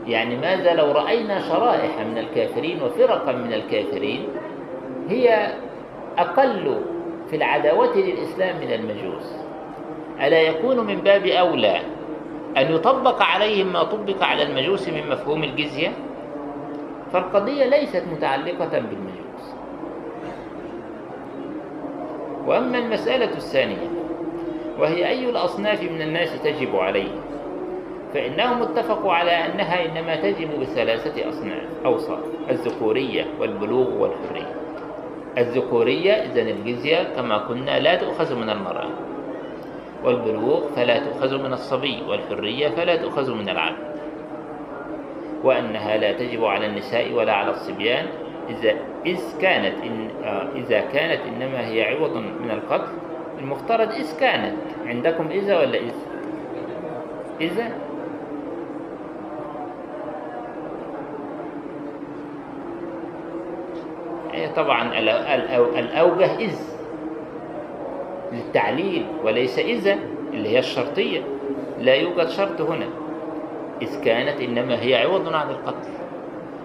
يعني 0.07 0.35
ماذا 0.35 0.73
لو 0.73 0.91
رأينا 0.91 1.39
شرائح 1.39 1.99
من 1.99 2.17
الكافرين 2.17 2.81
وفرقا 2.81 3.31
من 3.31 3.53
الكافرين 3.53 4.27
هي 5.09 5.53
أقل 6.17 6.81
في 7.29 7.35
العداوة 7.35 7.97
للإسلام 7.97 8.55
من 8.61 8.73
المجوس. 8.73 9.35
ألا 10.21 10.41
يكون 10.41 10.79
من 10.79 10.95
باب 10.95 11.25
أولى 11.25 11.77
أن 12.57 12.71
يطبق 12.71 13.21
عليهم 13.21 13.73
ما 13.73 13.83
طبق 13.83 14.23
على 14.23 14.43
المجوس 14.43 14.89
من 14.89 15.09
مفهوم 15.09 15.43
الجزية؟ 15.43 15.91
فالقضية 17.13 17.65
ليست 17.65 18.03
متعلقة 18.11 18.79
بالمجوس. 18.79 19.53
وأما 22.45 22.77
المسألة 22.77 23.25
الثانية 23.37 23.87
وهي 24.79 25.07
أي 25.07 25.29
الأصناف 25.29 25.83
من 25.83 26.01
الناس 26.01 26.41
تجب 26.43 26.75
عليه؟ 26.75 27.11
فإنهم 28.15 28.61
اتفقوا 28.61 29.13
على 29.13 29.31
أنها 29.31 29.85
إنما 29.85 30.15
تجب 30.15 30.59
بثلاثة 30.59 31.29
أصناف 31.29 31.63
أوصاف 31.85 32.19
الذكورية 32.49 33.25
والبلوغ 33.39 33.93
والحرية. 33.93 34.55
الذكورية 35.37 36.11
إذا 36.11 36.41
الجزية 36.41 37.03
كما 37.15 37.37
قلنا 37.37 37.79
لا 37.79 37.95
تؤخذ 37.95 38.35
من 38.35 38.49
المرأة. 38.49 38.89
والبلوغ 40.03 40.67
فلا 40.75 40.99
تؤخذ 40.99 41.43
من 41.43 41.53
الصبي 41.53 42.03
والحرية 42.09 42.67
فلا 42.69 42.95
تؤخذ 42.95 43.33
من 43.33 43.49
العبد. 43.49 43.95
وأنها 45.43 45.97
لا 45.97 46.11
تجب 46.11 46.45
على 46.45 46.65
النساء 46.65 47.13
ولا 47.13 47.33
على 47.33 47.51
الصبيان 47.51 48.05
إذا 48.49 48.75
إذ 49.05 49.19
كانت 49.41 49.75
إن 49.83 50.09
آه 50.23 50.47
إذا 50.55 50.81
كانت 50.81 51.19
إنما 51.27 51.67
هي 51.67 51.83
عوض 51.83 52.17
من 52.17 52.51
القتل 52.51 52.93
المفترض 53.39 53.91
إذ 53.91 54.19
كانت. 54.19 54.55
عندكم 54.85 55.27
إذا 55.27 55.59
ولا 55.59 55.77
إذ؟ 55.77 55.93
إذا؟ 57.41 57.85
طبعا 64.55 64.99
الأوجه 65.79 66.35
إذ 66.35 66.55
للتعليل 68.31 69.05
وليس 69.23 69.59
إذا 69.59 69.97
اللي 70.33 70.49
هي 70.49 70.59
الشرطية. 70.59 71.21
لا 71.79 71.95
يوجد 71.95 72.29
شرط 72.29 72.61
هنا. 72.61 72.85
إذ 73.81 74.03
كانت 74.03 74.41
إنما 74.41 74.81
هي 74.81 74.95
عوض 74.95 75.33
عن 75.33 75.49
القتل. 75.49 75.89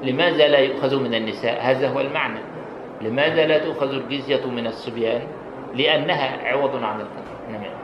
لماذا 0.03 0.49
لا 0.49 0.59
يؤخذ 0.59 1.01
من 1.01 1.15
النساء؟ 1.15 1.59
هذا 1.61 1.89
هو 1.89 2.01
المعنى. 2.01 2.41
لماذا 3.01 3.47
لا 3.47 3.59
تؤخذ 3.59 3.91
الجزية 3.91 4.47
من 4.47 4.67
الصبيان؟ 4.67 5.23
لأنها 5.75 6.49
عوض 6.49 6.85
عن 6.85 7.01
القتل. 7.01 7.31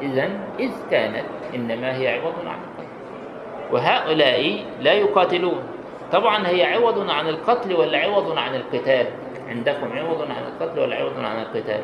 إذا 0.02 0.30
إذ 0.58 0.72
كانت 0.90 1.24
إنما 1.54 1.96
هي 1.96 2.08
عوض 2.08 2.34
عن 2.46 2.58
القتل. 2.58 2.88
وهؤلاء 3.72 4.64
لا 4.80 4.92
يقاتلون. 4.92 5.62
طبعا 6.12 6.48
هي 6.48 6.64
عوض 6.64 7.10
عن 7.10 7.28
القتل 7.28 7.74
ولا 7.74 7.98
عوض 7.98 8.38
عن 8.38 8.54
القتال؟ 8.54 9.06
عندكم 9.48 9.98
عوض 9.98 10.22
عن 10.22 10.42
القتل 10.46 10.80
ولا 10.80 10.96
عوض 10.96 11.18
عن 11.18 11.42
القتال؟ 11.42 11.82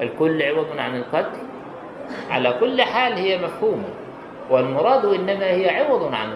الكل 0.00 0.42
عوض 0.42 0.66
عن 0.78 0.96
القتل؟ 0.96 1.38
على 2.30 2.52
كل 2.60 2.82
حال 2.82 3.12
هي 3.12 3.38
مفهومة 3.38 3.88
والمراد 4.50 5.04
إنما 5.04 5.44
هي 5.44 5.70
عوض 5.70 6.14
عن 6.14 6.32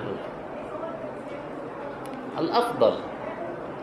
الأفضل 2.38 2.94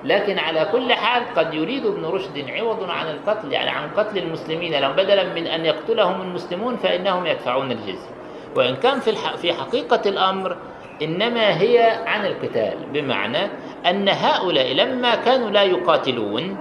لكن 0.04 0.40
على 0.40 0.70
كل 0.72 0.94
حال 0.94 1.24
قد 1.36 1.54
يريد 1.54 1.86
ابن 1.86 2.06
رشد 2.06 2.50
عوض 2.50 2.90
عن 2.90 3.08
القتل 3.10 3.52
يعني 3.52 3.70
عن 3.70 3.90
قتل 3.98 4.18
المسلمين 4.18 4.82
لو 4.82 4.92
بدلا 4.94 5.34
من 5.34 5.48
أن 5.48 5.66
يقتلهم 5.66 6.22
المسلمون 6.22 6.76
فإنهم 6.76 7.26
يدفعون 7.26 7.72
الجزية. 7.72 8.10
وإن 8.56 8.76
كان 8.76 9.00
في 9.00 9.16
في 9.38 9.54
حقيقة 9.54 10.02
الأمر 10.06 10.58
إنما 11.02 11.62
هي 11.62 12.00
عن 12.06 12.26
القتال 12.26 12.78
بمعنى 12.94 13.48
أن 13.86 14.10
هؤلاء 14.10 14.74
لما 14.74 15.15
كانوا 15.15 15.50
لا 15.50 15.63
يقاتلون 15.63 16.58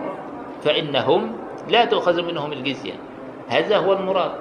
فإنهم 0.63 1.33
لا 1.69 1.85
تؤخذ 1.85 2.23
منهم 2.23 2.53
الجزية. 2.53 2.95
هذا 3.49 3.77
هو 3.79 3.93
المراد. 3.93 4.33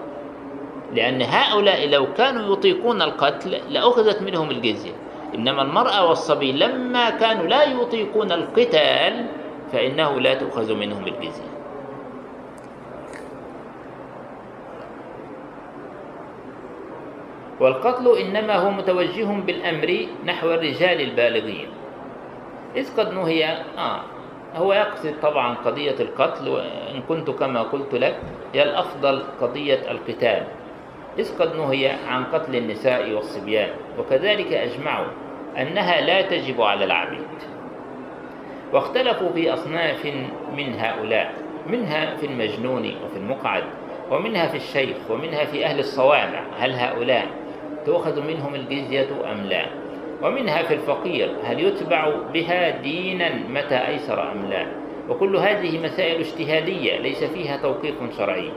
لأن 0.94 1.22
هؤلاء 1.22 1.88
لو 1.88 2.13
كانوا 2.13 2.54
يطيقون 2.54 3.02
القتل 3.02 3.52
لأخذت 3.70 4.22
منهم 4.22 4.52
الجزية. 4.52 4.92
إنما 5.36 5.62
المرأة 5.62 6.08
والصبي 6.08 6.52
لما 6.52 7.10
كانوا 7.10 7.48
لا 7.48 7.63
يطيقون 7.63 8.32
القتال 8.32 9.26
فإنه 9.72 10.20
لا 10.20 10.34
تؤخذ 10.34 10.74
منهم 10.74 11.08
الجزية. 11.08 11.52
والقتل 17.60 18.08
إنما 18.18 18.56
هو 18.56 18.70
متوجه 18.72 19.26
بالأمر 19.26 20.08
نحو 20.26 20.48
الرجال 20.52 21.02
البالغين. 21.02 21.68
إذ 22.78 22.98
قد 22.98 23.13
نهي 23.13 23.46
آه 23.78 24.02
هو 24.56 24.74
يقصد 24.74 25.13
طبعا 25.22 25.56
قضية 25.56 25.96
القتل 26.00 26.50
وإن 26.50 27.02
كنت 27.08 27.30
كما 27.30 27.62
قلت 27.62 27.94
لك 27.96 28.16
هي 28.54 28.63
الأفضل 28.63 29.24
قضية 29.42 29.92
القتال. 29.92 30.44
إذ 31.20 31.40
قد 31.40 31.56
نهي 31.56 31.90
عن 32.08 32.26
قتل 32.26 32.56
النساء 32.56 33.12
والصبيان 33.12 33.70
وكذلك 34.00 34.54
أجمعوا 34.54 35.08
أنها 35.58 36.02
لا 36.02 36.22
تجب 36.22 36.62
على 36.62 36.86
العبيد. 36.86 37.28
واختلفوا 38.74 39.30
في 39.34 39.54
أصناف 39.54 40.06
من 40.58 40.80
هؤلاء 40.80 41.34
منها 41.68 42.16
في 42.16 42.26
المجنون 42.26 42.96
وفي 43.06 43.18
المقعد 43.18 43.63
ومنها 44.12 44.48
في 44.48 44.58
الشيخ 44.58 44.98
ومنها 45.10 45.46
في 45.46 45.66
أهل 45.66 45.80
الصوامع. 45.80 46.42
هل 46.60 46.72
هؤلاء 46.72 47.28
تؤخذ 47.86 48.22
منهم 48.22 48.56
الجزية 48.56 49.08
أم 49.32 49.42
لا؟ 49.42 49.66
ومنها 50.22 50.64
في 50.64 50.74
الفقير 50.74 51.36
هل 51.44 51.60
يتبع 51.60 52.10
بها 52.34 52.70
دينا 52.70 53.30
متى 53.50 53.76
أيسر 53.88 54.32
أم 54.32 54.46
لا؟ 54.46 54.68
وكل 55.10 55.36
هذه 55.36 55.84
مسائل 55.84 56.20
اجتهادية 56.20 56.98
ليس 56.98 57.24
فيها 57.24 57.58
توقيف 57.58 57.96
شرعي. 58.18 58.52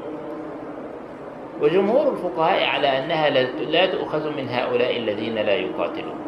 وجمهور 1.60 2.12
الفقهاء 2.12 2.64
على 2.64 2.88
أنها 2.98 3.30
لا 3.70 3.86
تؤخذ 3.86 4.36
من 4.36 4.48
هؤلاء 4.48 4.96
الذين 4.96 5.34
لا 5.34 5.54
يقاتلون. 5.54 6.20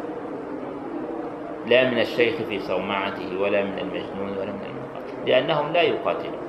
لا 1.67 1.89
من 1.89 1.99
الشيخ 1.99 2.35
في 2.49 2.59
صومعته 2.59 3.41
ولا 3.41 3.63
من 3.63 3.79
المجنون 3.79 4.37
ولا 4.37 4.51
من 4.51 4.61
المقاتل 4.65 5.29
لأنهم 5.29 5.73
لا 5.73 5.81
يقاتلون. 5.81 6.43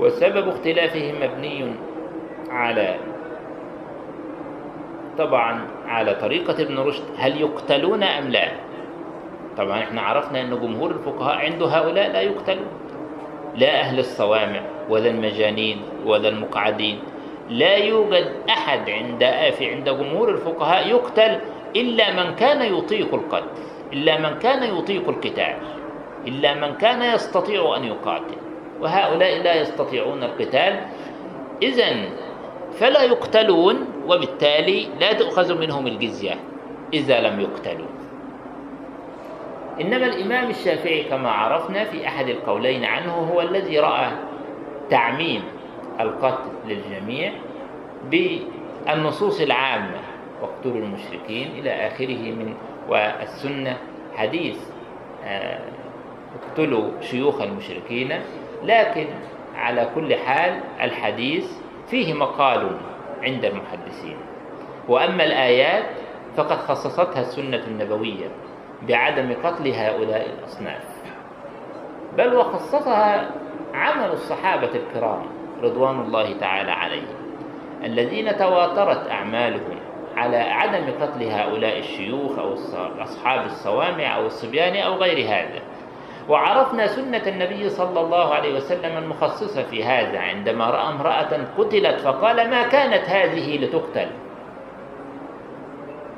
وسبب 0.00 0.48
اختلافهم 0.48 1.14
مبني 1.22 1.72
على 2.50 2.96
طبعا 5.18 5.66
على 5.90 6.14
طريقة 6.14 6.62
ابن 6.62 6.78
رشد 6.78 7.04
هل 7.16 7.40
يقتلون 7.40 8.02
أم 8.02 8.28
لا؟ 8.28 8.52
طبعا 9.56 9.78
إحنا 9.78 10.02
عرفنا 10.02 10.40
أن 10.40 10.50
جمهور 10.50 10.90
الفقهاء 10.90 11.36
عنده 11.36 11.66
هؤلاء 11.66 12.12
لا 12.12 12.20
يقتلون. 12.20 12.66
لا 13.56 13.80
أهل 13.80 13.98
الصوامع 13.98 14.62
ولا 14.88 15.10
المجانين 15.10 15.82
ولا 16.06 16.28
المقعدين. 16.28 16.98
لا 17.50 17.76
يوجد 17.76 18.32
أحد 18.50 18.90
عند 18.90 19.24
في 19.58 19.70
عند 19.70 19.88
جمهور 19.88 20.30
الفقهاء 20.30 20.88
يقتل 20.88 21.40
إلا 21.76 22.24
من 22.24 22.34
كان 22.34 22.74
يطيق 22.74 23.14
القتل 23.14 23.46
إلا 23.92 24.18
من 24.18 24.38
كان 24.38 24.78
يطيق 24.78 25.08
القتال 25.08 25.56
إلا 26.26 26.54
من 26.54 26.74
كان 26.74 27.02
يستطيع 27.02 27.76
أن 27.76 27.84
يقاتل. 27.84 28.36
وهؤلاء 28.80 29.42
لا 29.42 29.54
يستطيعون 29.54 30.22
القتال. 30.22 30.80
إذا 31.62 31.90
فلا 32.72 33.02
يقتلون 33.02 33.76
وبالتالي 34.10 34.88
لا 35.00 35.12
تؤخذ 35.12 35.60
منهم 35.60 35.86
الجزية 35.86 36.34
إذا 36.92 37.20
لم 37.20 37.40
يقتلوا. 37.40 37.86
إنما 39.80 40.06
الإمام 40.06 40.50
الشافعي 40.50 41.02
كما 41.04 41.30
عرفنا 41.30 41.84
في 41.84 42.06
أحد 42.08 42.28
القولين 42.28 42.84
عنه 42.84 43.12
هو 43.12 43.40
الذي 43.40 43.78
رأى 43.78 44.10
تعميم 44.90 45.42
القتل 46.00 46.50
للجميع 46.66 47.32
بالنصوص 48.10 49.40
العامة 49.40 50.00
واقتلوا 50.42 50.84
المشركين 50.84 51.50
إلى 51.58 51.70
آخره 51.70 52.32
من 52.32 52.54
والسنة 52.88 53.76
حديث 54.16 54.58
آه، 55.24 55.60
اقتلوا 56.42 56.90
شيوخ 57.00 57.40
المشركين 57.40 58.20
لكن 58.64 59.06
على 59.56 59.90
كل 59.94 60.14
حال 60.14 60.60
الحديث 60.80 61.52
فيه 61.90 62.14
مقال 62.14 62.70
عند 63.22 63.44
المحدثين. 63.44 64.16
وأما 64.88 65.24
الآيات 65.24 65.84
فقد 66.36 66.56
خصصتها 66.56 67.20
السنة 67.20 67.64
النبوية 67.66 68.28
بعدم 68.88 69.34
قتل 69.44 69.68
هؤلاء 69.68 70.30
الأصناف. 70.38 71.02
بل 72.18 72.34
وخصصها 72.36 73.30
عمل 73.74 74.10
الصحابة 74.12 74.70
الكرام 74.74 75.22
رضوان 75.62 76.00
الله 76.00 76.38
تعالى 76.38 76.70
عليهم 76.70 77.20
الذين 77.84 78.36
تواترت 78.36 79.10
أعمالهم 79.10 79.80
على 80.16 80.36
عدم 80.36 80.92
قتل 81.00 81.22
هؤلاء 81.22 81.78
الشيوخ 81.78 82.38
أو 82.38 82.54
أصحاب 83.02 83.46
الصوامع 83.46 84.16
أو 84.16 84.26
الصبيان 84.26 84.76
أو 84.76 84.94
غير 84.94 85.26
هذا. 85.26 85.60
وعرفنا 86.30 86.86
سنة 86.86 87.22
النبي 87.26 87.70
صلى 87.70 88.00
الله 88.00 88.34
عليه 88.34 88.56
وسلم 88.56 88.96
المخصصة 88.96 89.62
في 89.62 89.84
هذا 89.84 90.18
عندما 90.18 90.70
رأى 90.70 90.88
امرأة 90.88 91.46
قتلت 91.58 92.00
فقال 92.00 92.50
ما 92.50 92.62
كانت 92.62 93.08
هذه 93.08 93.58
لتقتل؟ 93.58 94.08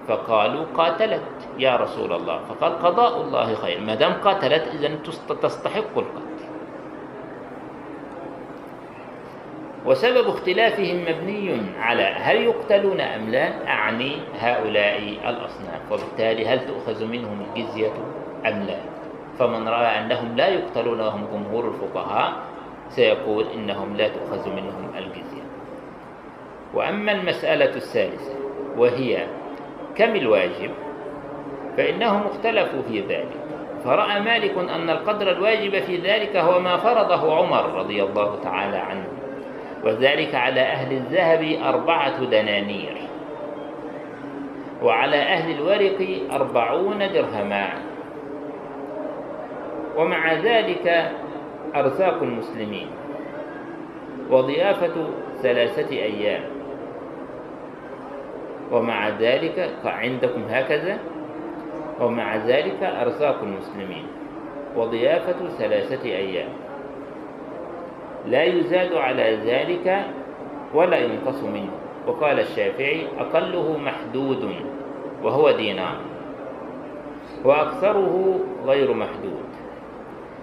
فقالوا 0.09 0.65
قاتلت 0.77 1.23
يا 1.59 1.77
رسول 1.77 2.13
الله. 2.13 2.41
فقال 2.49 2.79
قضاء 2.79 3.21
الله 3.21 3.55
خير 3.55 3.81
ما 3.81 3.95
دام 3.95 4.13
قاتلت 4.13 4.69
إذا 4.75 4.91
تستحق 5.43 5.99
القتل. 5.99 6.33
وسبب 9.87 10.29
اختلافهم 10.29 11.03
مبني 11.03 11.61
على 11.81 12.03
هل 12.03 12.37
يقتلون 12.37 13.01
أم 13.01 13.31
لا 13.31 13.69
أعني 13.69 14.17
هؤلاء 14.39 14.99
الأصناف 15.29 15.93
وبالتالي 15.93 16.47
هل 16.47 16.67
تؤخذ 16.67 17.05
منهم 17.05 17.47
الجزية 17.57 17.93
أم 18.47 18.63
لا. 18.63 19.02
فمن 19.39 19.69
رأى 19.69 19.99
أنهم 19.99 20.37
لا 20.37 20.49
يقتلون 20.49 21.01
وهم 21.01 21.27
جمهور 21.33 21.69
الفقهاء 21.69 22.33
سيقول 22.89 23.47
إنهم 23.55 23.97
لا 23.97 24.09
تؤخذ 24.09 24.49
منهم 24.49 24.91
الجزية. 24.99 25.43
وأما 26.75 27.13
المسألة 27.13 27.77
الثالثة 27.77 28.35
وهي 28.77 29.27
كم 29.97 30.17
الواجب؟ 30.17 30.71
فإنهم 31.77 32.27
اختلفوا 32.27 32.83
في 32.83 33.01
ذلك. 33.01 33.43
فرأى 33.85 34.21
مالك 34.21 34.59
أن 34.59 34.91
القدر 34.91 35.31
الواجب 35.31 35.79
في 35.79 35.97
ذلك 35.97 36.37
هو 36.37 36.61
ما 36.61 36.77
فرضه 36.77 37.37
عمر 37.37 37.75
رضي 37.75 38.03
الله 38.03 38.39
تعالى 38.43 38.77
عنه 38.77 39.07
وذلك 39.85 40.35
على 40.35 40.61
أهل 40.61 40.93
الذهب 40.93 41.59
أربعة 41.65 42.25
دنانير 42.25 42.97
وعلى 44.83 45.17
أهل 45.17 45.51
الورق 45.51 45.99
أربعون 46.33 46.99
درهما. 46.99 47.92
ومع 49.97 50.33
ذلك 50.33 51.13
أرزاق 51.77 52.23
المسلمين 52.23 52.87
وضيافة 54.31 54.95
ثلاثة 55.43 55.91
أيام. 55.91 56.43
ومع 58.73 59.09
ذلك 59.09 59.71
عندكم 59.85 60.43
هكذا. 60.49 60.99
ومع 62.01 62.37
ذلك 62.37 62.83
أرزاق 62.83 63.43
المسلمين 63.43 64.07
وضيافة 64.77 65.49
ثلاثة 65.59 66.05
أيام. 66.05 66.49
لا 68.27 68.45
يزاد 68.45 68.95
على 68.95 69.37
ذلك 69.45 70.05
ولا 70.75 70.99
ينقص 70.99 71.43
منه. 71.43 71.71
وقال 72.07 72.41
الشافعي 72.41 73.07
أقله 73.19 73.79
محدود 73.79 74.55
وهو 75.23 75.51
دينار 75.51 75.97
وأكثره 77.45 78.41
غير 78.67 78.95
محدود. 78.95 79.52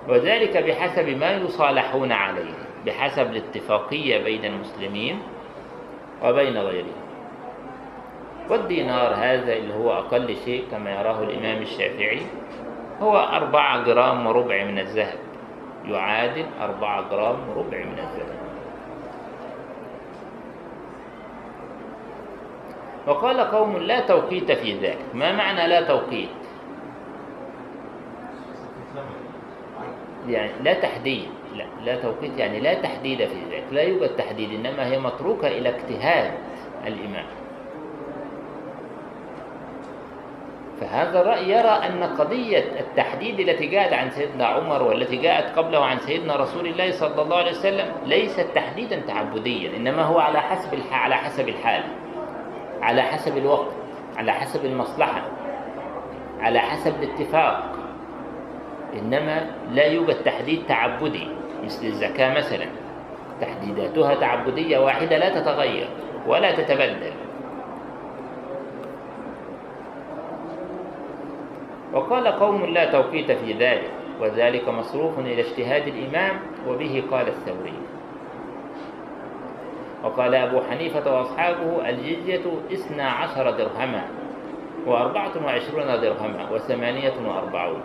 وذلك 0.10 0.58
بحسب 0.58 1.10
ما 1.10 1.32
يصالحون 1.32 2.12
عليه 2.12 2.54
بحسب 2.86 3.32
الاتفاقية 3.32 4.24
بين 4.24 4.45
المسلمين 4.45 5.19
وبين 6.24 6.58
غيرهم. 6.58 7.00
والدينار 8.50 9.13
هذا 9.13 9.54
اللي 9.54 9.74
هو 9.74 9.93
أقل 9.93 10.36
شيء 10.45 10.63
كما 10.72 10.91
يراه 10.91 11.24
الإمام 11.24 11.62
الشافعي 11.62 12.22
هو 13.02 13.17
أربعة 13.17 13.84
جرام 13.84 14.28
وربع 14.28 14.63
من 14.63 14.80
الذهب 14.80 15.19
يعادل 15.86 16.45
أربعة 16.62 17.10
جرام 17.10 17.50
وربع 17.50 17.78
من 17.78 18.00
الذهب. 18.00 18.39
وقال 23.08 23.39
قوم 23.39 23.78
لا 23.78 24.00
توقيت 24.00 24.52
في 24.52 24.78
ذلك. 24.78 24.98
ما 25.13 25.32
معنى 25.36 25.67
لا 25.67 25.82
توقيت؟ 25.82 26.30
يعني 30.30 30.52
لا 30.63 30.74
تحديد 30.74 31.28
لا 31.56 31.65
لا 31.86 31.96
توقيت 32.02 32.38
يعني 32.38 32.60
لا 32.60 32.74
تحديد 32.74 33.18
في 33.18 33.39
ذلك 33.52 33.63
لا 33.72 33.82
يوجد 33.82 34.10
تحديد 34.10 34.54
إنما 34.54 34.86
هي 34.86 35.00
متروكة 35.00 35.48
إلى 35.48 35.70
اجتهاد 35.70 36.32
الإمام. 36.88 37.26
فهذا 40.82 41.22
الرأي 41.22 41.50
يرى 41.50 41.70
أن 41.70 42.04
قضية 42.04 42.80
التحديد 42.80 43.39
التي 43.39 43.68
جاءت 43.68 43.94
عن 43.94 44.10
سيدنا 44.10 44.46
عمر 44.46 44.84
والتي 44.84 45.15
جاءت 45.15 45.58
قبله 45.58 45.86
عن 45.86 46.00
سيدنا 46.00 46.36
رسول 46.36 46.68
الله 46.68 46.92
صلى 46.92 47.22
الله 47.22 47.38
عليه 47.38 47.52
وسلم 47.52 47.92
ليست 48.06 48.48
تحديدا 48.56 49.00
تعبديا 49.00 49.78
إنما 49.78 50.04
هو 50.04 50.20
على 50.20 50.42
حسب 50.42 50.80
على 50.92 51.15
حسب 51.15 51.50
الحال 51.50 51.84
على 52.82 53.02
حسب 53.02 53.38
الوقت 53.38 53.72
على 54.18 54.32
حسب 54.32 54.65
المصلحة 54.65 55.22
على 56.39 56.60
حسب 56.60 57.04
الاتفاق. 57.04 57.79
إنما 58.93 59.45
لا 59.71 59.86
يوجد 59.86 60.23
تحديد 60.23 60.65
تعبدي 60.67 61.28
مثل 61.63 61.86
الزكاة 61.86 62.38
مثلا. 62.38 62.65
تحديداتها 63.41 64.15
تعبدية 64.15 64.78
واحدة 64.78 65.17
لا 65.17 65.30
تتغير 65.39 65.88
ولا 66.28 66.52
تتبدل. 66.52 67.12
وقال 71.93 72.28
قوم 72.28 72.65
لا 72.65 72.91
توقيت 72.91 73.32
في 73.32 73.54
ذلك 73.54 73.91
وذلك 74.21 74.69
مصروف 74.69 75.19
إلى 75.19 75.41
اجتهاد 75.41 75.88
الإمام 75.88 76.39
وبه 76.67 77.04
قال 77.12 77.28
الثوري. 77.28 77.73
وقال 80.04 80.36
أبو 80.36 80.62
حنيفة 80.71 81.17
وأصحابه 81.17 81.89
الجزية 81.89 82.45
إثنى 82.73 83.02
عشر 83.02 83.52
درهما 83.52 84.02
وأربعة 84.88 85.45
وعشرون 85.45 86.02
درهما 86.02 86.52
وثمانية 86.52 87.13
وأربعون. 87.25 87.82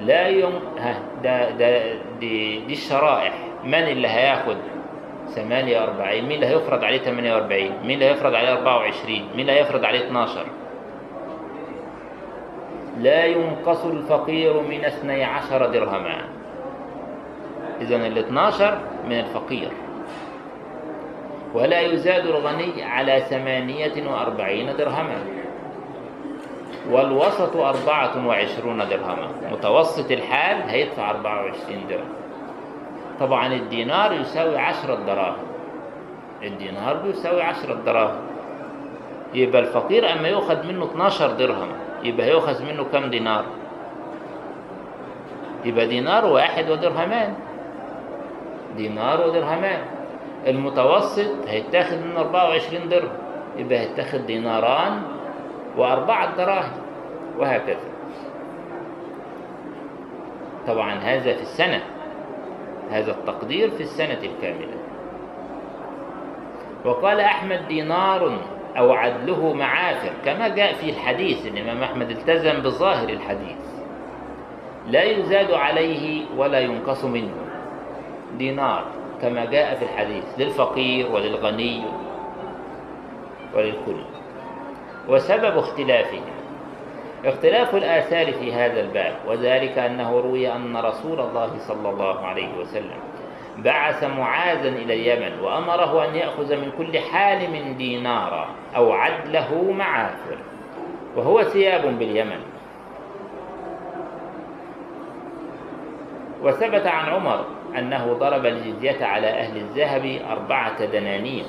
لا 0.00 0.26
يوم 0.26 0.52
ها 0.78 0.98
ده 1.22 1.50
ده 1.50 1.94
دي, 2.20 2.58
دي 2.58 2.72
الشرائح. 2.72 3.34
من 3.64 3.74
اللي 3.74 4.08
هياخد 4.08 4.56
48 5.34 6.22
مين 6.22 6.32
اللي 6.32 6.46
هيفرض 6.46 6.84
عليه 6.84 6.98
48 6.98 7.70
مين 7.82 7.90
اللي 7.90 8.04
هيفرض 8.04 8.34
عليه 8.34 8.52
24 8.52 9.20
مين 9.34 9.40
اللي 9.40 9.52
هيفرض 9.52 9.84
عليه 9.84 10.06
12 10.06 10.46
لا 12.98 13.24
ينقص 13.24 13.84
الفقير 13.84 14.60
من 14.60 14.84
اثني 14.84 15.24
عشر 15.24 15.66
درهما. 15.66 16.16
إذن 17.80 18.00
ال 18.00 18.18
12 18.18 18.78
من 19.08 19.18
الفقير. 19.18 19.68
ولا 21.54 21.80
يزاد 21.80 22.26
الغني 22.26 22.82
على 22.82 23.20
ثمانية 23.20 24.10
وأربعين 24.10 24.76
درهما. 24.76 25.18
والوسط 26.90 27.56
أربعة 27.56 28.26
وعشرون 28.26 28.78
درهما. 28.88 29.28
متوسط 29.52 30.10
الحال 30.10 30.62
هيدفع 30.62 31.10
أربعة 31.10 31.44
وعشرين 31.44 31.86
درهم. 31.88 32.08
طبعا 33.20 33.54
الدينار 33.54 34.12
يساوي 34.12 34.58
عشرة 34.58 34.94
دراهم. 34.94 35.36
الدينار 36.42 36.96
بيساوي 36.96 37.42
عشرة 37.42 37.74
دراهم. 37.86 38.16
يبقى 39.34 39.60
الفقير 39.60 40.12
أما 40.12 40.28
يؤخذ 40.28 40.66
منه 40.66 40.84
12 40.84 41.30
درهم 41.30 41.68
يبقى 42.02 42.26
هيؤخذ 42.26 42.62
منه 42.64 42.84
كم 42.84 43.10
دينار؟ 43.10 43.44
يبقى 45.64 45.86
دينار 45.86 46.26
واحد 46.26 46.70
ودرهمان. 46.70 47.34
دينار 48.76 49.26
ودرهمان. 49.26 49.80
المتوسط 50.46 51.48
هيتاخد 51.48 51.96
منه 51.96 52.20
24 52.20 52.88
درهم. 52.88 53.12
يبقى 53.58 53.78
هيتاخد 53.78 54.26
ديناران 54.26 55.02
وأربعة 55.76 56.36
دراهم 56.36 56.80
وهكذا. 57.38 57.80
طبعا 60.66 60.94
هذا 60.94 61.32
في 61.34 61.42
السنة 61.42 61.82
هذا 62.90 63.10
التقدير 63.10 63.70
في 63.70 63.80
السنة 63.80 64.18
الكاملة. 64.22 64.76
وقال 66.84 67.20
أحمد 67.20 67.68
دينار 67.68 68.38
أو 68.78 68.92
عدله 68.92 69.52
معافر 69.52 70.12
كما 70.24 70.48
جاء 70.48 70.72
في 70.72 70.90
الحديث 70.90 71.46
الإمام 71.46 71.82
أحمد 71.82 72.10
التزم 72.10 72.62
بظاهر 72.62 73.08
الحديث. 73.08 73.58
لا 74.86 75.02
يزاد 75.02 75.52
عليه 75.52 76.26
ولا 76.36 76.60
ينقص 76.60 77.04
منه. 77.04 77.34
دينار 78.38 78.84
كما 79.22 79.44
جاء 79.44 79.74
في 79.74 79.84
الحديث 79.84 80.24
للفقير 80.38 81.12
وللغني 81.12 81.84
وللكل. 83.54 84.15
وسبب 85.08 85.58
اختلافهم 85.58 86.22
اختلاف 87.24 87.74
الآثار 87.74 88.32
في 88.32 88.52
هذا 88.52 88.80
الباب 88.80 89.14
وذلك 89.26 89.78
أنه 89.78 90.20
روي 90.20 90.52
أن 90.52 90.76
رسول 90.76 91.20
الله 91.20 91.50
صلى 91.58 91.90
الله 91.90 92.26
عليه 92.26 92.48
وسلم 92.58 92.98
بعث 93.58 94.04
معاذا 94.04 94.68
إلى 94.68 94.94
اليمن 94.94 95.40
وأمره 95.40 96.08
أن 96.08 96.14
يأخذ 96.14 96.56
من 96.56 96.72
كل 96.78 96.98
حالم 96.98 97.76
دينارا 97.78 98.48
أو 98.76 98.92
عدله 98.92 99.72
معافر 99.72 100.38
وهو 101.16 101.42
ثياب 101.42 101.98
باليمن. 101.98 102.40
وثبت 106.42 106.86
عن 106.86 107.08
عمر 107.08 107.44
أنه 107.78 108.12
ضرب 108.12 108.46
الجزية 108.46 109.04
على 109.04 109.26
أهل 109.26 109.56
الذهب 109.56 110.18
أربعة 110.30 110.84
دنانير 110.84 111.44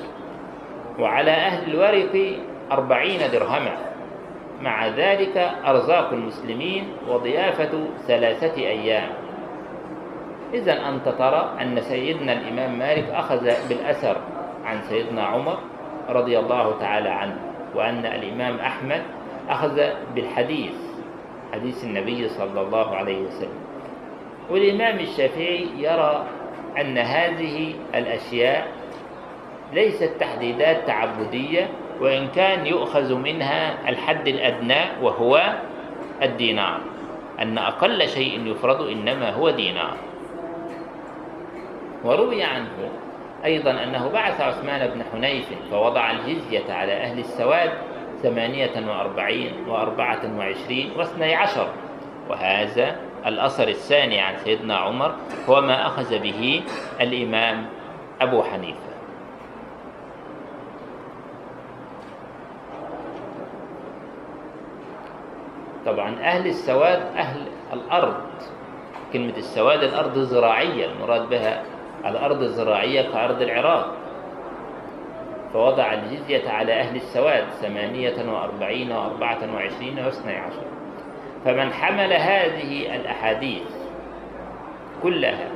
وعلى 0.98 1.30
أهل 1.30 1.70
الورق 1.70 2.38
أربعين 2.72 3.30
درهما. 3.32 3.76
مع 4.62 4.86
ذلك 4.86 5.36
أرزاق 5.66 6.12
المسلمين 6.12 6.88
وضيافة 7.08 7.70
ثلاثة 8.06 8.56
أيام. 8.56 9.08
إذا 10.54 10.88
أنت 10.88 11.08
ترى 11.08 11.54
أن 11.60 11.80
سيدنا 11.80 12.32
الإمام 12.32 12.78
مالك 12.78 13.08
أخذ 13.10 13.44
بالأثر 13.68 14.16
عن 14.64 14.82
سيدنا 14.82 15.22
عمر 15.22 15.58
رضي 16.08 16.38
الله 16.38 16.78
تعالى 16.80 17.08
عنه 17.08 17.36
وأن 17.74 18.06
الإمام 18.06 18.58
أحمد 18.58 19.02
أخذ 19.48 19.80
بالحديث 20.14 20.74
حديث 21.52 21.84
النبي 21.84 22.28
صلى 22.28 22.60
الله 22.60 22.96
عليه 22.96 23.20
وسلم. 23.20 23.60
والإمام 24.50 24.98
الشافعي 24.98 25.68
يرى 25.78 26.24
أن 26.80 26.98
هذه 26.98 27.74
الأشياء 27.94 28.68
ليست 29.72 30.12
تحديدات 30.20 30.86
تعبدية 30.86 31.68
وإن 32.00 32.28
كان 32.28 32.66
يؤخذ 32.66 33.14
منها 33.14 33.88
الحد 33.88 34.28
الأدنى 34.28 35.02
وهو 35.02 35.54
الدينار. 36.22 36.80
أن 37.40 37.58
أقل 37.58 38.08
شيء 38.08 38.46
يفرض 38.46 38.82
إنما 38.82 39.30
هو 39.30 39.50
دينار. 39.50 39.96
وروي 42.04 42.42
عنه 42.42 42.90
أيضا 43.44 43.70
أنه 43.70 44.08
بعث 44.08 44.40
عثمان 44.40 44.86
بن 44.86 45.02
حنيف 45.12 45.46
فوضع 45.70 46.10
الجزية 46.10 46.72
على 46.72 46.92
أهل 46.92 47.18
السواد 47.18 47.70
ثمانية 48.22 48.88
وأربعين 48.88 49.52
وأربعة 49.68 50.38
وعشرين 50.38 50.90
واثني 50.96 51.34
عشر. 51.34 51.68
وهذا 52.30 52.96
الأثر 53.26 53.68
الثاني 53.68 54.20
عن 54.20 54.36
سيدنا 54.36 54.76
عمر 54.76 55.14
هو 55.48 55.60
ما 55.60 55.86
أخذ 55.86 56.18
به 56.18 56.62
الإمام 57.00 57.66
أبو 58.20 58.42
حنيفة. 58.42 58.97
طبعا 65.88 66.20
أهل 66.20 66.46
السواد 66.46 67.02
أهل 67.16 67.42
الأرض. 67.72 68.14
كلمة 69.12 69.36
السواد 69.36 69.82
الأرض 69.82 70.16
الزراعية 70.16 70.86
المراد 70.86 71.28
بها 71.28 71.62
الأرض 72.06 72.42
الزراعية 72.42 73.02
كأرض 73.12 73.42
العراق. 73.42 73.94
فوضع 75.52 75.92
الجزية 75.92 76.50
على 76.50 76.72
أهل 76.72 76.96
السواد 76.96 77.44
ثمانية 77.62 78.32
وأربعين 78.32 78.92
وأربعة 78.92 79.54
وعشرين 79.54 79.98
واثني 80.04 80.36
عشر. 80.36 80.64
فمن 81.44 81.72
حمل 81.72 82.12
هذه 82.12 82.96
الأحاديث 82.96 83.62
كلها 85.02 85.48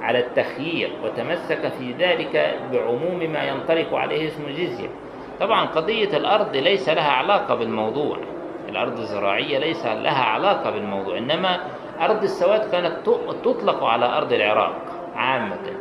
على 0.00 0.18
التخيير 0.18 0.90
وتمسك 1.04 1.68
في 1.68 1.92
ذلك 1.92 2.56
بعموم 2.72 3.32
ما 3.32 3.44
ينطلق 3.44 3.94
عليه 3.94 4.28
اسم 4.28 4.44
الجزية 4.44 4.88
طبعا 5.40 5.66
قضية 5.66 6.16
الأرض 6.16 6.56
ليس 6.56 6.88
لها 6.88 7.10
علاقة 7.10 7.54
بالموضوع. 7.54 8.18
الأرض 8.68 8.98
الزراعية 8.98 9.58
ليس 9.58 9.86
لها 9.86 10.24
علاقة 10.24 10.70
بالموضوع 10.70 11.18
إنما 11.18 11.60
أرض 12.00 12.22
السواد 12.22 12.70
كانت 12.70 12.96
تطلق 13.44 13.84
على 13.84 14.16
أرض 14.16 14.32
العراق 14.32 14.76
عامة. 15.16 15.72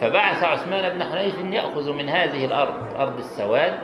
فبعث 0.00 0.44
عثمان 0.44 0.98
بن 0.98 1.04
حنيف 1.04 1.38
يأخذ 1.38 1.92
من 1.92 2.08
هذه 2.08 2.44
الأرض 2.44 2.74
أرض 2.98 3.18
السواد 3.18 3.74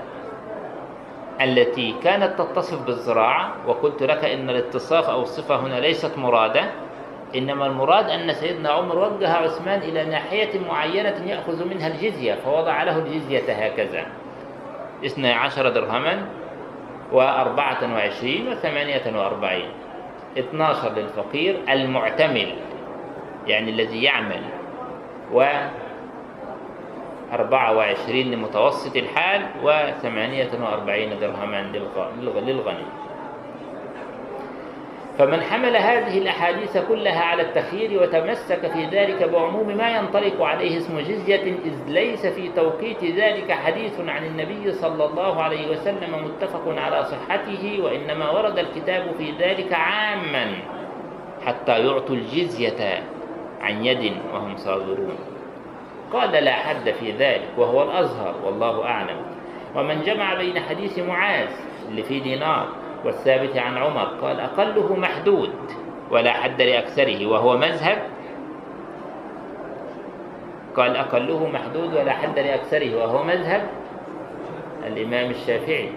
التي 1.41 1.95
كانت 2.03 2.39
تتصف 2.39 2.87
بالزراعة 2.87 3.53
وقلت 3.67 4.03
لك 4.03 4.25
إن 4.25 4.51
الاتصاف 4.51 5.11
أو 5.11 5.23
الصفة 5.23 5.57
هنا 5.57 5.81
ليست 5.81 6.19
مرادة 6.19 6.65
إنما 7.35 7.67
المراد 7.67 8.11
أن 8.11 8.33
سيدنا 8.33 8.71
عمر 8.71 8.99
وجه 8.99 9.33
عثمان 9.33 9.79
إلى 9.79 10.05
ناحية 10.05 10.61
معينة 10.69 11.25
يأخذ 11.27 11.69
منها 11.69 11.87
الجزية 11.87 12.35
فوضع 12.35 12.83
له 12.83 12.99
الجزية 12.99 13.53
هكذا. 13.53 14.07
اثني 15.07 15.33
عشر 15.33 15.69
درهما 15.69 16.27
وأربعة 17.13 17.95
وعشرين 17.95 18.49
وثمانية 18.49 19.03
وأربعين. 19.19 19.71
اثناشر 20.39 20.93
للفقير 20.93 21.61
المعتمل 21.69 22.55
يعني 23.47 23.71
الذي 23.71 24.03
يعمل 24.03 24.43
و 25.33 25.45
أربعة 27.33 27.77
وعشرين 27.77 28.31
لمتوسط 28.31 28.97
الحال 28.97 29.47
وثمانية 29.63 30.51
وأربعين 30.63 31.19
درهما 31.21 31.63
للغني. 32.23 32.87
فمن 35.21 35.43
حمل 35.43 35.77
هذه 35.77 36.19
الأحاديث 36.19 36.79
كلها 36.89 37.21
على 37.21 37.43
التخيير 37.43 38.03
وتمسك 38.03 38.67
في 38.73 38.85
ذلك 38.85 39.23
بعموم 39.23 39.77
ما 39.77 39.97
ينطلق 39.97 40.43
عليه 40.43 40.77
اسم 40.77 41.01
جزية 41.01 41.43
إذ 41.43 41.75
ليس 41.89 42.27
في 42.27 42.49
توقيت 42.49 43.05
ذلك 43.05 43.53
حديث 43.53 44.01
عن 44.01 44.27
النبي 44.27 44.73
صلى 44.73 45.05
الله 45.05 45.43
عليه 45.43 45.71
وسلم 45.71 46.25
متفق 46.25 46.63
على 46.67 47.05
صحته 47.05 47.81
وإنما 47.83 48.31
ورد 48.31 48.59
الكتاب 48.59 49.15
في 49.19 49.33
ذلك 49.39 49.73
عاما 49.73 50.53
حتى 51.47 51.87
يعطوا 51.87 52.17
الجزية 52.17 53.03
عن 53.61 53.85
يد 53.85 54.13
وهم 54.35 54.57
صاغرون. 54.57 55.19
قال 56.13 56.45
لا 56.45 56.53
حد 56.53 56.91
في 56.91 57.11
ذلك 57.11 57.49
وهو 57.59 57.83
الأظهر 57.83 58.35
والله 58.45 58.85
أعلم. 58.85 59.17
ومن 59.77 60.03
جمع 60.03 60.35
بين 60.35 60.61
حديث 60.61 60.99
معاذ 60.99 61.49
اللي 61.89 62.03
فيه 62.03 62.23
دينار 62.23 62.80
والثابت 63.05 63.57
عن 63.57 63.77
عمر. 63.79 64.05
قال 64.23 64.41
أقله 64.41 64.97
محدود 64.97 65.51
ولا 66.11 66.33
حد 66.33 66.63
لأكثره 66.63 67.27
وهو 67.27 67.57
مذهب. 67.57 67.99
قال 70.77 70.97
أقله 70.97 71.49
محدود 71.49 71.95
ولا 71.95 72.13
حد 72.13 72.39
لأكثره 72.39 72.97
وهو 72.97 73.25
مذهب. 73.25 73.67
الإمام 74.87 75.31
الشافعي 75.31 75.89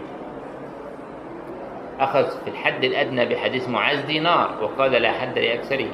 أخذ 2.00 2.24
في 2.44 2.50
الحد 2.50 2.84
الأدنى 2.84 3.26
بحديث 3.26 3.70
معاذ 3.70 4.06
دينار 4.06 4.50
وقال 4.62 4.92
لا 4.92 5.12
حد 5.12 5.40
لأكثره. 5.40 5.90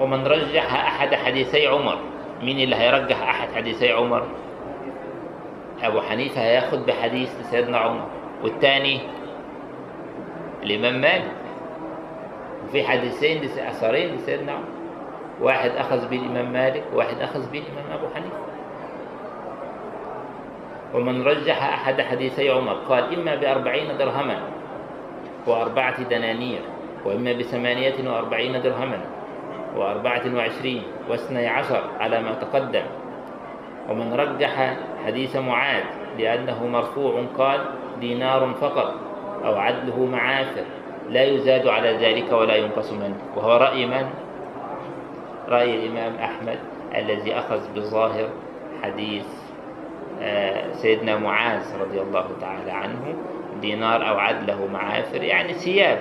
ومن 0.00 0.26
رجح 0.26 0.74
أحد 0.74 1.14
حديثي 1.14 1.66
عمر 1.66 1.98
مين 2.42 2.58
اللي 2.60 2.76
هيرجح 2.76 3.22
أحد 3.22 3.48
حديثي 3.56 3.92
عمر؟ 3.92 4.22
أبو 5.82 6.00
حنيفة 6.00 6.40
هياخد 6.40 6.86
بحديث 6.86 7.30
سيدنا 7.50 7.78
عمر 7.78 8.06
والتاني 8.42 9.00
الإمام 10.62 11.00
مالك. 11.00 11.32
وفي 12.64 12.84
حديثين 12.84 13.44
أثرين 13.44 14.14
لسيدنا 14.14 14.52
عمر. 14.52 14.64
واحد 15.40 15.70
أخذ 15.70 16.08
به 16.08 16.16
الإمام 16.16 16.52
مالك 16.52 16.84
وواحد 16.94 17.20
أخذ 17.20 17.50
به 17.50 17.58
الإمام 17.58 17.98
أبو 17.98 18.14
حنيفة. 18.14 18.36
ومن 20.94 21.22
رجح 21.22 21.62
أحد 21.72 22.00
حديثي 22.00 22.50
عمر 22.50 22.72
قال 22.72 23.14
إما 23.14 23.34
بأربعين 23.34 23.98
درهما 23.98 24.38
وأربعة 25.46 26.02
دنانير 26.02 26.60
وإما 27.04 27.32
بثمانية 27.32 28.10
وأربعين 28.10 28.62
درهما 28.62 29.00
وأربعة 29.76 30.22
وعشرين 30.34 30.82
واثني 31.08 31.46
عشر 31.46 31.82
على 32.00 32.22
ما 32.22 32.32
تقدم. 32.32 32.84
ومن 33.88 34.14
رجح 34.14 34.76
حديث 35.06 35.36
معاذ 35.36 35.84
لأنه 36.18 36.66
مرفوع 36.66 37.24
قال 37.38 37.60
دينار 38.00 38.52
فقط. 38.60 38.94
أو 39.44 39.54
عدله 39.54 40.04
معافر. 40.04 40.64
لا 41.10 41.24
يزاد 41.24 41.66
على 41.66 41.92
ذلك 41.92 42.32
ولا 42.32 42.56
ينقص 42.56 42.92
منه. 42.92 43.16
وهو 43.36 43.56
رأي 43.56 43.86
من؟ 43.86 44.06
رأي 45.48 45.74
الإمام 45.74 46.14
أحمد 46.14 46.58
الذي 46.94 47.34
أخذ 47.34 47.60
بظاهر 47.76 48.28
حديث 48.82 49.26
سيدنا 50.72 51.18
معاذ 51.18 51.80
رضي 51.80 52.00
الله 52.00 52.26
تعالى 52.40 52.70
عنه 52.70 53.14
دينار 53.60 54.08
أو 54.08 54.18
عدله 54.18 54.66
معافر 54.66 55.22
يعني 55.22 55.52
ثياب. 55.52 55.98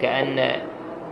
كأن 0.00 0.60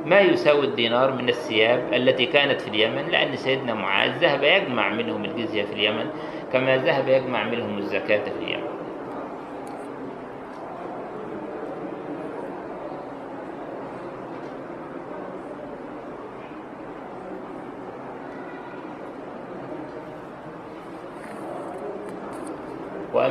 ما 0.06 0.20
يساوي 0.20 0.64
الدينار 0.64 1.12
من 1.12 1.28
الثياب 1.28 1.80
التي 1.92 2.26
كانت 2.26 2.60
في 2.60 2.68
اليمن 2.68 3.08
لأن 3.10 3.36
سيدنا 3.36 3.74
معاذ 3.74 4.10
ذهب 4.18 4.42
يجمع 4.42 4.88
منهم 4.88 5.24
الجزية 5.24 5.62
في 5.62 5.72
اليمن 5.72 6.06
كما 6.52 6.76
ذهب 6.76 7.08
يجمع 7.08 7.44
منهم 7.44 7.78
الزكاة 7.78 8.24
في 8.24 8.44
اليمن. 8.44 8.71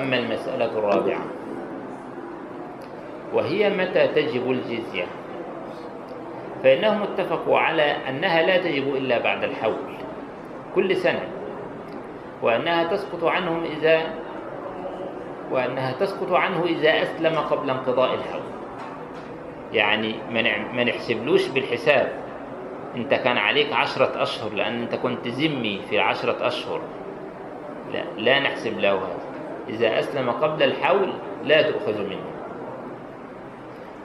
وأما 0.01 0.17
المسألة 0.17 0.65
الرابعة. 0.65 1.21
وهي 3.33 3.69
متى 3.69 4.07
تجب 4.07 4.51
الجزية؟ 4.51 5.05
فإنهم 6.63 7.01
اتفقوا 7.01 7.59
على 7.59 7.83
أنها 8.09 8.41
لا 8.41 8.57
تجب 8.57 8.95
إلا 8.95 9.19
بعد 9.19 9.43
الحول 9.43 9.75
كل 10.75 10.95
سنة. 10.95 11.27
وأنها 12.41 12.83
تسقط 12.83 13.23
عنهم 13.23 13.63
إذا 13.63 14.01
وأنها 15.51 15.91
تسقط 15.91 16.31
عنه 16.33 16.63
إذا 16.65 17.01
أسلم 17.01 17.39
قبل 17.39 17.69
انقضاء 17.69 18.13
الحول. 18.13 18.41
يعني 19.73 20.15
ما 20.73 20.83
نحسبلوش 20.83 21.47
بالحساب. 21.47 22.11
أنت 22.95 23.13
كان 23.13 23.37
عليك 23.37 23.73
عشرة 23.73 24.21
أشهر 24.21 24.53
لأن 24.53 24.81
أنت 24.81 24.95
كنت 24.95 25.27
ذمي 25.27 25.81
في 25.89 25.99
عشرة 25.99 26.47
أشهر. 26.47 26.81
لا 27.93 28.03
لا 28.17 28.39
نحسب 28.39 28.79
له 28.79 28.93
هذا. 28.93 29.30
إذا 29.71 29.99
أسلم 29.99 30.31
قبل 30.31 30.63
الحول 30.63 31.13
لا 31.43 31.71
تؤخذ 31.71 32.01
منه. 32.01 32.31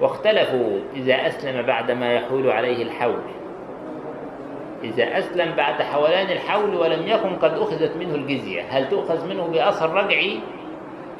واختلفوا 0.00 0.78
إذا 0.94 1.26
أسلم 1.26 1.66
بعد 1.66 1.90
ما 1.90 2.14
يحول 2.14 2.50
عليه 2.50 2.82
الحول. 2.82 3.22
إذا 4.84 5.18
أسلم 5.18 5.56
بعد 5.56 5.82
حولان 5.82 6.30
الحول 6.30 6.74
ولم 6.74 7.06
يكن 7.06 7.36
قد 7.36 7.52
أخذت 7.52 7.96
منه 7.96 8.14
الجزية 8.14 8.62
هل 8.62 8.88
تؤخذ 8.88 9.28
منه 9.28 9.46
بأثر 9.46 9.94
رجعي 9.94 10.40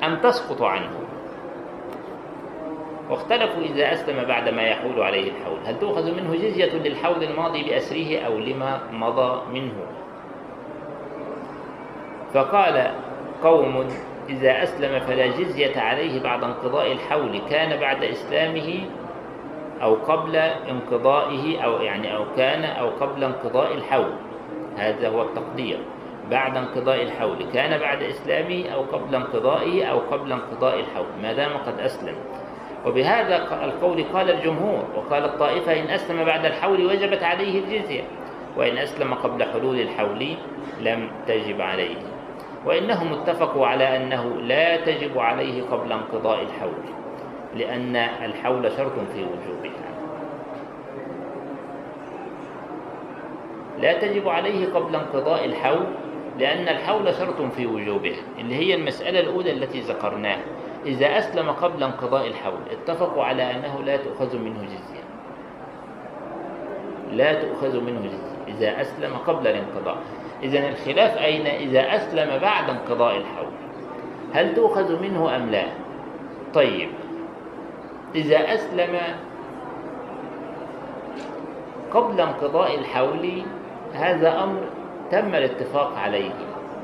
أم 0.05 0.16
تسقط 0.16 0.62
عنه؟ 0.62 0.90
واختلفوا 3.11 3.62
إذا 3.62 3.92
أسلم 3.92 4.24
بعد 4.24 4.49
ما 4.49 4.62
يحول 4.62 5.03
عليه 5.03 5.30
الحول 5.30 5.59
هل 5.64 5.78
تؤخذ 5.78 6.11
منه 6.11 6.34
جزية 6.34 6.74
للحول 6.74 7.22
الماضي 7.22 7.62
بأسره 7.62 8.18
أو 8.18 8.38
لما 8.38 8.80
مضى 8.92 9.42
منه؟ 9.53 9.74
فقال 12.34 12.90
قوم 13.42 13.88
إذا 14.29 14.62
أسلم 14.62 15.01
فلا 15.01 15.27
جزية 15.27 15.81
عليه 15.81 16.22
بعد 16.22 16.45
انقضاء 16.45 16.93
الحول. 16.93 17.41
كان 17.51 17.81
بعد 17.81 18.05
إسلامه 18.05 18.81
أو 19.83 19.95
قبل 19.95 20.37
انقضائه 20.37 21.64
أو 21.64 21.83
يعني 21.83 22.16
أو 22.16 22.24
كان 22.37 22.64
أو 22.64 22.89
قبل 22.89 23.24
انقضاء 23.24 23.74
الحول. 23.74 24.12
هذا 24.77 25.09
هو 25.09 25.22
التقدير. 25.22 25.79
بعد 26.31 26.57
انقضاء 26.57 27.03
الحول. 27.03 27.37
كان 27.55 27.81
بعد 27.81 28.03
إسلامه 28.03 28.64
أو 28.74 28.83
قبل 28.83 29.14
انقضائه 29.14 29.85
أو 29.85 29.99
قبل 29.99 30.33
انقضاء 30.33 30.81
الحول. 30.81 31.07
ما 31.22 31.33
دام 31.33 31.51
قد 31.66 31.81
أسلم. 31.81 32.14
وبهذا 32.87 33.37
القول 33.64 34.05
قال 34.12 34.31
الجمهور. 34.31 34.85
وقال 34.97 35.24
الطائفة 35.24 35.81
إن 35.81 35.91
أسلم 35.91 36.24
بعد 36.24 36.47
الحول 36.47 36.87
وجبت 36.87 37.22
عليه 37.22 37.61
الجزية. 37.61 38.03
وإن 38.57 38.79
أسلم 38.79 39.14
قبل 39.14 39.45
حلول 39.45 39.81
الحول 39.81 40.27
لم 40.81 41.11
تجب 41.27 41.61
عليه. 41.61 42.16
وإنهم 42.67 43.12
اتفقوا 43.12 43.67
على 43.67 43.97
أنه 43.97 44.25
لا 44.25 44.77
تجب 44.77 45.19
عليه 45.19 45.62
قبل 45.62 45.93
انقضاء 45.93 46.43
الحول 46.43 46.83
لأن 47.55 47.97
الحول 47.97 48.73
شرط 48.73 48.93
في 49.14 49.23
وجوبها. 49.25 49.87
لا 53.81 53.99
تجب 53.99 54.29
عليه 54.29 54.75
قبل 54.75 54.97
انقضاء 54.97 55.45
الحول 55.45 55.87
لأن 56.39 56.69
الحول 56.69 57.14
شرط 57.14 57.43
في 57.43 57.67
وجوبها 57.67 58.21
اللي 58.39 58.55
هي 58.55 58.75
المسألة 58.75 59.21
الأولى 59.21 59.53
التي 59.53 59.81
ذكرناها. 59.81 60.43
إذا 60.87 61.19
أسلم 61.19 61.51
قبل 61.51 61.83
انقضاء 61.83 62.27
الحول 62.27 62.61
اتفقوا 62.71 63.25
على 63.25 63.43
أنه 63.51 63.83
لا 63.83 63.97
تؤخذ 63.97 64.37
منه 64.39 64.62
جزية 64.62 65.07
لا 67.12 67.43
تؤخذ 67.43 67.81
منه 67.81 68.01
جزية 68.01 68.37
إذا 68.49 68.81
أسلم 68.81 69.17
قبل 69.27 69.47
الانقضاء. 69.47 69.97
إذا 70.43 70.68
الخلاف 70.68 71.18
أين 71.18 71.47
إذا 71.47 71.97
أسلم 71.97 72.39
بعد 72.39 72.70
انقضاء 72.70 73.16
الحول؟ 73.16 73.53
هل 74.32 74.55
تؤخذ 74.55 75.03
منه 75.03 75.37
أم 75.37 75.51
لا؟ 75.51 75.64
طيب. 76.55 76.89
إذا 78.14 78.55
أسلم 78.55 78.99
قبل 81.93 82.20
انقضاء 82.20 82.74
الحول 82.74 83.43
هذا 83.95 84.45
أمر 84.45 84.61
تم 85.11 85.34
الاتفاق 85.34 85.99
عليه 85.99 86.30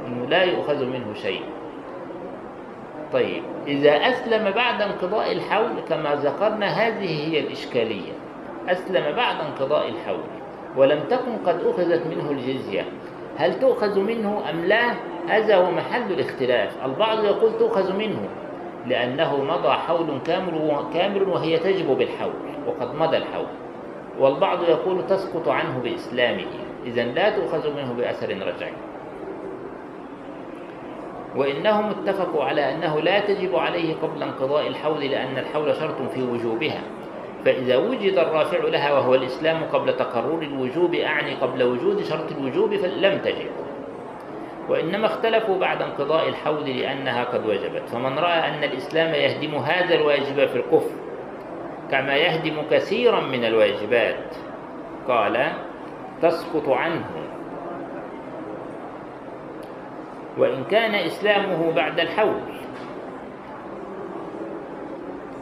أنه 0.06 0.26
لا 0.26 0.42
يؤخذ 0.42 0.84
منه 0.84 1.14
شيء. 1.14 1.42
طيب. 3.12 3.42
إذا 3.66 3.92
أسلم 3.92 4.50
بعد 4.50 4.82
انقضاء 4.82 5.32
الحول 5.32 5.80
كما 5.88 6.14
ذكرنا 6.14 6.66
هذه 6.66 7.28
هي 7.28 7.40
الإشكالية. 7.40 8.12
أسلم 8.68 9.16
بعد 9.16 9.36
انقضاء 9.40 9.88
الحول 9.88 10.24
ولم 10.76 11.00
تكن 11.10 11.36
قد 11.46 11.60
أخذت 11.64 12.06
منه 12.06 12.30
الجزية. 12.30 12.84
هل 13.36 13.60
تؤخذ 13.60 14.00
منه 14.00 14.50
أم 14.50 14.64
لا؟ 14.64 14.94
هذا 15.28 15.56
هو 15.56 15.70
محل 15.70 16.12
الاختلاف. 16.12 16.84
البعض 16.84 17.24
يقول 17.24 17.58
تؤخذ 17.58 17.96
منه 17.96 18.28
لأنه 18.86 19.44
مضى 19.44 19.68
حول 19.68 20.18
كامل 20.26 20.84
كامل 20.94 21.22
وهي 21.22 21.58
تجب 21.58 21.86
بالحول 21.86 22.32
وقد 22.66 22.94
مضى 22.94 23.16
الحول. 23.16 23.46
والبعض 24.18 24.62
يقول 24.62 25.06
تسقط 25.06 25.48
عنه 25.48 25.78
بإسلامه. 25.78 26.46
إذا 26.86 27.04
لا 27.04 27.30
تؤخذ 27.30 27.76
منه 27.76 27.92
بأثر 27.92 28.28
رجعي. 28.28 28.72
وإنهم 31.36 31.90
اتفقوا 31.90 32.44
على 32.44 32.74
أنه 32.74 33.00
لا 33.00 33.20
تجب 33.20 33.56
عليه 33.56 33.94
قبل 34.02 34.22
انقضاء 34.22 34.66
الحول 34.66 35.00
لأن 35.00 35.38
الحول 35.38 35.74
شرط 35.76 36.02
في 36.14 36.22
وجوبها. 36.22 36.80
فإذا 37.44 37.76
وجد 37.76 38.18
الرافع 38.18 38.58
لها 38.58 38.92
وهو 38.92 39.14
الإسلام 39.14 39.64
قبل 39.64 39.96
تقرر 39.96 40.42
الوجوب 40.42 40.94
أعني 40.94 41.34
قبل 41.34 41.62
وجود 41.62 42.02
شرط 42.02 42.32
الوجوب 42.32 42.76
فلم 42.76 43.18
تجب 43.18 43.50
وإنما 44.68 45.06
اختلفوا 45.06 45.58
بعد 45.58 45.82
انقضاء 45.82 46.28
الحول 46.28 46.70
لأنها 46.70 47.24
قد 47.24 47.46
وجبت. 47.46 47.88
فمن 47.92 48.18
رأى 48.18 48.48
أن 48.48 48.64
الإسلام 48.64 49.14
يهدم 49.14 49.54
هذا 49.54 49.94
الواجب 49.94 50.46
في 50.46 50.56
الكفر 50.56 50.96
كما 51.90 52.16
يهدم 52.16 52.62
كثيرا 52.70 53.20
من 53.20 53.44
الواجبات 53.44 54.34
قال 55.08 55.52
تسقط 56.22 56.68
عنه. 56.68 57.10
وإن 60.38 60.64
كان 60.64 60.94
إسلامه 60.94 61.72
بعد 61.72 62.00
الحول 62.00 62.61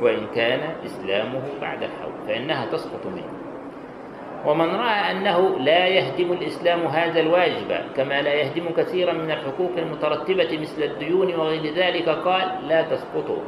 وإن 0.01 0.26
كان 0.34 0.61
إسلامه 0.84 1.42
بعد 1.61 1.82
الحول 1.82 2.12
فإنها 2.26 2.66
تسقط 2.66 3.07
منه. 3.07 3.40
ومن 4.46 4.74
رأى 4.74 5.11
أنه 5.11 5.59
لا 5.59 5.86
يهدم 5.86 6.32
الإسلام 6.32 6.86
هذا 6.86 7.20
الواجب 7.20 7.80
كما 7.96 8.22
لا 8.22 8.34
يهدم 8.34 8.64
كثيرا 8.76 9.12
من 9.12 9.30
الحقوق 9.30 9.70
المترتبة 9.78 10.59
مثل 10.59 10.82
الديون 10.82 11.34
وغير 11.34 11.74
ذلك 11.74 12.09
قال 12.09 12.68
لا 12.68 12.82
تسقط 12.82 13.38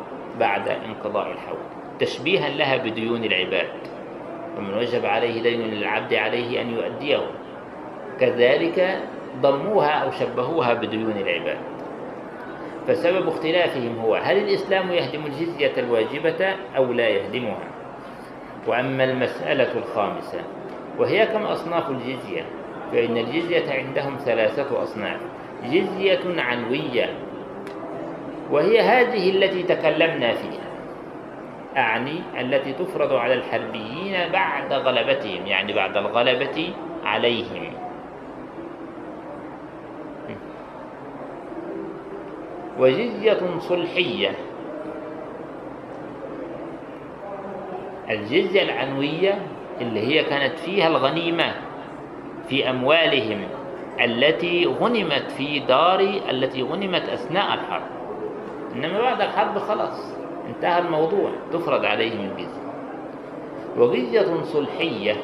بعد 0.40 0.68
انقضاء 0.68 1.32
الحول 1.32 1.58
تشبيها 2.00 2.48
لها 2.48 2.76
بديون 2.76 3.24
العباد 3.24 3.68
ومن 4.58 4.74
وجب 4.74 5.06
عليه 5.06 5.42
دين 5.42 5.60
للعبد 5.60 6.14
عليه 6.14 6.60
أن 6.60 6.70
يؤديه. 6.70 7.20
كذلك 8.20 8.98
ضموها 9.40 9.90
أو 9.90 10.10
شبهوها 10.10 10.74
بديون 10.74 11.16
العباد. 11.16 11.58
فسبب 12.86 13.28
اختلافهم 13.28 13.98
هو 13.98 14.14
هل 14.14 14.36
الإسلام 14.36 14.90
يهدم 14.90 15.26
الجزية 15.26 15.72
الواجبة 15.78 16.54
أو 16.76 16.92
لا 16.92 17.08
يهدمها؟ 17.08 17.68
وأما 18.66 19.04
المسألة 19.04 19.78
الخامسة 19.78 20.40
وهي 20.98 21.26
كم 21.26 21.42
أصناف 21.42 21.90
الجزية؟ 21.90 22.44
فإن 22.92 23.16
الجزية 23.16 23.72
عندهم 23.72 24.16
ثلاثة 24.24 24.82
أصناف 24.82 25.20
جزية 25.64 26.20
عنوية 26.40 27.10
وهي 28.50 28.80
هذه 28.80 29.30
التي 29.30 29.62
تكلمنا 29.62 30.32
فيها 30.32 30.72
أعني 31.76 32.20
التي 32.40 32.72
تفرض 32.72 33.12
على 33.12 33.34
الحربيين 33.34 34.32
بعد 34.32 34.72
غلبتهم 34.72 35.46
يعني 35.46 35.72
بعد 35.72 35.96
الغلبة 35.96 36.74
عليهم. 37.04 37.72
وجزية 42.78 43.38
صلحية. 43.58 44.30
الجزية 48.10 48.62
العنوية 48.62 49.38
اللي 49.80 50.00
هي 50.00 50.24
كانت 50.24 50.58
فيها 50.58 50.88
الغنيمة 50.88 51.54
في 52.48 52.70
أموالهم 52.70 53.40
التي 54.04 54.66
غنمت 54.66 55.30
في 55.30 55.58
دار 55.58 56.00
التي 56.30 56.62
غنمت 56.62 57.08
أثناء 57.08 57.54
الحرب. 57.54 57.82
إنما 58.74 59.00
بعد 59.00 59.20
الحرب 59.20 59.58
خلاص 59.58 60.14
انتهى 60.48 60.78
الموضوع 60.78 61.30
تفرض 61.52 61.84
عليهم 61.84 62.20
الجزية. 62.30 62.62
وجزية 63.78 64.42
صلحية 64.42 65.16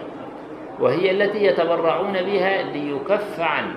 وهي 0.80 1.10
التي 1.10 1.44
يتبرعون 1.44 2.12
بها 2.12 2.62
ليكف 2.62 3.40
عنهم 3.40 3.74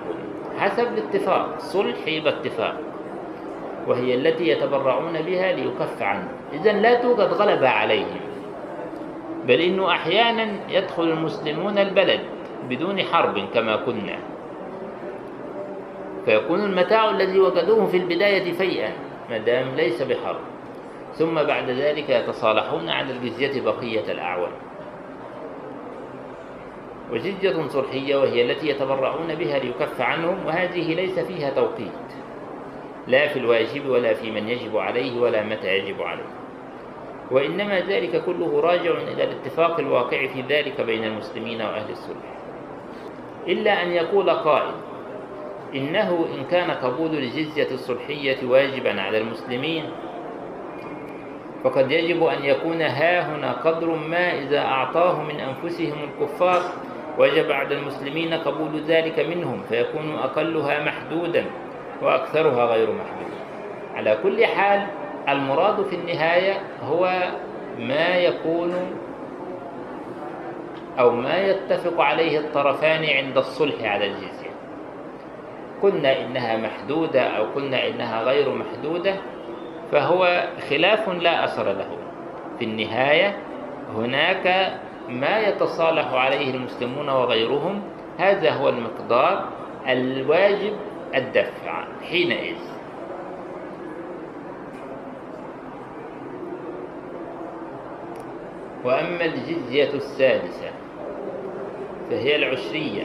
حسب 0.59 0.87
الاتفاق 0.97 1.59
صلح 1.59 2.07
يبقى 2.07 2.33
اتفاق. 2.33 2.75
وهي 3.87 4.15
التي 4.15 4.47
يتبرعون 4.47 5.21
بها 5.21 5.51
ليكف 5.51 6.01
عنهم 6.01 6.31
إذا 6.53 6.71
لا 6.71 7.01
توجد 7.01 7.33
غلبة 7.33 7.69
عليهم 7.69 8.19
بل 9.47 9.61
إنه 9.61 9.91
أحيانا 9.91 10.47
يدخل 10.69 11.03
المسلمون 11.03 11.77
البلد 11.77 12.19
بدون 12.69 13.03
حرب 13.03 13.39
كما 13.53 13.75
كنا. 13.75 14.17
فيكون 16.25 16.59
المتاع 16.59 17.09
الذي 17.09 17.39
وجدوه 17.39 17.85
في 17.85 17.97
البداية 17.97 18.51
فيئا 18.51 18.91
ما 19.29 19.37
دام 19.37 19.75
ليس 19.75 20.01
بحرب. 20.01 20.39
ثم 21.13 21.33
بعد 21.43 21.69
ذلك 21.69 22.09
يتصالحون 22.09 22.89
عن 22.89 23.09
الجزية 23.09 23.61
بقية 23.61 24.11
الأعوام. 24.11 24.51
وجزية 27.11 27.67
صلحية 27.67 28.15
وهي 28.15 28.51
التي 28.51 28.69
يتبرعون 28.69 29.35
بها 29.35 29.59
ليكف 29.59 30.01
عنهم 30.01 30.45
وهذه 30.45 30.93
ليس 30.95 31.19
فيها 31.19 31.49
توقيت. 31.49 32.20
لا 33.07 33.27
في 33.27 33.39
الواجب 33.39 33.89
ولا 33.89 34.13
في 34.13 34.31
من 34.31 34.49
يجب 34.49 34.77
عليه 34.77 35.21
ولا 35.21 35.43
متى 35.43 35.77
يجب 35.77 36.01
عليه. 36.01 36.29
وإنما 37.31 37.79
ذلك 37.79 38.23
كله 38.25 38.59
راجع 38.59 38.91
إلى 38.91 39.23
الاتفاق 39.23 39.79
الواقع 39.79 40.27
في 40.27 40.41
ذلك 40.49 40.81
بين 40.81 41.03
المسلمين 41.03 41.61
وأهل 41.61 41.91
الصلح 41.91 42.31
إلا 43.47 43.83
أن 43.83 43.91
يقول 43.91 44.29
قائل 44.29 44.71
إنه 45.75 46.27
إن 46.37 46.43
كان 46.51 46.71
قبول 46.71 47.09
الجزية 47.17 47.71
الصلحية 47.71 48.37
واجبا 48.47 49.01
على 49.01 49.17
المسلمين 49.17 49.83
فقد 51.63 51.91
يجب 51.91 52.23
أن 52.23 52.45
يكون 52.45 52.81
ها 52.81 53.35
هنا 53.35 53.51
قدر 53.51 53.95
ما 53.95 54.39
إذا 54.39 54.59
أعطاه 54.59 55.23
من 55.23 55.39
أنفسهم 55.39 55.97
الكفار 56.03 56.61
وجب 57.17 57.51
على 57.51 57.75
المسلمين 57.75 58.33
قبول 58.33 58.81
ذلك 58.87 59.19
منهم 59.19 59.61
فيكون 59.69 60.15
أقلها 60.15 60.83
محدودا. 60.83 61.45
وأكثرها 62.01 62.65
غير 62.65 62.91
محدود. 62.91 63.31
على 63.95 64.17
كل 64.23 64.45
حال 64.45 64.87
المراد 65.29 65.85
في 65.85 65.95
النهاية 65.95 66.53
هو 66.83 67.31
ما 67.79 68.15
يكون 68.17 68.73
أو 70.99 71.11
ما 71.11 71.37
يتفق 71.37 72.01
عليه 72.01 72.39
الطرفان 72.39 73.05
عند 73.05 73.37
الصلح 73.37 73.83
على 73.83 74.05
الجزية. 74.05 74.51
قلنا 75.81 76.21
إنها 76.21 76.57
محدودة 76.57 77.21
أو 77.21 77.43
قلنا 77.43 77.87
إنها 77.87 78.23
غير 78.23 78.49
محدودة 78.55 79.15
فهو 79.91 80.43
خلاف 80.69 81.09
لا 81.09 81.45
أثر 81.45 81.71
له. 81.71 81.97
في 82.59 82.65
النهاية 82.65 83.37
هناك 83.95 84.71
ما 85.09 85.39
يتصالح 85.39 86.13
عليه 86.13 86.53
المسلمون 86.53 87.09
وغيرهم 87.09 87.81
هذا 88.17 88.51
هو 88.51 88.69
المقدار 88.69 89.45
الواجب 89.87 90.73
الدفع 91.15 91.83
حينئذ. 92.09 92.57
وأما 98.85 99.25
الجزية 99.25 99.93
السادسة 99.93 100.71
فهي 102.09 102.35
العشرية. 102.35 103.03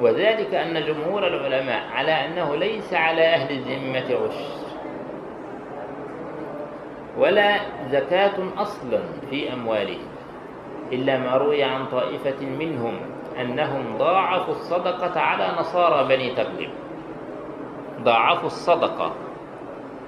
وذلك 0.00 0.54
أن 0.54 0.86
جمهور 0.86 1.26
العلماء 1.26 1.82
على 1.92 2.12
أنه 2.12 2.56
ليس 2.56 2.94
على 2.94 3.22
أهل 3.22 3.50
الذمة 3.56 4.26
عشر 4.26 4.64
ولا 7.18 7.56
زكاة 7.90 8.34
أصلا 8.56 9.00
في 9.30 9.52
أموالهم 9.52 10.08
إلا 10.92 11.18
ما 11.18 11.36
روي 11.36 11.62
عن 11.62 11.86
طائفة 11.86 12.46
منهم. 12.46 12.96
أنهم 13.40 13.98
ضاعفوا 13.98 14.54
الصدقة 14.54 15.20
على 15.20 15.48
نصارى 15.58 16.08
بني 16.08 16.34
تغلب. 16.34 16.70
ضاعفوا 18.02 18.46
الصدقة 18.46 19.12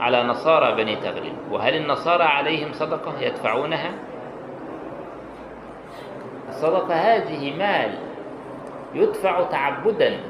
على 0.01 0.23
نصارى 0.23 0.75
بني 0.77 0.97
تغلب. 0.97 1.35
وهل 1.51 1.77
النصارى 1.77 2.25
عليهم 2.25 2.73
صدقة 2.73 3.21
يدفعونها؟ 3.21 3.93
الصدقة 6.49 6.95
هذه 6.95 7.57
مال 7.57 7.99
يدفع 8.95 9.43
تعبدا 9.43 10.21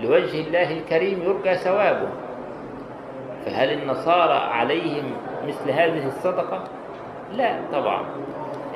لوجه 0.00 0.40
الله 0.40 0.72
الكريم 0.78 1.22
يرجى 1.22 1.54
ثوابه. 1.54 2.08
فهل 3.46 3.72
النصارى 3.72 4.34
عليهم 4.34 5.12
مثل 5.46 5.70
هذه 5.70 6.06
الصدقة؟ 6.06 6.64
لا 7.32 7.60
طبعا. 7.72 8.04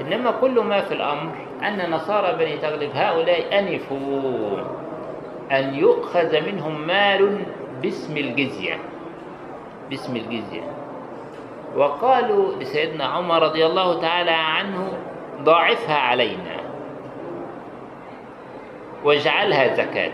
إنما 0.01 0.31
كل 0.31 0.61
ما 0.61 0.81
في 0.81 0.95
الأمر 0.95 1.33
أن 1.69 1.91
نصارى 1.91 2.37
بني 2.39 2.57
تغلب 2.57 2.91
هؤلاء 2.95 3.59
أنفوا 3.59 4.59
أن 5.53 5.75
يؤخذ 5.75 6.41
منهم 6.41 6.87
مال 6.87 7.39
باسم 7.83 8.17
الجزية 8.17 8.79
باسم 9.91 10.17
الجزية. 10.17 10.63
وقالوا 11.77 12.57
لسيدنا 12.61 13.05
عمر 13.05 13.43
رضي 13.43 13.67
الله 13.67 14.01
تعالى 14.01 14.31
عنه 14.31 14.93
ضاعفها 15.43 15.97
علينا 15.97 16.57
واجعلها 19.05 19.75
زكاة. 19.75 20.13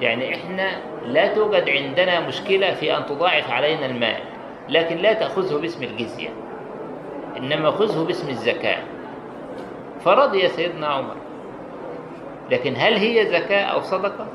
يعني 0.00 0.34
إحنا 0.34 0.70
لا 1.04 1.34
توجد 1.34 1.68
عندنا 1.68 2.20
مشكلة 2.20 2.74
في 2.74 2.96
أن 2.96 3.06
تضاعف 3.06 3.50
علينا 3.50 3.86
المال 3.86 4.20
لكن 4.68 4.96
لا 4.96 5.12
تأخذه 5.12 5.60
باسم 5.60 5.82
الجزية 5.82 6.28
إنما 7.36 7.70
خذه 7.70 8.04
باسم 8.04 8.28
الزكاة. 8.28 8.78
فرضي 10.06 10.48
سيدنا 10.48 10.86
عمر. 10.86 11.14
لكن 12.50 12.74
هل 12.76 12.94
هي 12.94 13.26
زكاة 13.26 13.62
أو 13.62 13.80
صدقة؟ 13.80 14.26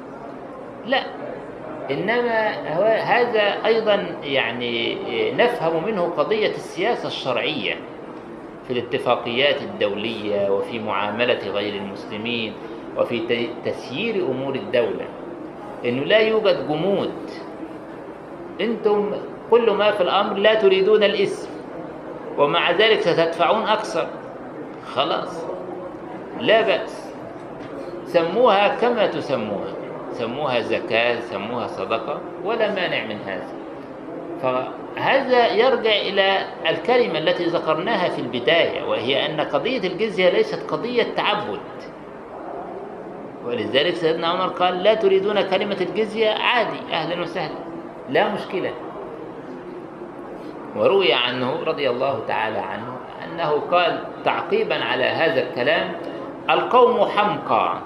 لا. 0.85 1.03
إنما 1.91 2.49
هذا 2.99 3.65
أيضا 3.65 4.15
يعني 4.23 4.97
نفهم 5.33 5.85
منه 5.85 6.13
قضية 6.17 6.49
السياسة 6.49 7.07
الشرعية 7.07 7.75
في 8.67 8.73
الاتفاقيات 8.73 9.61
الدولية 9.61 10.49
وفي 10.49 10.79
معاملة 10.79 11.39
غير 11.47 11.73
المسلمين 11.73 12.53
وفي 12.97 13.47
تسيير 13.65 14.15
أمور 14.15 14.55
الدولة. 14.55 15.05
إنه 15.85 16.03
لا 16.03 16.17
يوجد 16.19 16.67
جمود. 16.67 17.13
أنتم 18.61 19.11
كل 19.51 19.71
ما 19.71 19.91
في 19.91 20.01
الأمر 20.01 20.37
لا 20.37 20.53
تريدون 20.53 21.03
الإسم 21.03 21.49
ومع 22.37 22.71
ذلك 22.71 23.01
ستدفعون 23.01 23.63
أكثر. 23.63 24.07
خلاص. 24.93 25.50
لا 26.39 26.61
بأس. 26.61 27.13
سموها 28.05 28.67
كما 28.67 29.07
تسموها. 29.07 29.73
سموها 30.11 30.59
زكاة 30.59 31.19
سموها 31.19 31.67
صدقة 31.67 32.21
ولا 32.43 32.71
مانع 32.75 33.03
من 33.03 33.17
هذا. 33.25 33.47
فهذا 34.41 35.47
يرجع 35.47 35.91
إلى 35.91 36.45
الكلمة 36.69 37.19
التي 37.19 37.45
ذكرناها 37.45 38.09
في 38.09 38.21
البداية 38.21 38.83
وهي 38.83 39.25
أن 39.25 39.41
قضية 39.41 39.87
الجزية 39.87 40.29
ليست 40.29 40.71
قضية 40.71 41.03
تعبد. 41.03 41.59
ولذلك 43.45 43.95
سيدنا 43.95 44.27
عمر 44.27 44.47
قال 44.47 44.83
لا 44.83 44.93
تريدون 44.93 45.41
كلمة 45.41 45.77
الجزية 45.81 46.29
عادي 46.29 46.93
أهلا 46.93 47.21
وسهلا 47.21 47.55
لا 48.09 48.33
مشكلة. 48.33 48.71
وروي 50.75 51.13
عنه 51.13 51.63
رضي 51.63 51.89
الله 51.89 52.19
تعالى 52.27 52.57
عنه 52.57 52.97
أنه 53.25 53.51
قال 53.71 54.03
تعقيبا 54.25 54.83
على 54.83 55.03
هذا 55.03 55.41
الكلام 55.41 55.91
القوم 56.49 57.05
حمقى 57.05 57.77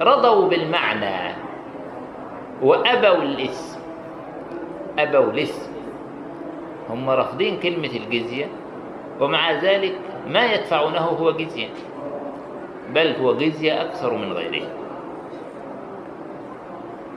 رضوا 0.00 0.48
بالمعنى 0.48 1.34
وأبوا 2.62 3.22
الاسم 3.22 3.80
أبوا 4.98 5.32
الاسم. 5.32 5.72
هم 6.90 7.10
رافضين 7.10 7.60
كلمة 7.60 7.90
الجزية 7.96 8.46
ومع 9.20 9.52
ذلك 9.52 9.94
ما 10.28 10.52
يدفعونه 10.52 10.98
هو 10.98 11.30
جزية 11.30 11.68
بل 12.94 13.14
هو 13.22 13.34
جزية 13.34 13.82
أكثر 13.82 14.14
من 14.14 14.32
غيره. 14.32 14.66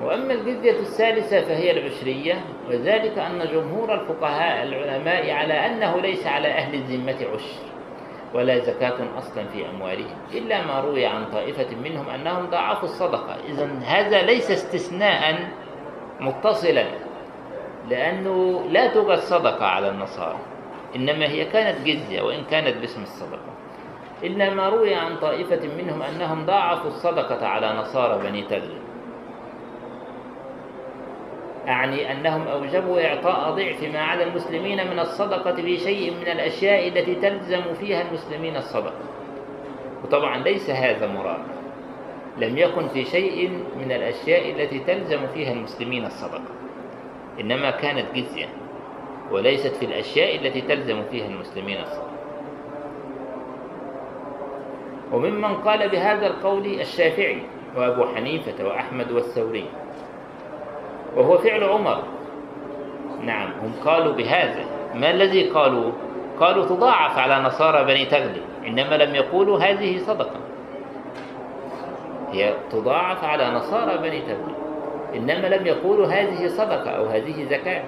وأما 0.04 0.34
الجزية 0.34 0.80
الثالثة 0.80 1.42
فهي 1.42 1.72
العشرية 1.72 2.36
وذلك 2.70 3.18
أن 3.18 3.48
جمهور 3.54 3.94
الفقهاء 3.94 4.64
العلماء 4.64 5.32
على 5.32 5.54
أنه 5.54 5.98
ليس 5.98 6.28
على 6.28 6.48
أهل 6.48 6.76
الذمة 6.76 7.16
عشر. 7.34 7.73
ولا 8.34 8.60
زكاة 8.60 9.18
أصلا 9.18 9.44
في 9.54 9.70
أموالهم 9.70 10.18
إلا 10.34 10.66
ما 10.66 10.80
روي 10.80 11.06
عن 11.06 11.26
طائفة 11.32 11.76
منهم 11.76 12.10
أنهم 12.10 12.46
ضاعفوا 12.50 12.90
الصدقة. 12.90 13.36
إذا 13.48 13.70
هذا 13.86 14.22
ليس 14.22 14.52
استثناء 14.52 15.50
متصلا 16.20 16.86
لأنه 17.90 18.66
لا 18.70 18.94
توجد 18.94 19.20
صدقة 19.20 19.66
على 19.66 19.90
النصارى 19.90 20.40
إنما 20.96 21.26
هي 21.26 21.46
كانت 21.46 21.88
جزية 21.88 22.22
وإن 22.22 22.44
كانت 22.44 22.78
باسم 22.78 23.04
الصدقة. 23.04 23.54
إلا 24.24 24.54
ما 24.54 24.70
روي 24.70 24.96
عن 24.96 25.18
طائفة 25.18 25.68
منهم 25.78 26.02
أنهم 26.02 26.46
ضاعفوا 26.46 26.88
الصدقة 26.88 27.48
على 27.48 27.74
نصارى 27.74 28.24
بني 28.24 28.42
تغلب 28.42 28.83
أعني 31.68 32.12
أنهم 32.12 32.48
أوجبوا 32.48 33.08
إعطاء 33.08 33.52
ضعف 33.52 33.84
ما 33.84 34.00
على 34.00 34.24
المسلمين 34.24 34.88
من 34.88 35.00
الصدقة 35.00 35.56
في 35.56 35.78
شيء 35.78 36.12
من 36.12 36.28
الأشياء 36.28 36.88
التي 36.88 37.16
تلزم 37.16 37.74
فيها 37.80 38.02
المسلمين 38.02 38.56
الصدقة. 38.56 39.00
وطبعا 40.04 40.38
ليس 40.38 40.70
هذا 40.70 41.08
مراد. 41.08 41.44
لم 42.38 42.58
يكن 42.58 42.88
في 42.88 43.06
شيء 43.06 43.50
من 43.78 43.92
الأشياء 43.92 44.52
التي 44.52 44.80
تلزم 44.80 45.28
فيها 45.34 45.54
المسلمين 45.54 46.06
الصدقة. 46.06 46.54
إنما 47.40 47.72
كانت 47.72 48.06
جزية 48.16 48.48
وليست 49.32 49.76
في 49.76 49.86
الأشياء 49.86 50.36
التي 50.36 50.62
تلزم 50.62 51.04
فيها 51.12 51.28
المسلمين 51.28 51.78
الصدقة. 51.82 52.14
وممن 55.12 55.56
قال 55.56 55.90
بهذا 55.90 56.28
القول 56.28 56.66
الشافعي 56.66 57.42
وأبو 57.78 58.06
حنيفة 58.06 58.66
وأحمد 58.66 59.12
والثوري 59.12 59.66
وهو 61.16 61.38
فعل 61.38 61.64
عمر. 61.64 62.04
نعم 63.22 63.52
هم 63.52 63.74
قالوا 63.86 64.14
بهذا. 64.14 64.66
ما 64.96 65.12
الذي 65.12 65.50
قالوا؟ 65.50 65.92
قالوا 66.40 66.66
تضاعف 66.66 67.18
على 67.18 67.44
نصارى 67.44 67.84
بني 67.84 68.06
تغلب 68.06 68.44
إنما 68.68 68.96
لم 68.96 69.16
يقولوا 69.16 69.60
هذه 69.60 69.98
صدقة. 69.98 70.40
هي 72.32 72.54
تضاعف 72.72 73.24
على 73.24 73.50
نصارى 73.50 73.98
بني 73.98 74.22
تغلب 74.22 74.56
إنما 75.16 75.48
لم 75.48 75.68
يقولوا 75.68 76.08
هذه 76.08 76.48
صدقة 76.48 76.90
أو 76.90 77.06
هذه 77.06 77.44
زكاة. 77.44 77.84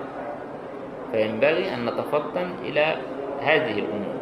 فينبغي 1.12 1.74
أن 1.74 1.86
نتفطن 1.86 2.54
إلى 2.64 2.96
هذه 3.42 3.80
الأمور. 3.80 4.16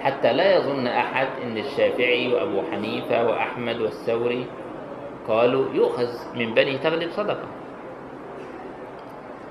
حتى 0.00 0.32
لا 0.32 0.56
يظن 0.56 0.86
أحد 0.86 1.26
أن 1.42 1.58
الشافعي 1.58 2.32
وأبو 2.32 2.62
حنيفة 2.72 3.26
وأحمد 3.28 3.80
والثوري 3.80 4.46
قالوا 5.30 5.64
يؤخذ 5.74 6.08
من 6.34 6.54
بني 6.54 6.78
تغلب 6.78 7.10
صدقة. 7.10 7.48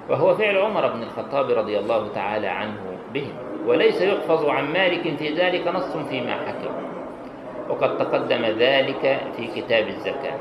وهو 0.10 0.36
فعل 0.36 0.58
عمر 0.58 0.88
بن 0.88 1.04
الخطاب 1.04 1.50
رضي 1.50 1.80
الله 1.80 2.08
تعالى 2.08 2.48
عنه 2.48 2.98
بهم. 3.14 3.34
وليس 3.66 4.02
يحفظ 4.02 4.46
عن 4.46 4.74
مالك 4.74 5.16
في 5.18 5.30
ذلك 5.34 5.68
نص 5.68 5.98
فيما 5.98 6.34
حكم. 6.34 6.74
وقد 7.70 7.98
تقدم 7.98 8.46
ذلك 8.46 9.20
في 9.38 9.62
كتاب 9.62 9.88
الزكاة. 9.88 10.40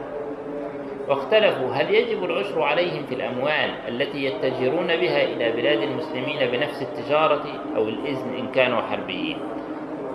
واختلفوا 1.08 1.70
هل 1.72 1.94
يجب 1.94 2.24
العشر 2.24 2.62
عليهم 2.62 3.02
في 3.08 3.14
الأموال 3.14 3.70
التي 3.88 4.24
يتجرون 4.24 4.86
بها 4.86 5.24
إلى 5.24 5.52
بلاد 5.52 5.82
المسلمين 5.82 6.50
بنفس 6.50 6.82
التجارة 6.82 7.44
أو 7.76 7.82
الإذن 7.82 8.34
إن 8.38 8.52
كانوا 8.52 8.80
حربيين. 8.80 9.38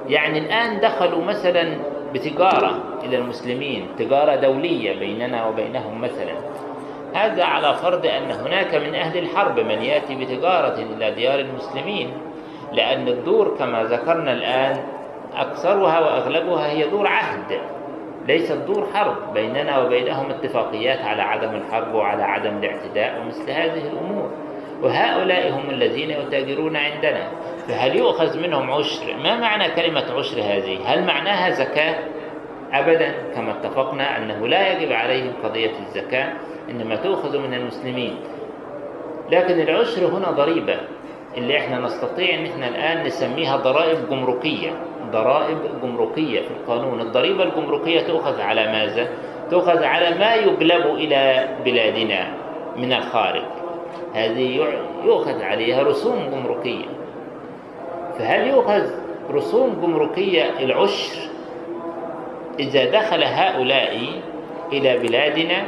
يعني 0.08 0.40
الآن 0.40 0.80
دخلوا 0.80 1.24
مثلا 1.24 1.93
بتجارة 2.14 3.00
إلى 3.04 3.18
المسلمين 3.18 3.88
تجارة 4.00 4.36
دولية 4.36 5.00
بيننا 5.00 5.48
وبينهم 5.48 6.02
مثلا. 6.02 6.34
هذا 7.14 7.44
على 7.44 7.74
فرض 7.74 8.06
أن 8.06 8.32
هناك 8.32 8.76
من 8.76 8.96
أهل 8.96 9.18
الحرب 9.18 9.60
من 9.60 9.82
يأتي 9.82 10.16
بتجارة 10.16 10.76
إلى 10.98 11.12
ديار 11.12 11.40
المسلمين 11.40 12.14
لأن 12.74 13.08
الدور 13.08 13.56
كما 13.60 13.84
ذكرنا 13.84 14.34
الآن 14.34 14.84
أكثرها 15.36 16.00
وأغلبها 16.00 16.72
هي 16.72 16.90
دور 16.90 17.08
عهد 17.08 17.60
ليست 18.28 18.58
دور 18.68 18.88
حرب. 18.94 19.34
بيننا 19.34 19.80
وبينهم 19.80 20.30
اتفاقيات 20.30 21.02
على 21.02 21.22
عدم 21.22 21.56
الحرب 21.56 21.94
وعلى 21.94 22.24
عدم 22.24 22.58
الاعتداء 22.58 23.22
ومثل 23.22 23.52
هذه 23.52 23.88
الأمور. 23.92 24.30
وهؤلاء 24.82 25.52
هم 25.52 25.70
الذين 25.70 26.10
يتاجرون 26.10 26.76
عندنا. 26.76 27.28
فهل 27.68 27.96
يؤخذ 27.96 28.40
منهم 28.40 28.72
عشر؟ 28.72 29.16
ما 29.24 29.36
معنى 29.36 29.70
كلمة 29.70 30.06
عشر 30.18 30.38
هذه؟ 30.42 30.78
هل 30.86 31.04
معناها 31.04 31.50
زكاة؟ 31.50 31.96
أبدا 32.74 33.14
كما 33.36 33.52
اتفقنا 33.52 34.18
أنه 34.18 34.48
لا 34.48 34.72
يجب 34.74 34.92
عليهم 34.92 35.34
قضية 35.44 35.72
الزكاة 35.80 36.34
إنما 36.70 36.96
تؤخذ 36.96 37.38
من 37.38 37.54
المسلمين. 37.54 38.16
لكن 39.32 39.60
العشر 39.60 40.06
هنا 40.06 40.32
ضريبة. 40.32 40.76
اللي 41.38 41.58
إحنا 41.58 41.80
نستطيع 41.80 42.36
إن 42.36 42.46
إحنا 42.46 42.68
الآن 42.68 43.04
نسميها 43.06 43.58
ضرائب 43.58 44.10
جمركية. 44.10 44.72
ضرائب 45.12 45.58
جمركية 45.84 46.42
في 46.42 46.52
القانون. 46.52 47.02
الضريبة 47.02 47.44
الجمركية 47.44 48.02
تؤخذ 48.02 48.42
على 48.42 48.66
ماذا؟ 48.72 49.08
تؤخذ 49.52 49.84
على 49.84 50.18
ما 50.20 50.36
يجلب 50.36 50.86
إلى 50.86 51.50
بلادنا 51.66 52.28
من 52.78 52.94
الخارج. 52.94 53.44
هذه 54.14 54.68
يؤخذ 55.06 55.42
عليها 55.42 55.84
رسوم 55.84 56.30
جمركية. 56.32 56.86
فهل 58.20 58.48
يؤخذ 58.48 58.90
رسوم 59.32 59.82
جمركية 59.82 60.60
العشر 60.60 61.16
إذا 62.60 62.86
دخل 62.86 63.24
هؤلاء 63.24 64.22
إلى 64.74 64.98
بلادنا؟ 64.98 65.64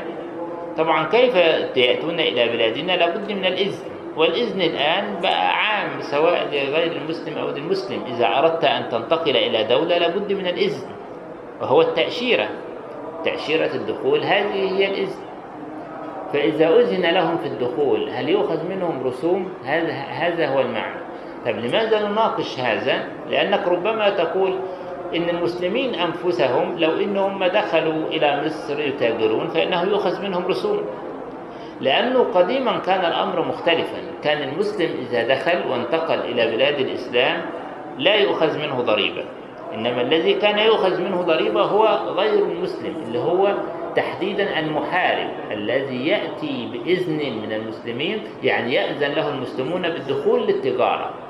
طبعا 0.78 1.08
كيف 1.08 1.36
يأتون 1.78 2.20
إلى 2.20 2.48
بلادنا؟ 2.48 2.92
لابد 2.92 3.32
من 3.32 3.46
الإذن 3.46 3.80
والإذن 4.18 4.62
الآن 4.62 5.22
بقى 5.22 5.50
عام 5.50 6.02
سواء 6.02 6.48
لغير 6.52 6.92
المسلم 6.92 7.38
أو 7.38 7.50
للمسلم. 7.50 8.04
إذا 8.08 8.28
أردت 8.40 8.64
أن 8.66 8.90
تنتقل 8.90 9.38
إلى 9.38 9.64
دولة 9.64 9.98
لابد 9.98 10.34
من 10.34 10.48
الإذن 10.48 10.82
وهو 11.62 11.82
التأشيرة. 11.82 12.50
تأشيرة 13.26 13.76
الدخول 13.76 14.24
هذه 14.24 14.78
هي 14.78 14.86
الإذن. 14.86 15.26
فإذا 16.34 16.80
أذن 16.80 17.06
لهم 17.06 17.38
في 17.38 17.48
الدخول 17.48 18.10
هل 18.10 18.30
يؤخذ 18.30 18.70
منهم 18.70 19.04
رسوم؟ 19.04 19.54
هذا 19.66 19.92
هذا 19.92 20.48
هو 20.48 20.62
المعنى. 20.62 21.00
طيب 21.46 21.58
لماذا 21.58 22.08
نناقش 22.08 22.60
هذا؟ 22.60 23.04
لأنك 23.30 23.68
ربما 23.68 24.10
تقول 24.10 24.60
إن 25.16 25.30
المسلمين 25.30 25.96
أنفسهم 25.96 26.80
لو 26.80 26.92
إنهم 26.92 27.44
دخلوا 27.44 28.08
إلى 28.08 28.42
مصر 28.46 28.80
يتاجرون 28.80 29.48
فإنه 29.48 29.82
يؤخذ 29.82 30.22
منهم 30.22 30.46
رسوم. 30.46 30.82
لأنه 31.82 32.24
قديما 32.34 32.78
كان 32.78 33.06
الأمر 33.06 33.48
مختلفا. 33.48 33.98
كان 34.24 34.50
المسلم 34.50 34.90
إذا 35.10 35.28
دخل 35.28 35.72
وانتقل 35.72 36.20
إلى 36.20 36.52
بلاد 36.56 36.80
الإسلام 36.80 37.42
لا 37.98 38.16
يؤخذ 38.16 38.58
منه 38.58 38.82
ضريبة. 38.82 39.24
إنما 39.74 40.02
الذي 40.02 40.34
كان 40.34 40.60
يؤخذ 40.60 41.02
منه 41.02 41.22
ضريبة 41.22 41.62
هو 41.62 41.86
غير 42.18 42.46
المسلم 42.46 42.96
اللي 43.08 43.20
هو 43.20 43.54
تحديدا 43.96 44.60
المحارب 44.60 45.30
الذي 45.52 46.08
يأتي 46.08 46.70
بإذن 46.74 47.38
من 47.42 47.54
المسلمين 47.54 48.24
يعني 48.44 48.74
يأذن 48.74 49.12
له 49.12 49.30
المسلمون 49.30 49.82
بالدخول 49.82 50.48
للتجارة. 50.48 51.25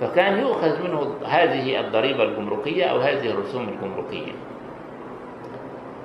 فكان 0.00 0.38
يؤخذ 0.38 0.82
منه 0.82 1.14
هذه 1.24 1.80
الضريبة 1.80 2.22
الجمركية 2.22 2.84
أو 2.84 2.98
هذه 2.98 3.30
الرسوم 3.30 3.68
الجمركية. 3.68 4.32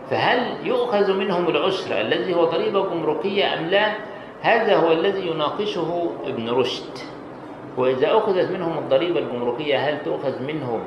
فهل 0.09 0.67
يؤخذ 0.67 1.13
منهم 1.13 1.49
العشر 1.49 2.01
الذي 2.01 2.35
هو 2.35 2.45
ضريبة 2.45 2.89
جمركية 2.89 3.53
أم 3.53 3.65
لا؟ 3.65 3.93
هذا 4.41 4.75
هو 4.75 4.91
الذي 4.91 5.27
يناقشه 5.27 6.11
ابن 6.25 6.49
رشد. 6.49 6.97
وإذا 7.77 8.17
أخذت 8.17 8.51
منهم 8.51 8.77
الضريبة 8.77 9.19
الجمركية 9.19 9.77
هل 9.77 10.03
تؤخذ 10.05 10.43
منهم 10.43 10.79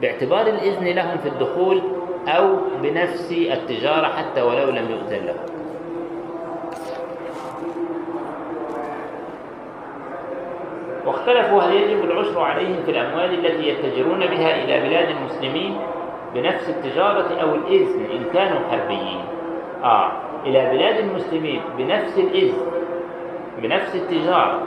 باعتبار 0.00 0.46
الإذن 0.46 0.88
لهم 0.88 1.18
في 1.18 1.28
الدخول 1.28 1.82
أو 2.28 2.56
بنفس 2.82 3.32
التجارة 3.32 4.06
حتى 4.06 4.42
ولو 4.42 4.70
لم 4.70 4.90
يؤذن 4.90 5.26
لهم؟ 5.26 5.55
واختلفوا 11.06 11.62
هل 11.62 11.74
يجب 11.74 12.04
العشر 12.04 12.40
عليهم 12.40 12.82
في 12.84 12.90
الأموال 12.90 13.46
التي 13.46 13.68
يتجرون 13.68 14.18
بها 14.18 14.64
إلى 14.64 14.88
بلاد 14.88 15.08
المسلمين 15.08 15.78
بنفس 16.34 16.68
التجارة 16.68 17.40
أو 17.42 17.54
الإذن 17.54 18.04
إن 18.12 18.24
كانوا 18.32 18.60
حربيين. 18.70 19.20
آه 19.84 20.12
إلى 20.46 20.70
بلاد 20.72 20.96
المسلمين 20.96 21.60
بنفس 21.78 22.18
الإذن 22.18 22.58
بنفس 23.62 23.94
التجارة 23.96 24.62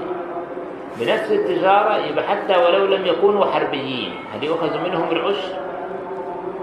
بنفس 1.00 1.32
التجارة 1.32 1.98
يبقى 1.98 2.24
حتى 2.24 2.58
ولو 2.58 2.86
لم 2.86 3.06
يكونوا 3.06 3.46
حربيين. 3.46 4.14
هل 4.34 4.44
يؤخذ 4.44 4.78
منهم 4.88 5.12
العشر؟ 5.12 5.54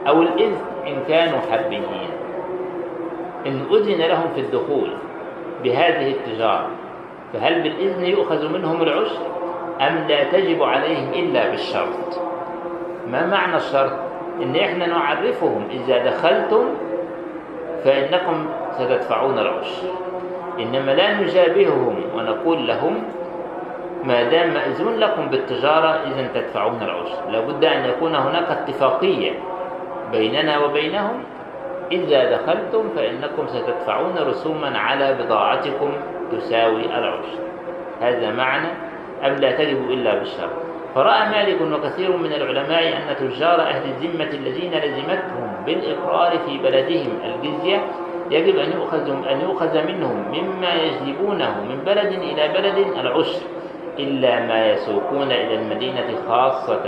أو 0.09 0.23
الإذن 0.23 0.61
إن 0.87 1.03
كانوا 1.09 1.39
حربيين. 1.51 2.11
إن 3.47 3.67
أذن 3.71 4.03
لهم 4.03 4.29
في 4.35 4.41
الدخول 4.41 4.91
بهذه 5.65 6.11
التجارة 6.11 6.69
فهل 7.33 7.63
بالإذن 7.63 8.05
يؤخذ 8.05 8.53
منهم 8.53 8.83
العشر؟ 8.83 9.36
أم 9.81 10.07
لا 10.09 10.25
تجب 10.25 10.63
عليهم 10.63 11.13
إلا 11.13 11.51
بالشرط. 11.51 12.21
ما 13.11 13.27
معنى 13.27 13.57
الشرط؟ 13.57 13.93
إن 14.43 14.57
إحنا 14.57 14.87
نعرفهم 14.87 15.69
إذا 15.71 16.05
دخلتم 16.05 16.65
فإنكم 17.85 18.47
ستدفعون 18.73 19.39
العشر 19.39 19.89
إنما 20.61 20.91
لا 20.91 21.21
نجابههم 21.21 21.97
ونقول 22.17 22.67
لهم 22.67 23.03
ما 24.05 24.23
دام 24.23 24.55
مأذون 24.55 24.97
لكم 24.97 25.29
بالتجارة 25.29 25.89
إذا 25.89 26.29
تدفعون 26.35 26.83
العشر 26.83 27.31
لابد 27.31 27.65
أن 27.65 27.85
يكون 27.85 28.15
هناك 28.15 28.51
اتفاقية 28.51 29.33
بيننا 30.13 30.59
وبينهم. 30.59 31.23
إذا 31.93 32.37
دخلتم 32.37 32.89
فإنكم 32.97 33.47
ستدفعون 33.47 34.19
رسوما 34.19 34.79
على 34.79 35.15
بضاعتكم 35.15 35.93
تساوي 36.33 36.85
العشر 36.85 37.39
هذا 38.01 38.31
معنى 38.31 38.69
أم 39.25 39.35
لا 39.35 39.53
تجب 39.53 39.91
إلا 39.91 40.15
بالشرط 40.19 40.51
فرأى 40.95 41.29
مالك 41.29 41.61
وكثير 41.61 42.17
من 42.17 42.33
العلماء 42.33 42.97
أن 42.97 43.17
تجار 43.17 43.61
أهل 43.61 43.83
الذمة 43.91 44.31
الذين 44.31 44.73
لزمتهم 44.75 45.65
بالإقرار 45.67 46.39
في 46.39 46.59
بلدهم 46.59 47.19
الجزية 47.25 47.85
يجب 48.31 48.59
أن 48.59 48.73
يؤخذ 48.73 49.11
أن 49.31 49.41
يؤخذ 49.41 49.87
منهم 49.87 50.25
مما 50.33 50.75
يجلبونه 50.75 51.65
من 51.69 51.85
بلد 51.87 52.13
إلى 52.13 52.49
بلد 52.49 52.87
العشر 53.01 53.41
إلا 53.99 54.47
ما 54.47 54.67
يسوقون 54.67 55.33
إلى 55.33 55.55
المدينة 55.55 56.15
خاصة 56.29 56.83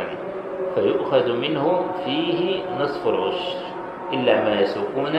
فيؤخذ 0.75 1.33
منه 1.33 1.85
فيه 2.05 2.61
نصف 2.81 3.09
العشر 3.09 3.59
إلا 4.13 4.45
ما 4.45 4.61
يسوقون 4.61 5.17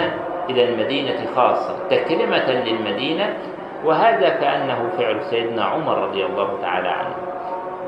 إلى 0.49 0.69
المدينة 0.69 1.25
خاصة. 1.35 1.75
تكرمة 1.89 2.51
للمدينة 2.51 3.37
وهذا 3.85 4.29
كأنه 4.29 4.89
فعل 4.97 5.23
سيدنا 5.23 5.63
عمر 5.63 5.97
رضي 5.97 6.25
الله 6.25 6.57
تعالى 6.61 6.87
عنه. 6.87 7.15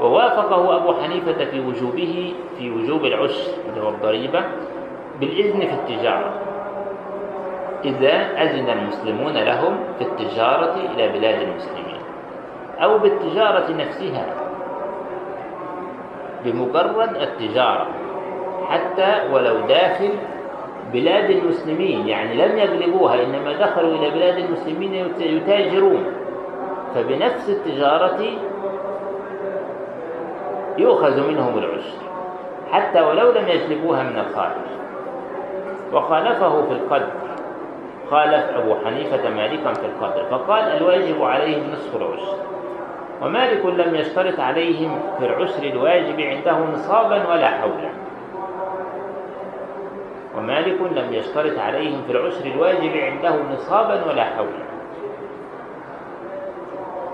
ووافقه 0.02 0.76
أبو 0.76 0.94
حنيفة 0.94 1.46
في 1.46 1.60
وجوبه 1.60 2.34
في 2.58 2.72
وجوب 2.72 3.06
العشر 3.06 3.52
اللي 3.70 3.82
هو 3.82 3.90
الضريبة 3.90 4.44
بالإذن 5.20 5.60
في 5.60 5.74
التجارة. 5.74 6.34
إذا 7.86 8.42
أذن 8.42 8.70
المسلمون 8.70 9.34
لهم 9.34 9.78
في 10.00 10.04
التجارة 10.04 10.76
إلى 10.96 11.08
بلاد 11.08 11.42
المسلمين 11.42 12.02
أو 12.80 12.98
بالتجارة 12.98 13.72
نفسها. 13.72 14.26
بمجرد 16.46 17.16
التجارة 17.22 17.88
حتى 18.70 19.14
ولو 19.34 19.60
داخل 19.68 20.10
بلاد 20.94 21.30
المسلمين 21.30 22.08
يعني 22.08 22.48
لم 22.48 22.58
يغلبوها 22.58 23.24
إنما 23.24 23.54
دخلوا 23.54 23.96
إلى 23.96 24.10
بلاد 24.10 24.38
المسلمين 24.38 24.94
يتاجرون. 25.20 26.06
فبنفس 26.96 27.50
التجارة 27.50 28.20
يؤخذ 30.78 31.28
منهم 31.28 31.58
العشر 31.58 31.98
حتى 32.72 33.02
ولو 33.02 33.32
لم 33.32 33.48
يجلبوها 33.48 34.04
من 34.04 34.20
الخارج. 34.20 34.72
وخالفه 35.94 36.66
في 36.66 36.72
القدر 36.72 37.12
خالف 38.12 38.50
أبو 38.58 38.76
حنيفة 38.86 39.30
مالكا 39.30 39.74
في 39.74 39.86
القدر 39.86 40.26
فقال 40.32 40.64
الواجب 40.64 41.24
عليهم 41.24 41.72
نصف 41.72 41.96
العشر. 41.96 42.38
ومالك 43.22 43.66
لم 43.66 43.96
يشترط 43.96 44.40
عليهم 44.40 45.00
في 45.20 45.26
العشر 45.26 45.64
الواجب 45.64 46.22
عنده 46.22 46.58
نصابا 46.74 47.28
ولا 47.30 47.48
حولا. 47.48 47.90
ومالك 50.38 50.82
لم 50.82 51.14
يشترط 51.14 51.60
عليهم 51.60 52.02
في 52.08 52.12
العشر 52.12 52.46
الواجب 52.46 52.98
عنده 52.98 53.36
نصابا 53.54 54.06
ولا 54.06 54.24
حولا 54.24 54.72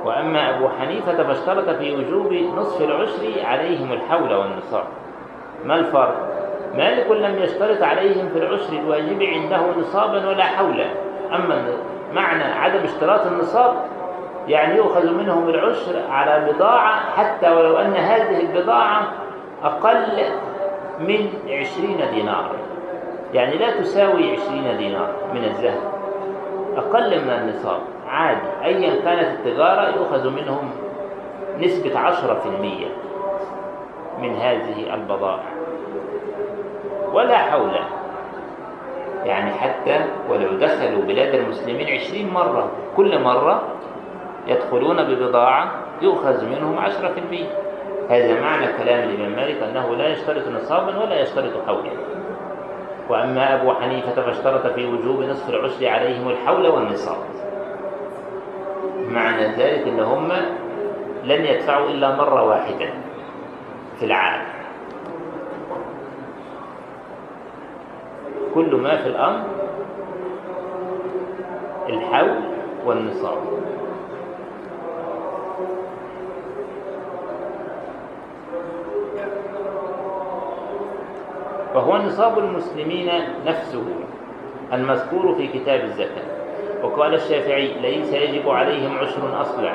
وأما 0.05 0.49
أبو 0.55 0.69
حنيفة 0.69 1.23
فاشترط 1.23 1.69
في 1.69 1.95
وجوب 1.95 2.33
نصف 2.33 2.81
العشر 2.81 3.45
عليهم 3.45 3.91
الحول 3.93 4.33
والنصاب. 4.33 4.83
ما 5.65 5.75
الفرق؟ 5.75 6.37
مالك 6.75 7.11
لم 7.11 7.43
يشترط 7.43 7.81
عليهم 7.81 8.29
في 8.29 8.39
العشر 8.39 8.73
الواجب 8.73 9.23
عنده 9.23 9.61
نصابا 9.79 10.29
ولا 10.29 10.43
حولا 10.43 10.85
أما 11.35 11.77
معنى 12.13 12.43
عدم 12.43 12.83
اشتراط 12.83 13.27
النصاب 13.27 13.73
يعني 14.47 14.75
يؤخذ 14.75 15.13
منهم 15.13 15.49
العشر 15.49 16.01
على 16.09 16.51
بضاعة 16.51 16.99
حتى 17.17 17.49
ولو 17.49 17.77
أن 17.77 17.93
هذه 17.93 18.39
البضاعة 18.39 19.07
أقل 19.63 20.23
من 20.99 21.29
عشرين 21.49 21.97
دينار 22.13 22.51
يعني 23.33 23.57
لا 23.57 23.81
تساوي 23.81 24.31
عشرين 24.31 24.77
دينار 24.77 25.13
من 25.33 25.43
الذهب. 25.43 25.81
أقل 26.77 27.21
من 27.21 27.29
النصاب. 27.29 27.79
عادي. 28.07 28.65
أيا 28.65 29.01
كانت 29.01 29.39
التجارة 29.39 29.95
يؤخذ 29.95 30.29
منهم 30.29 30.69
نسبة 31.59 31.99
عشرة 31.99 32.33
في 32.33 32.45
المية 32.45 32.87
من 34.21 34.35
هذه 34.35 34.93
البضائع. 34.93 35.49
ولا 37.13 37.37
حول. 37.37 37.71
يعني 39.25 39.51
حتى 39.51 40.05
ولو 40.29 40.57
دخلوا 40.57 41.01
بلاد 41.01 41.35
المسلمين 41.35 41.87
عشرين 41.87 42.33
مرة. 42.33 42.71
كل 42.97 43.23
مرة 43.23 43.61
يدخلون 44.47 45.03
ببضاعة 45.03 45.71
يؤخذ 46.01 46.45
منهم 46.45 46.79
عشرة 46.79 47.07
في 47.07 47.19
المية. 47.19 47.49
هذا 48.09 48.41
معنى 48.41 48.67
كلام 48.67 49.09
الإمام 49.09 49.31
مالك 49.31 49.63
أنه 49.63 49.95
لا 49.95 50.07
يشترط 50.07 50.47
نصابا 50.47 51.03
ولا 51.03 51.21
يشترط 51.21 51.51
حولا. 51.67 51.91
وأما 53.09 53.61
أبو 53.61 53.73
حنيفة 53.73 54.21
فاشترط 54.21 54.67
في 54.67 54.85
وجوب 54.85 55.23
نصف 55.23 55.49
العشر 55.49 55.87
عليهم 55.87 56.29
الحول 56.29 56.67
والنصاب. 56.67 57.17
معنى 59.09 59.47
ذلك 59.47 59.87
أن 59.87 59.99
هم 59.99 60.31
لن 61.23 61.45
يدفعوا 61.45 61.89
إلا 61.89 62.15
مرة 62.15 62.43
واحدة 62.43 62.89
في 63.99 64.05
العام. 64.05 64.41
كل 68.55 68.75
ما 68.75 68.97
في 68.97 69.07
الأمر 69.07 69.43
الحول 71.89 72.39
والنصاب. 72.85 73.37
فهو 81.77 81.97
نصاب 81.97 82.39
المسلمين 82.39 83.09
نفسه 83.45 83.83
المذكور 84.73 85.35
في 85.35 85.47
كتاب 85.47 85.83
الزكاة. 85.83 86.23
وقال 86.83 87.13
الشافعي 87.13 87.73
ليس 87.81 88.13
يجب 88.13 88.49
عليهم 88.49 88.97
عشر 88.97 89.41
أصلا 89.41 89.73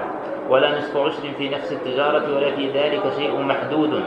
ولا 0.50 0.78
نصف 0.78 0.96
عشر 0.96 1.22
في 1.38 1.48
نفس 1.48 1.72
التجارة 1.72 2.36
ولا 2.36 2.50
في 2.50 2.70
ذلك 2.70 3.02
شيء 3.18 3.40
محدود 3.40 4.02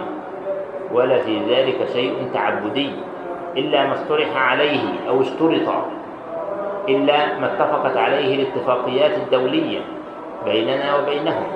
ولا 0.92 1.18
في 1.20 1.40
ذلك 1.50 1.88
شيء 1.94 2.30
تعبدي 2.34 2.90
إلا 3.58 3.88
ما 3.88 3.94
اصطلح 3.94 4.38
عليه 4.38 5.10
أو 5.10 5.22
اشترط 5.22 5.70
إلا 6.90 7.40
ما 7.40 7.54
اتفقت 7.54 7.98
عليه 7.98 8.36
الاتفاقيات 8.36 9.18
الدولية 9.18 9.80
بيننا 10.46 10.98
وبينهم. 10.98 11.48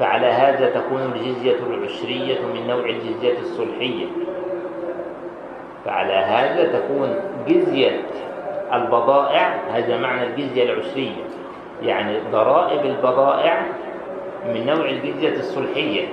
فعلى 0.00 0.26
هذا 0.26 0.70
تكون 0.70 1.12
الجزية 1.14 1.56
العشرية 1.66 2.38
من 2.54 2.66
نوع 2.66 2.84
الجزية 2.84 3.38
الصلحية. 3.38 4.06
فعلى 5.88 6.12
هذا 6.12 6.78
تكون 6.78 7.14
جزية 7.46 8.00
البضائع 8.72 9.54
هذا 9.70 9.98
معنى 9.98 10.26
الجزية 10.26 10.72
العشرية 10.72 11.24
يعني 11.82 12.20
ضرائب 12.32 12.86
البضائع 12.86 13.62
من 14.46 14.66
نوع 14.66 14.84
الجزية 14.84 15.36
الصلحية 15.36 16.06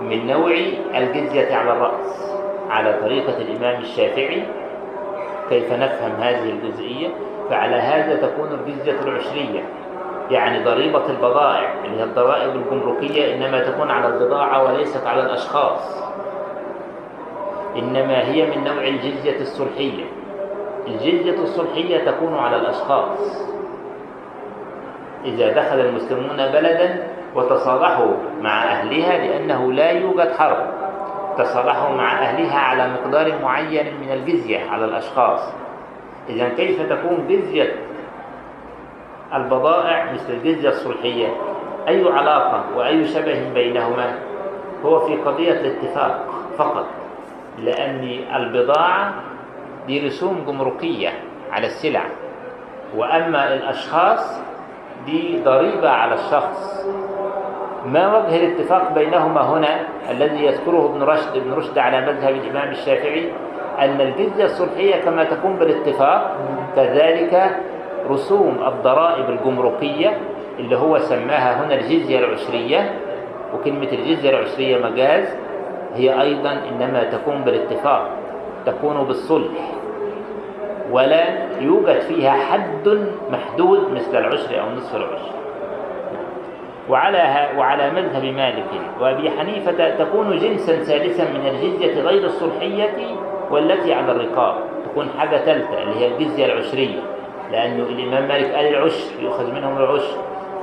من 0.00 0.26
نوع 0.26 0.50
الجزية 0.94 1.56
على 1.56 1.72
الرأس 1.72 2.34
على 2.70 2.98
طريقة 3.02 3.36
الإمام 3.36 3.80
الشافعي 3.80 4.42
كيف 5.50 5.72
نفهم 5.72 6.12
هذه 6.20 6.50
الجزئية. 6.50 7.08
فعلى 7.50 7.76
هذا 7.76 8.26
تكون 8.26 8.52
الجزية 8.52 9.00
العشرية 9.00 9.60
يعني 10.30 10.64
ضريبة 10.64 11.10
البضائع 11.10 11.74
اللي 11.84 12.00
هي 12.00 12.04
الضرائب 12.04 12.56
الجمركية 12.56 13.34
إنما 13.34 13.60
تكون 13.60 13.90
على 13.90 14.08
البضاعة 14.08 14.64
وليست 14.64 15.06
على 15.06 15.22
الأشخاص. 15.22 16.02
إنما 17.76 18.28
هي 18.28 18.46
من 18.46 18.64
نوع 18.64 18.88
الجزية 18.88 19.40
الصلحية. 19.40 20.04
الجزية 20.86 21.42
الصلحية 21.42 22.10
تكون 22.10 22.34
على 22.34 22.56
الأشخاص. 22.56 23.48
إذا 25.24 25.52
دخل 25.52 25.80
المسلمون 25.80 26.36
بلدا 26.36 27.06
وتصالحوا 27.34 28.12
مع 28.40 28.64
أهلها 28.64 29.18
لأنه 29.18 29.72
لا 29.72 29.90
يوجد 29.90 30.32
حرب. 30.32 30.66
تصالحوا 31.38 31.96
مع 31.96 32.22
أهلها 32.22 32.58
على 32.58 32.88
مقدار 32.88 33.32
معين 33.42 34.00
من 34.00 34.12
الجزية 34.12 34.70
على 34.70 34.84
الأشخاص. 34.84 35.40
إذا 36.28 36.48
كيف 36.48 36.92
تكون 36.92 37.26
جزية 37.28 37.74
البضائع 39.34 40.12
مثل 40.12 40.32
الجزية 40.32 40.68
الصلحية؟ 40.68 41.28
أي 41.88 42.12
علاقة 42.12 42.64
وأي 42.76 43.06
شبه 43.06 43.52
بينهما؟ 43.54 44.18
هو 44.84 45.00
في 45.00 45.16
قضية 45.16 45.52
الاتفاق 45.52 46.26
فقط. 46.58 46.86
لأن 47.64 48.20
البضاعة 48.34 49.14
دي 49.86 50.06
رسوم 50.06 50.44
جمركية 50.46 51.08
على 51.52 51.66
السلع. 51.66 52.02
وأما 52.96 53.54
الأشخاص 53.54 54.40
دي 55.06 55.42
ضريبة 55.44 55.90
على 55.90 56.14
الشخص. 56.14 56.86
ما 57.86 58.16
وجه 58.16 58.36
الاتفاق 58.36 58.92
بينهما 58.94 59.40
هنا 59.40 59.80
الذي 60.10 60.44
يذكره 60.44 60.86
ابن 60.86 61.02
رشد 61.02 61.36
ابن 61.36 61.52
رشد 61.52 61.78
على 61.78 62.00
مذهب 62.00 62.34
الإمام 62.34 62.70
الشافعي؟ 62.70 63.32
أن 63.78 64.00
الجزية 64.00 64.44
الصلحية 64.44 64.96
كما 65.04 65.24
تكون 65.24 65.56
بالاتفاق 65.56 66.36
كذلك 66.76 67.56
رسوم 68.10 68.58
الضرائب 68.66 69.30
الجمركية 69.30 70.18
اللي 70.58 70.76
هو 70.76 70.98
سماها 70.98 71.64
هنا 71.64 71.74
الجزية 71.74 72.18
العشرية. 72.18 72.94
وكلمة 73.54 73.88
الجزية 73.92 74.30
العشرية 74.30 74.84
مجاز. 74.90 75.36
هي 75.94 76.22
أيضا 76.22 76.52
إنما 76.52 77.04
تكون 77.04 77.42
بالاتفاق 77.42 78.10
تكون 78.66 79.04
بالصلح 79.04 79.78
ولا 80.90 81.24
يوجد 81.60 82.00
فيها 82.00 82.32
حد 82.32 83.08
محدود 83.30 83.92
مثل 83.92 84.16
العشر 84.18 84.60
أو 84.60 84.70
نصف 84.76 84.96
العشر 84.96 85.38
وعلى 86.88 87.48
وعلى 87.58 87.90
مذهب 87.90 88.24
مالك 88.24 88.64
وأبي 89.00 89.30
حنيفة 89.30 89.90
تكون 89.90 90.38
جنسا 90.38 90.76
ثالثا 90.76 91.24
من 91.24 91.46
الجزية 91.46 92.02
غير 92.02 92.24
الصلحية 92.24 93.16
والتي 93.50 93.94
على 93.94 94.12
الرقاب 94.12 94.54
تكون 94.84 95.08
حاجة 95.18 95.36
ثالثة 95.36 95.82
اللي 95.82 95.96
هي 95.96 96.06
الجزية 96.06 96.46
العشريه 96.46 97.00
لأنه 97.52 97.82
الإمام 97.82 98.28
مالك 98.28 98.54
قال 98.54 98.66
العشر 98.66 99.22
يؤخذ 99.22 99.54
منهم 99.54 99.76
العشر 99.76 100.16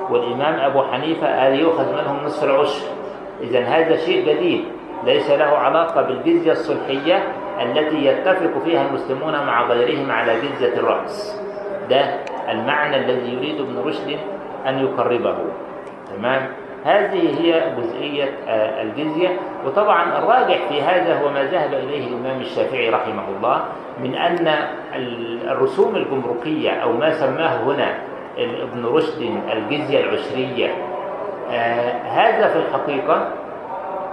والإمام 0.09 0.59
أبو 0.59 0.81
حنيفة 0.81 1.39
قال 1.39 1.59
يؤخذ 1.59 1.91
منهم 1.93 2.25
نصف 2.25 2.43
العشر 2.43 2.85
اذا 3.41 3.59
هذا 3.59 3.95
شيء 3.97 4.29
جديد. 4.29 4.65
ليس 5.03 5.31
له 5.31 5.45
علاقة 5.45 6.01
بالجزية 6.01 6.51
الصلحية 6.51 7.23
التي 7.61 8.05
يتفق 8.05 8.63
فيها 8.65 8.87
المسلمون 8.87 9.33
مع 9.33 9.67
غيرهم 9.67 10.11
على 10.11 10.33
جزية 10.41 10.73
الرأس. 10.73 11.41
ده 11.89 12.05
المعنى 12.49 12.97
الذي 12.97 13.33
يريد 13.33 13.61
ابن 13.61 13.79
رشد 13.79 14.17
أن 14.67 14.79
يقربه. 14.79 15.35
تمام؟ 16.17 16.47
هذه 16.85 17.41
هي 17.41 17.75
جزئية 17.77 18.23
آه، 18.47 18.81
الجزية. 18.81 19.29
وطبعا 19.65 20.17
الراجح 20.17 20.67
في 20.69 20.81
هذا 20.81 21.19
هو 21.19 21.29
ما 21.29 21.43
ذهب 21.43 21.73
إليه 21.73 22.07
الإمام 22.07 22.41
الشافعي 22.41 22.89
رحمه 22.89 23.23
الله 23.37 23.63
من 23.99 24.15
أن 24.15 24.47
الرسوم 25.47 25.95
الجمركية 25.95 26.71
أو 26.71 26.91
ما 26.91 27.11
سماه 27.13 27.63
هنا 27.63 27.97
ابن 28.37 28.85
رشد 28.85 29.39
الجزية 29.53 29.99
العشرية 29.99 30.67
آه، 31.51 31.91
هذا 32.03 32.47
في 32.47 32.59
الحقيقة 32.59 33.27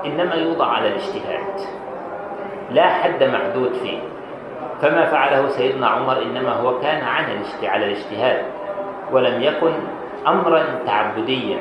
إنما 0.05 0.34
يوضع 0.34 0.66
على 0.66 0.88
الاجتهاد. 0.88 1.61
لا 2.70 2.88
حد 2.88 3.24
محدود 3.24 3.72
فيه. 3.72 3.98
فما 4.80 5.07
فعله 5.07 5.48
سيدنا 5.48 5.86
عمر 5.86 6.22
إنما 6.22 6.53
هو 6.53 6.80
كان 6.80 7.05
على 7.62 7.84
الاجتهاد 7.86 8.44
ولم 9.12 9.42
يكن 9.42 9.72
أمرا 10.26 10.64
تعبديا. 10.86 11.59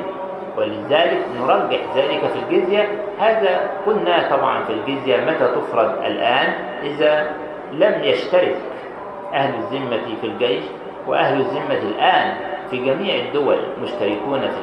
ولذلك 0.58 1.26
نرجح 1.40 1.80
ذلك 1.96 2.22
في 2.28 2.40
الجزية. 2.40 2.88
هذا 3.20 3.70
قلنا 3.86 4.30
طبعا 4.30 4.64
في 4.64 4.74
الجزية. 4.74 5.18
متى 5.18 5.48
تفرض 5.48 6.06
الآن؟ 6.06 6.54
إذا 6.84 7.32
لم 7.72 8.04
يشترك 8.04 8.56
أهل 9.34 9.54
الذمة 9.56 10.16
في 10.22 10.28
الجيش 10.28 10.64
وأهل 11.08 11.40
الذمة 11.40 11.78
الآن 11.78 12.36
في 12.70 12.78
جميع 12.78 13.16
الدول 13.16 13.58
مشتركون 13.82 14.42
في 14.42 14.62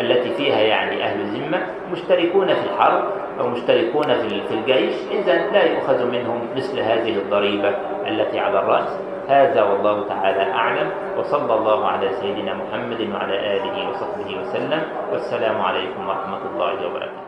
التي 0.00 0.34
فيها 0.34 0.58
يعني 0.58 1.04
أهل 1.04 1.20
الذمة 1.20 1.66
مشتركون 1.92 2.46
في 2.46 2.64
الحرب 2.74 3.04
أو 3.40 3.48
مشتركون 3.48 4.14
في 4.48 4.54
الجيش 4.54 4.94
إذا 5.10 5.50
لا 5.50 5.64
يؤخذ 5.64 6.10
منهم 6.10 6.48
مثل 6.56 6.78
هذه 6.78 7.18
الضريبة 7.18 7.68
التي 8.06 8.38
على 8.38 8.58
الرأس. 8.58 9.00
هذا 9.28 9.62
والله 9.62 10.08
تعالى 10.08 10.52
أعلم. 10.52 10.90
وصلى 11.18 11.54
الله 11.54 11.86
على 11.86 12.12
سيدنا 12.12 12.54
محمد 12.54 13.00
وعلى 13.14 13.56
آله 13.56 13.90
وصحبه 13.90 14.40
وسلم. 14.40 14.82
والسلام 15.12 15.60
عليكم 15.60 16.08
ورحمة 16.08 16.40
الله 16.54 16.86
وبركاته. 16.86 17.23